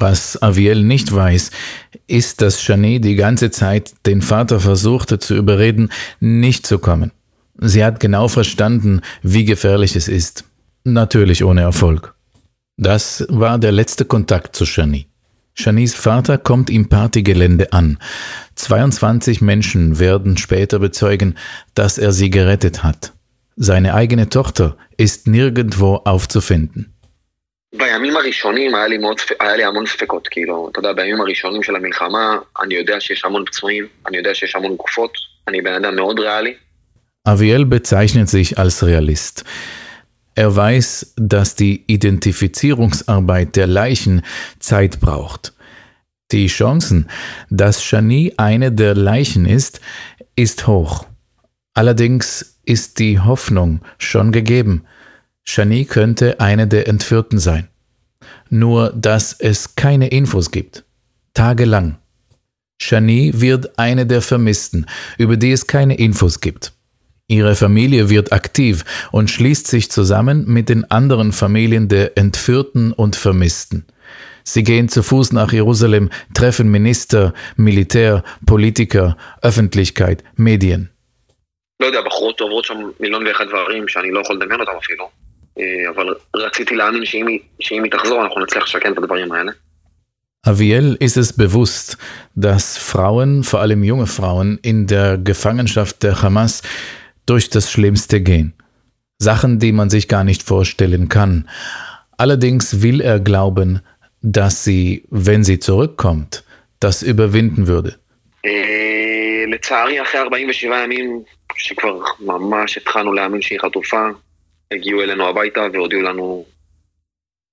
Was 0.00 0.40
Aviel 0.40 0.84
nicht 0.84 1.12
weiß, 1.12 1.50
ist, 2.06 2.40
dass 2.40 2.62
Shani 2.62 3.00
die 3.00 3.16
ganze 3.16 3.50
Zeit 3.50 3.94
den 4.06 4.22
Vater 4.22 4.60
versuchte 4.60 5.18
zu 5.18 5.34
überreden, 5.34 5.90
nicht 6.20 6.66
zu 6.66 6.78
kommen. 6.78 7.10
Sie 7.60 7.84
hat 7.84 7.98
genau 7.98 8.28
verstanden, 8.28 9.00
wie 9.22 9.44
gefährlich 9.44 9.96
es 9.96 10.06
ist. 10.06 10.44
Natürlich 10.84 11.42
ohne 11.42 11.62
Erfolg. 11.62 12.14
Das 12.76 13.26
war 13.28 13.58
der 13.58 13.72
letzte 13.72 14.04
Kontakt 14.04 14.54
zu 14.54 14.64
Shani. 14.64 15.08
Shanis 15.54 15.94
Vater 15.94 16.38
kommt 16.38 16.70
im 16.70 16.88
Partygelände 16.88 17.72
an. 17.72 17.98
22 18.54 19.40
Menschen 19.40 19.98
werden 19.98 20.36
später 20.36 20.78
bezeugen, 20.78 21.34
dass 21.74 21.98
er 21.98 22.12
sie 22.12 22.30
gerettet 22.30 22.84
hat. 22.84 23.12
Seine 23.56 23.94
eigene 23.94 24.28
Tochter 24.28 24.76
ist 24.96 25.26
nirgendwo 25.26 25.96
aufzufinden. 25.96 26.94
בימים 27.75 28.17
הראשונים 28.17 28.75
היה 28.75 28.87
לי, 28.87 28.97
מאוד, 28.97 29.17
היה 29.39 29.55
לי 29.55 29.63
המון 29.63 29.85
ספקות, 29.85 30.27
כאילו, 30.27 30.69
אתה 30.71 30.79
יודע, 30.79 30.93
בימים 30.93 31.21
הראשונים 31.21 31.63
של 31.63 31.75
המלחמה, 31.75 32.37
אני 32.61 32.75
יודע 32.75 32.99
שיש 32.99 33.25
המון 33.25 33.45
פצועים, 33.45 33.87
אני 34.07 34.17
יודע 34.17 34.35
שיש 34.35 34.55
המון 34.55 34.75
גופות, 34.75 35.11
אני 35.47 35.61
בן 35.61 35.73
אדם 35.73 35.95
מאוד 35.95 36.19
ריאלי. 36.19 36.53
Aviel 37.25 37.65
bezeichnet 37.65 38.29
sich 38.29 38.57
als 38.57 38.83
Realist. 38.83 39.45
Er 40.35 40.55
weiß, 40.55 41.13
dass 41.15 41.55
die 41.55 41.83
Identifizierungsarbeit 41.87 43.55
der 43.55 43.67
Leichen 43.67 44.23
Zeit 44.59 44.99
braucht. 44.99 45.53
Die 46.31 46.47
Chancen, 46.47 47.07
dass 47.49 47.83
Shani 47.83 48.33
eine 48.37 48.71
der 48.71 48.95
Leichen 48.95 49.45
ist, 49.45 49.79
ist 50.35 50.67
hoch. 50.67 51.05
Allerdings 51.75 52.59
ist 52.65 52.99
die 52.99 53.19
Hoffnung 53.19 53.81
schon 53.99 54.31
gegeben. 54.31 54.83
Shani 55.47 55.85
könnte 55.85 56.39
eine 56.39 56.67
der 56.67 56.87
Entführten 56.87 57.39
sein. 57.39 57.67
Nur, 58.49 58.91
dass 58.95 59.33
es 59.33 59.75
keine 59.75 60.07
Infos 60.07 60.51
gibt. 60.51 60.83
Tagelang. 61.33 61.97
Shani 62.81 63.31
wird 63.35 63.77
eine 63.77 64.05
der 64.05 64.21
Vermissten, 64.21 64.85
über 65.17 65.37
die 65.37 65.51
es 65.51 65.67
keine 65.67 65.95
Infos 65.95 66.39
gibt. 66.39 66.73
Ihre 67.27 67.55
Familie 67.55 68.09
wird 68.09 68.31
aktiv 68.31 68.83
und 69.11 69.29
schließt 69.29 69.67
sich 69.67 69.89
zusammen 69.89 70.45
mit 70.45 70.69
den 70.69 70.89
anderen 70.91 71.31
Familien 71.31 71.87
der 71.87 72.17
Entführten 72.17 72.91
und 72.91 73.15
Vermissten. 73.15 73.85
Sie 74.43 74.63
gehen 74.63 74.89
zu 74.89 75.03
Fuß 75.03 75.31
nach 75.31 75.53
Jerusalem, 75.53 76.09
treffen 76.33 76.69
Minister, 76.69 77.33
Militär, 77.55 78.23
Politiker, 78.45 79.17
Öffentlichkeit, 79.41 80.23
Medien. 80.35 80.89
לא 81.79 81.85
יודע, 81.85 82.01
בחורות 82.01 82.41
עוברות 82.41 82.65
שם 82.65 82.77
מיליון 82.99 83.27
ואחד 83.27 83.45
דברים 83.47 83.87
שאני 83.87 84.11
לא 84.11 84.19
יכול 84.19 84.35
לדמיין 84.35 84.59
אותם 84.59 84.71
אפילו, 84.83 85.09
אבל 85.89 86.13
רציתי 86.35 86.75
להאמין 86.75 87.05
שאם 87.59 87.83
היא 87.83 87.91
תחזור 87.91 88.23
אנחנו 88.23 88.41
נצליח 88.41 88.63
לשקם 88.63 88.93
את 88.93 88.97
הדברים 88.97 89.31
האלה. 89.31 89.51
Aviel 90.45 90.97
ist 90.99 91.15
es 91.15 91.31
bewusst, 91.31 91.97
dass 92.35 92.77
Frauen, 92.77 93.43
vor 93.43 93.61
allem 93.61 93.81
junge 93.81 94.07
Frauen, 94.07 94.59
in 94.61 94.87
der 94.87 95.17
Gefangenschaft 95.17 96.03
der 96.03 96.21
Hamas 96.21 96.61
durch 97.25 97.49
das 97.49 97.71
Schlimmste 97.71 98.19
gehen. 98.19 98.53
Sachen, 99.19 99.59
die 99.59 99.71
man 99.71 99.89
sich 99.89 100.09
gar 100.09 100.25
nicht 100.25 100.43
vorstellen 100.43 101.07
kann. 101.07 101.47
Allerdings 102.17 102.81
will 102.81 102.99
er 102.99 103.19
glauben, 103.21 103.79
dass 104.21 104.65
sie, 104.65 105.05
wenn 105.09 105.45
sie 105.45 105.59
zurückkommt, 105.59 106.43
das 106.79 107.03
überwinden 107.03 107.67
würde. 107.67 107.95
לצערי, 109.47 110.01
אחרי 110.01 110.19
47 110.21 110.83
ימים, 110.83 111.23
שכבר 111.57 111.99
ממש 112.19 112.77
התחלנו 112.77 113.13
להאמין 113.13 113.41
שהיא 113.41 113.59
חטופה, 113.59 114.07
הגיעו 114.71 115.01
אלינו 115.01 115.27
הביתה 115.27 115.61
והודיעו 115.73 116.01
לנו 116.01 116.45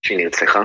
שהיא 0.02 0.18
נרצחה. 0.18 0.62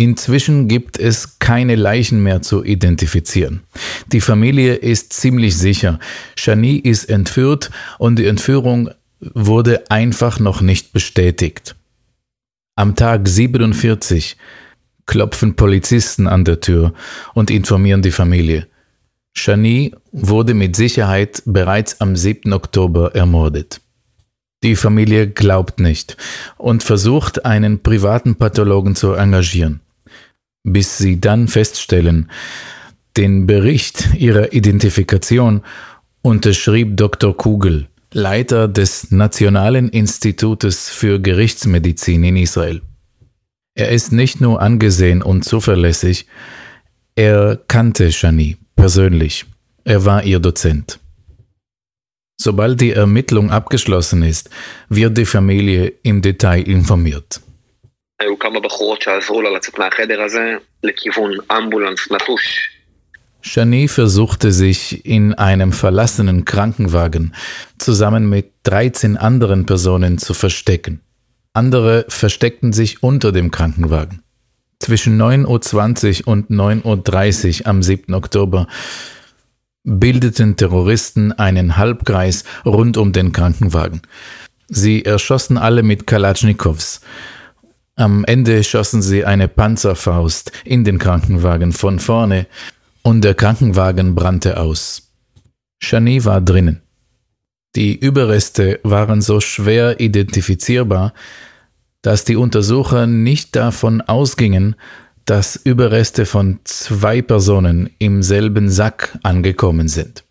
Inzwischen 0.00 0.68
gibt 0.68 0.98
es 0.98 1.38
keine 1.38 1.76
Leichen 1.76 2.22
mehr 2.22 2.42
zu 2.42 2.64
identifizieren. 2.64 3.62
Die 4.06 4.22
Familie 4.22 4.74
ist 4.74 5.12
ziemlich 5.12 5.56
sicher. 5.56 6.00
Shani 6.34 6.76
ist 6.76 7.08
entführt 7.10 7.70
und 7.98 8.18
die 8.18 8.26
Entführung 8.26 8.90
wurde 9.20 9.90
einfach 9.90 10.40
noch 10.40 10.60
nicht 10.60 10.92
bestätigt. 10.92 11.76
Am 12.74 12.96
Tag 12.96 13.28
47 13.28 14.36
klopfen 15.06 15.54
Polizisten 15.56 16.26
an 16.26 16.44
der 16.44 16.60
Tür 16.60 16.94
und 17.34 17.50
informieren 17.50 18.02
die 18.02 18.10
Familie. 18.10 18.66
Shani 19.34 19.94
wurde 20.10 20.54
mit 20.54 20.74
Sicherheit 20.74 21.42
bereits 21.44 22.00
am 22.00 22.16
7. 22.16 22.52
Oktober 22.52 23.14
ermordet. 23.14 23.80
Die 24.63 24.75
Familie 24.75 25.29
glaubt 25.29 25.79
nicht 25.79 26.17
und 26.57 26.83
versucht, 26.83 27.45
einen 27.45 27.83
privaten 27.83 28.35
Pathologen 28.35 28.95
zu 28.95 29.13
engagieren 29.13 29.81
bis 30.67 30.97
sie 30.97 31.19
dann 31.19 31.47
feststellen, 31.47 32.29
den 33.15 33.47
Bericht 33.47 34.13
ihrer 34.15 34.53
Identifikation 34.53 35.61
unterschrieb 36.21 36.97
Dr. 36.97 37.35
Kugel, 37.35 37.87
Leiter 38.13 38.67
des 38.67 39.11
Nationalen 39.11 39.89
Institutes 39.89 40.89
für 40.89 41.19
Gerichtsmedizin 41.19 42.23
in 42.23 42.37
Israel. 42.37 42.81
Er 43.75 43.89
ist 43.89 44.11
nicht 44.11 44.41
nur 44.41 44.61
angesehen 44.61 45.21
und 45.21 45.45
zuverlässig, 45.45 46.27
er 47.15 47.59
kannte 47.67 48.11
Shani 48.11 48.57
persönlich. 48.75 49.45
Er 49.83 50.05
war 50.05 50.23
ihr 50.23 50.39
Dozent. 50.39 50.99
Sobald 52.39 52.79
die 52.79 52.91
Ermittlung 52.91 53.49
abgeschlossen 53.49 54.21
ist, 54.23 54.49
wird 54.89 55.17
die 55.17 55.25
Familie 55.25 55.93
im 56.03 56.21
Detail 56.21 56.61
informiert. 56.67 57.41
Shani 63.41 63.87
versuchte 63.87 64.51
sich 64.51 65.05
in 65.05 65.33
einem 65.33 65.71
verlassenen 65.71 66.43
Krankenwagen 66.45 67.33
zusammen 67.77 68.29
mit 68.29 68.51
13 68.63 69.17
anderen 69.17 69.65
Personen 69.65 70.17
zu 70.17 70.33
verstecken. 70.33 71.01
Andere 71.53 72.05
versteckten 72.07 72.73
sich 72.73 73.01
unter 73.01 73.31
dem 73.31 73.51
Krankenwagen. 73.51 74.21
Zwischen 74.79 75.19
9.20 75.19 76.21
Uhr 76.21 76.27
und 76.27 76.51
9.30 76.51 77.61
Uhr 77.61 77.67
am 77.67 77.81
7. 77.81 78.13
Oktober 78.13 78.67
bildeten 79.87 80.57
Terroristen 80.57 81.31
einen 81.31 81.77
Halbkreis 81.77 82.43
rund 82.65 82.97
um 82.97 83.13
den 83.13 83.31
Krankenwagen. 83.31 84.01
Sie 84.67 85.05
erschossen 85.05 85.57
alle 85.57 85.81
mit 85.81 86.05
Kalatschnikows. 86.05 86.99
Am 87.95 88.25
Ende 88.25 88.63
schossen 88.63 89.01
sie 89.01 89.23
eine 89.23 89.47
Panzerfaust 89.47 90.51
in 90.65 90.83
den 90.83 90.99
Krankenwagen 90.99 91.71
von 91.71 91.99
vorne 91.99 92.47
und 93.01 93.23
der 93.23 93.33
Krankenwagen 93.33 94.13
brannte 94.13 94.59
aus. 94.59 95.13
Shani 95.79 96.25
war 96.25 96.41
drinnen. 96.41 96.81
Die 97.75 97.95
Überreste 97.95 98.81
waren 98.83 99.21
so 99.21 99.39
schwer 99.39 100.01
identifizierbar, 100.01 101.13
dass 102.01 102.25
die 102.25 102.35
Untersucher 102.35 103.07
nicht 103.07 103.55
davon 103.55 104.01
ausgingen, 104.01 104.75
dass 105.27 105.57
Überreste 105.57 106.25
von 106.25 106.59
zwei 106.63 107.21
Personen 107.21 107.91
im 107.99 108.23
selben 108.23 108.69
Sack 108.69 109.19
angekommen 109.23 109.89
sind. 109.89 110.23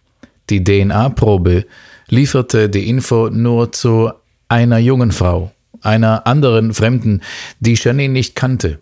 Die 0.50 0.64
DNA-Probe 0.64 1.66
lieferte 2.08 2.68
die 2.68 2.88
Info 2.88 3.28
nur 3.28 3.72
zu 3.72 4.10
einer 4.48 4.78
jungen 4.78 5.12
Frau 5.12 5.52
einer 5.82 6.26
anderen 6.26 6.74
Fremden, 6.74 7.20
die 7.60 7.76
Shani 7.76 8.08
nicht 8.08 8.34
kannte. 8.34 8.78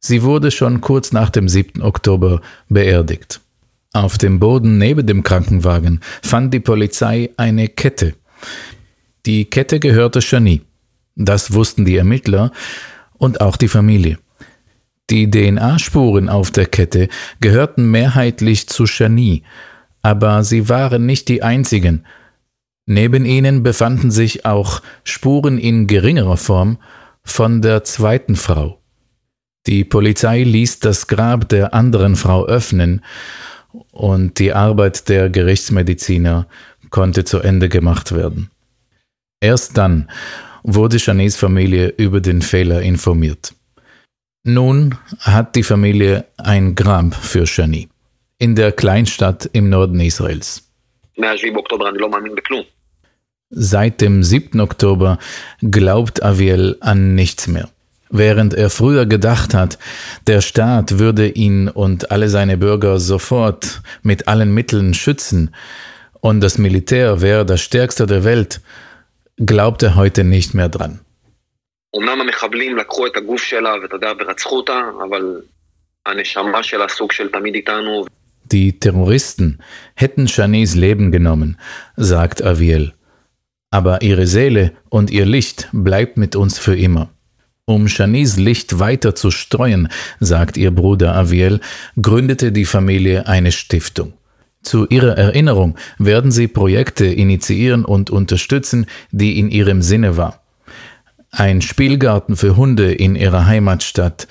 Sie 0.00 0.22
wurde 0.22 0.50
schon 0.50 0.80
kurz 0.80 1.12
nach 1.12 1.30
dem 1.30 1.48
7. 1.48 1.82
Oktober 1.82 2.40
beerdigt. 2.68 3.40
Auf 3.92 4.16
dem 4.16 4.38
Boden 4.38 4.78
neben 4.78 5.06
dem 5.06 5.24
Krankenwagen 5.24 6.00
fand 6.22 6.54
die 6.54 6.60
Polizei 6.60 7.30
eine 7.36 7.68
Kette. 7.68 8.14
Die 9.26 9.44
Kette 9.46 9.80
gehörte 9.80 10.22
Shani. 10.22 10.62
Das 11.16 11.52
wussten 11.52 11.84
die 11.84 11.96
Ermittler 11.96 12.52
und 13.14 13.40
auch 13.40 13.56
die 13.56 13.68
Familie. 13.68 14.18
Die 15.10 15.30
DNA-Spuren 15.30 16.28
auf 16.28 16.50
der 16.50 16.66
Kette 16.66 17.08
gehörten 17.40 17.90
mehrheitlich 17.90 18.68
zu 18.68 18.86
Shani, 18.86 19.42
aber 20.02 20.44
sie 20.44 20.68
waren 20.68 21.06
nicht 21.06 21.28
die 21.28 21.42
einzigen, 21.42 22.04
Neben 22.90 23.26
ihnen 23.26 23.62
befanden 23.62 24.10
sich 24.10 24.46
auch 24.46 24.80
Spuren 25.04 25.58
in 25.58 25.86
geringerer 25.86 26.38
Form 26.38 26.78
von 27.22 27.60
der 27.60 27.84
zweiten 27.84 28.34
Frau. 28.34 28.80
Die 29.66 29.84
Polizei 29.84 30.42
ließ 30.42 30.78
das 30.78 31.06
Grab 31.06 31.50
der 31.50 31.74
anderen 31.74 32.16
Frau 32.16 32.46
öffnen 32.46 33.04
und 33.92 34.38
die 34.38 34.54
Arbeit 34.54 35.10
der 35.10 35.28
Gerichtsmediziner 35.28 36.46
konnte 36.88 37.24
zu 37.24 37.40
Ende 37.40 37.68
gemacht 37.68 38.12
werden. 38.12 38.50
Erst 39.38 39.76
dann 39.76 40.08
wurde 40.62 40.96
Janis 40.96 41.36
Familie 41.36 41.88
über 41.88 42.22
den 42.22 42.40
Fehler 42.40 42.80
informiert. 42.80 43.52
Nun 44.44 44.96
hat 45.20 45.56
die 45.56 45.62
Familie 45.62 46.24
ein 46.36 46.74
Grab 46.74 47.14
für 47.14 47.46
Shani 47.46 47.88
in 48.38 48.54
der 48.54 48.72
Kleinstadt 48.72 49.50
im 49.52 49.68
Norden 49.68 50.00
Israels. 50.00 50.62
Seit 53.50 54.00
dem 54.00 54.22
7. 54.22 54.60
Oktober 54.60 55.18
glaubt 55.60 56.22
Aviel 56.22 56.76
an 56.80 57.14
nichts 57.14 57.48
mehr. 57.48 57.68
Während 58.10 58.54
er 58.54 58.70
früher 58.70 59.06
gedacht 59.06 59.54
hat, 59.54 59.78
der 60.26 60.40
Staat 60.40 60.98
würde 60.98 61.28
ihn 61.28 61.68
und 61.68 62.10
alle 62.10 62.28
seine 62.28 62.56
Bürger 62.56 63.00
sofort 63.00 63.82
mit 64.02 64.28
allen 64.28 64.54
Mitteln 64.54 64.94
schützen 64.94 65.54
und 66.20 66.40
das 66.40 66.58
Militär 66.58 67.20
wäre 67.20 67.44
das 67.44 67.60
stärkste 67.60 68.06
der 68.06 68.24
Welt, 68.24 68.60
glaubt 69.36 69.82
er 69.82 69.94
heute 69.94 70.24
nicht 70.24 70.54
mehr 70.54 70.68
dran. 70.68 71.00
אמנם 71.95 72.21
המחבלים 72.21 72.77
לקחו 72.77 73.07
את 73.07 73.17
הגוף 73.17 73.43
שלה, 73.43 73.73
ואתה 73.81 73.95
יודע, 73.95 74.11
ורצחו 74.19 74.57
אותה, 74.57 74.81
אבל 75.09 75.41
הנשמה 76.05 76.63
שלה 76.63 76.89
סוג 76.89 77.11
של 77.11 77.29
תמיד 77.29 77.55
איתנו. 77.55 78.05
Die 78.51 78.79
Terroristen 78.79 79.59
hätten 79.95 80.27
Shanis 80.27 80.75
Leben 80.75 81.11
genommen, 81.11 81.57
sagt 81.95 82.41
Aviel. 82.43 82.93
Aber 83.71 84.01
ihre 84.01 84.27
Seele 84.27 84.73
und 84.89 85.09
ihr 85.09 85.25
Licht 85.25 85.69
bleibt 85.71 86.17
mit 86.17 86.35
uns 86.35 86.59
für 86.59 86.75
immer. 86.75 87.09
Um 87.65 87.87
Shanis 87.87 88.37
Licht 88.37 88.79
weiter 88.79 89.15
zu 89.15 89.31
streuen, 89.31 89.87
sagt 90.19 90.57
ihr 90.57 90.71
Bruder 90.71 91.15
Aviel, 91.15 91.61
gründete 91.99 92.51
die 92.51 92.65
Familie 92.65 93.25
eine 93.27 93.51
Stiftung. 93.51 94.13
Zu 94.61 94.87
ihrer 94.87 95.17
Erinnerung 95.17 95.77
werden 95.97 96.31
sie 96.31 96.47
Projekte 96.47 97.05
initiieren 97.05 97.85
und 97.85 98.09
unterstützen, 98.09 98.85
die 99.11 99.39
in 99.39 99.49
ihrem 99.49 99.81
Sinne 99.81 100.17
war. 100.17 100.43
Ein 101.30 101.60
Spielgarten 101.62 102.36
für 102.36 102.56
Hunde 102.56 102.92
in 102.92 103.14
ihrer 103.14 103.46
Heimatstadt, 103.46 104.28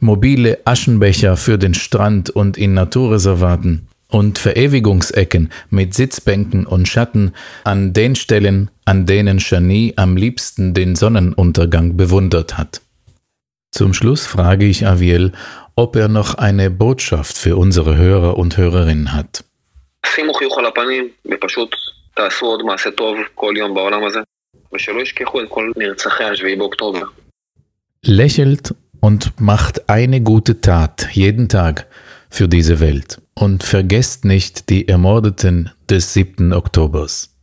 mobile 0.00 0.58
Aschenbecher 0.64 1.36
für 1.36 1.58
den 1.58 1.74
Strand 1.74 2.30
und 2.30 2.56
in 2.56 2.74
Naturreservaten 2.74 3.88
und 4.08 4.38
Verewigungsecken 4.38 5.50
mit 5.70 5.94
Sitzbänken 5.94 6.66
und 6.66 6.86
Schatten 6.86 7.32
an 7.64 7.92
den 7.92 8.14
Stellen, 8.14 8.70
an 8.84 9.06
denen 9.06 9.40
Shani 9.40 9.94
am 9.96 10.16
liebsten 10.16 10.74
den 10.74 10.94
Sonnenuntergang 10.94 11.96
bewundert 11.96 12.56
hat. 12.56 12.80
Zum 13.72 13.92
Schluss 13.92 14.24
frage 14.26 14.64
ich 14.64 14.86
Aviel, 14.86 15.32
ob 15.74 15.96
er 15.96 16.08
noch 16.08 16.34
eine 16.34 16.70
Botschaft 16.70 17.36
für 17.36 17.56
unsere 17.56 17.96
Hörer 17.96 18.38
und 18.38 18.56
Hörerinnen 18.56 19.12
hat. 19.12 19.44
Lächelt 28.04 28.74
und 29.00 29.40
macht 29.40 29.88
eine 29.88 30.20
gute 30.20 30.60
Tat 30.60 31.08
jeden 31.12 31.48
Tag 31.48 31.86
für 32.28 32.48
diese 32.48 32.80
Welt 32.80 33.20
und 33.34 33.62
vergesst 33.62 34.24
nicht 34.24 34.68
die 34.70 34.88
Ermordeten 34.88 35.70
des 35.88 36.12
7. 36.12 36.52
Oktobers. 36.52 37.34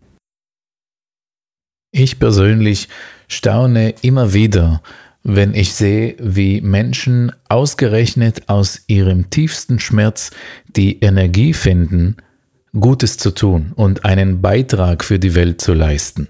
Ich 1.91 2.19
persönlich 2.19 2.89
staune 3.27 3.93
immer 4.01 4.33
wieder, 4.33 4.81
wenn 5.23 5.53
ich 5.53 5.73
sehe, 5.73 6.15
wie 6.19 6.59
Menschen 6.61 7.31
ausgerechnet 7.47 8.49
aus 8.49 8.81
ihrem 8.87 9.29
tiefsten 9.29 9.79
Schmerz 9.79 10.31
die 10.67 10.99
Energie 10.99 11.53
finden, 11.53 12.17
Gutes 12.77 13.17
zu 13.17 13.31
tun 13.31 13.71
und 13.75 14.03
einen 14.03 14.41
Beitrag 14.41 15.03
für 15.03 15.19
die 15.19 15.35
Welt 15.35 15.61
zu 15.61 15.73
leisten. 15.73 16.27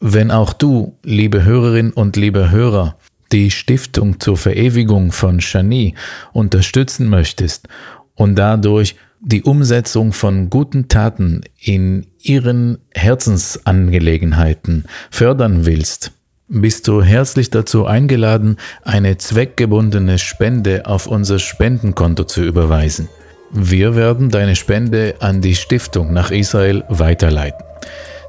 Wenn 0.00 0.30
auch 0.30 0.52
du, 0.52 0.96
liebe 1.02 1.44
Hörerin 1.44 1.92
und 1.92 2.16
liebe 2.16 2.50
Hörer, 2.50 2.96
die 3.32 3.50
Stiftung 3.50 4.20
zur 4.20 4.36
Verewigung 4.36 5.10
von 5.10 5.40
Shani 5.40 5.94
unterstützen 6.32 7.08
möchtest 7.08 7.68
und 8.14 8.36
dadurch 8.36 8.96
die 9.20 9.42
Umsetzung 9.42 10.12
von 10.12 10.50
guten 10.50 10.88
Taten 10.88 11.40
in 11.58 12.06
ihren 12.20 12.78
Herzensangelegenheiten 12.94 14.84
fördern 15.10 15.64
willst, 15.64 16.12
bist 16.48 16.86
du 16.86 17.02
herzlich 17.02 17.50
dazu 17.50 17.86
eingeladen, 17.86 18.56
eine 18.84 19.16
zweckgebundene 19.16 20.18
Spende 20.18 20.86
auf 20.86 21.06
unser 21.06 21.38
Spendenkonto 21.38 22.24
zu 22.24 22.44
überweisen. 22.44 23.08
Wir 23.50 23.96
werden 23.96 24.30
deine 24.30 24.54
Spende 24.54 25.16
an 25.20 25.40
die 25.40 25.56
Stiftung 25.56 26.12
nach 26.12 26.30
Israel 26.30 26.84
weiterleiten. 26.88 27.64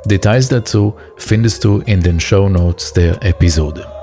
Details 0.07 0.47
dazu 0.47 0.95
findest 1.17 1.65
du 1.65 1.79
in 1.79 2.01
den 2.01 2.19
Show 2.19 2.47
Notes 2.47 2.93
der 2.93 3.21
Episode. 3.23 3.96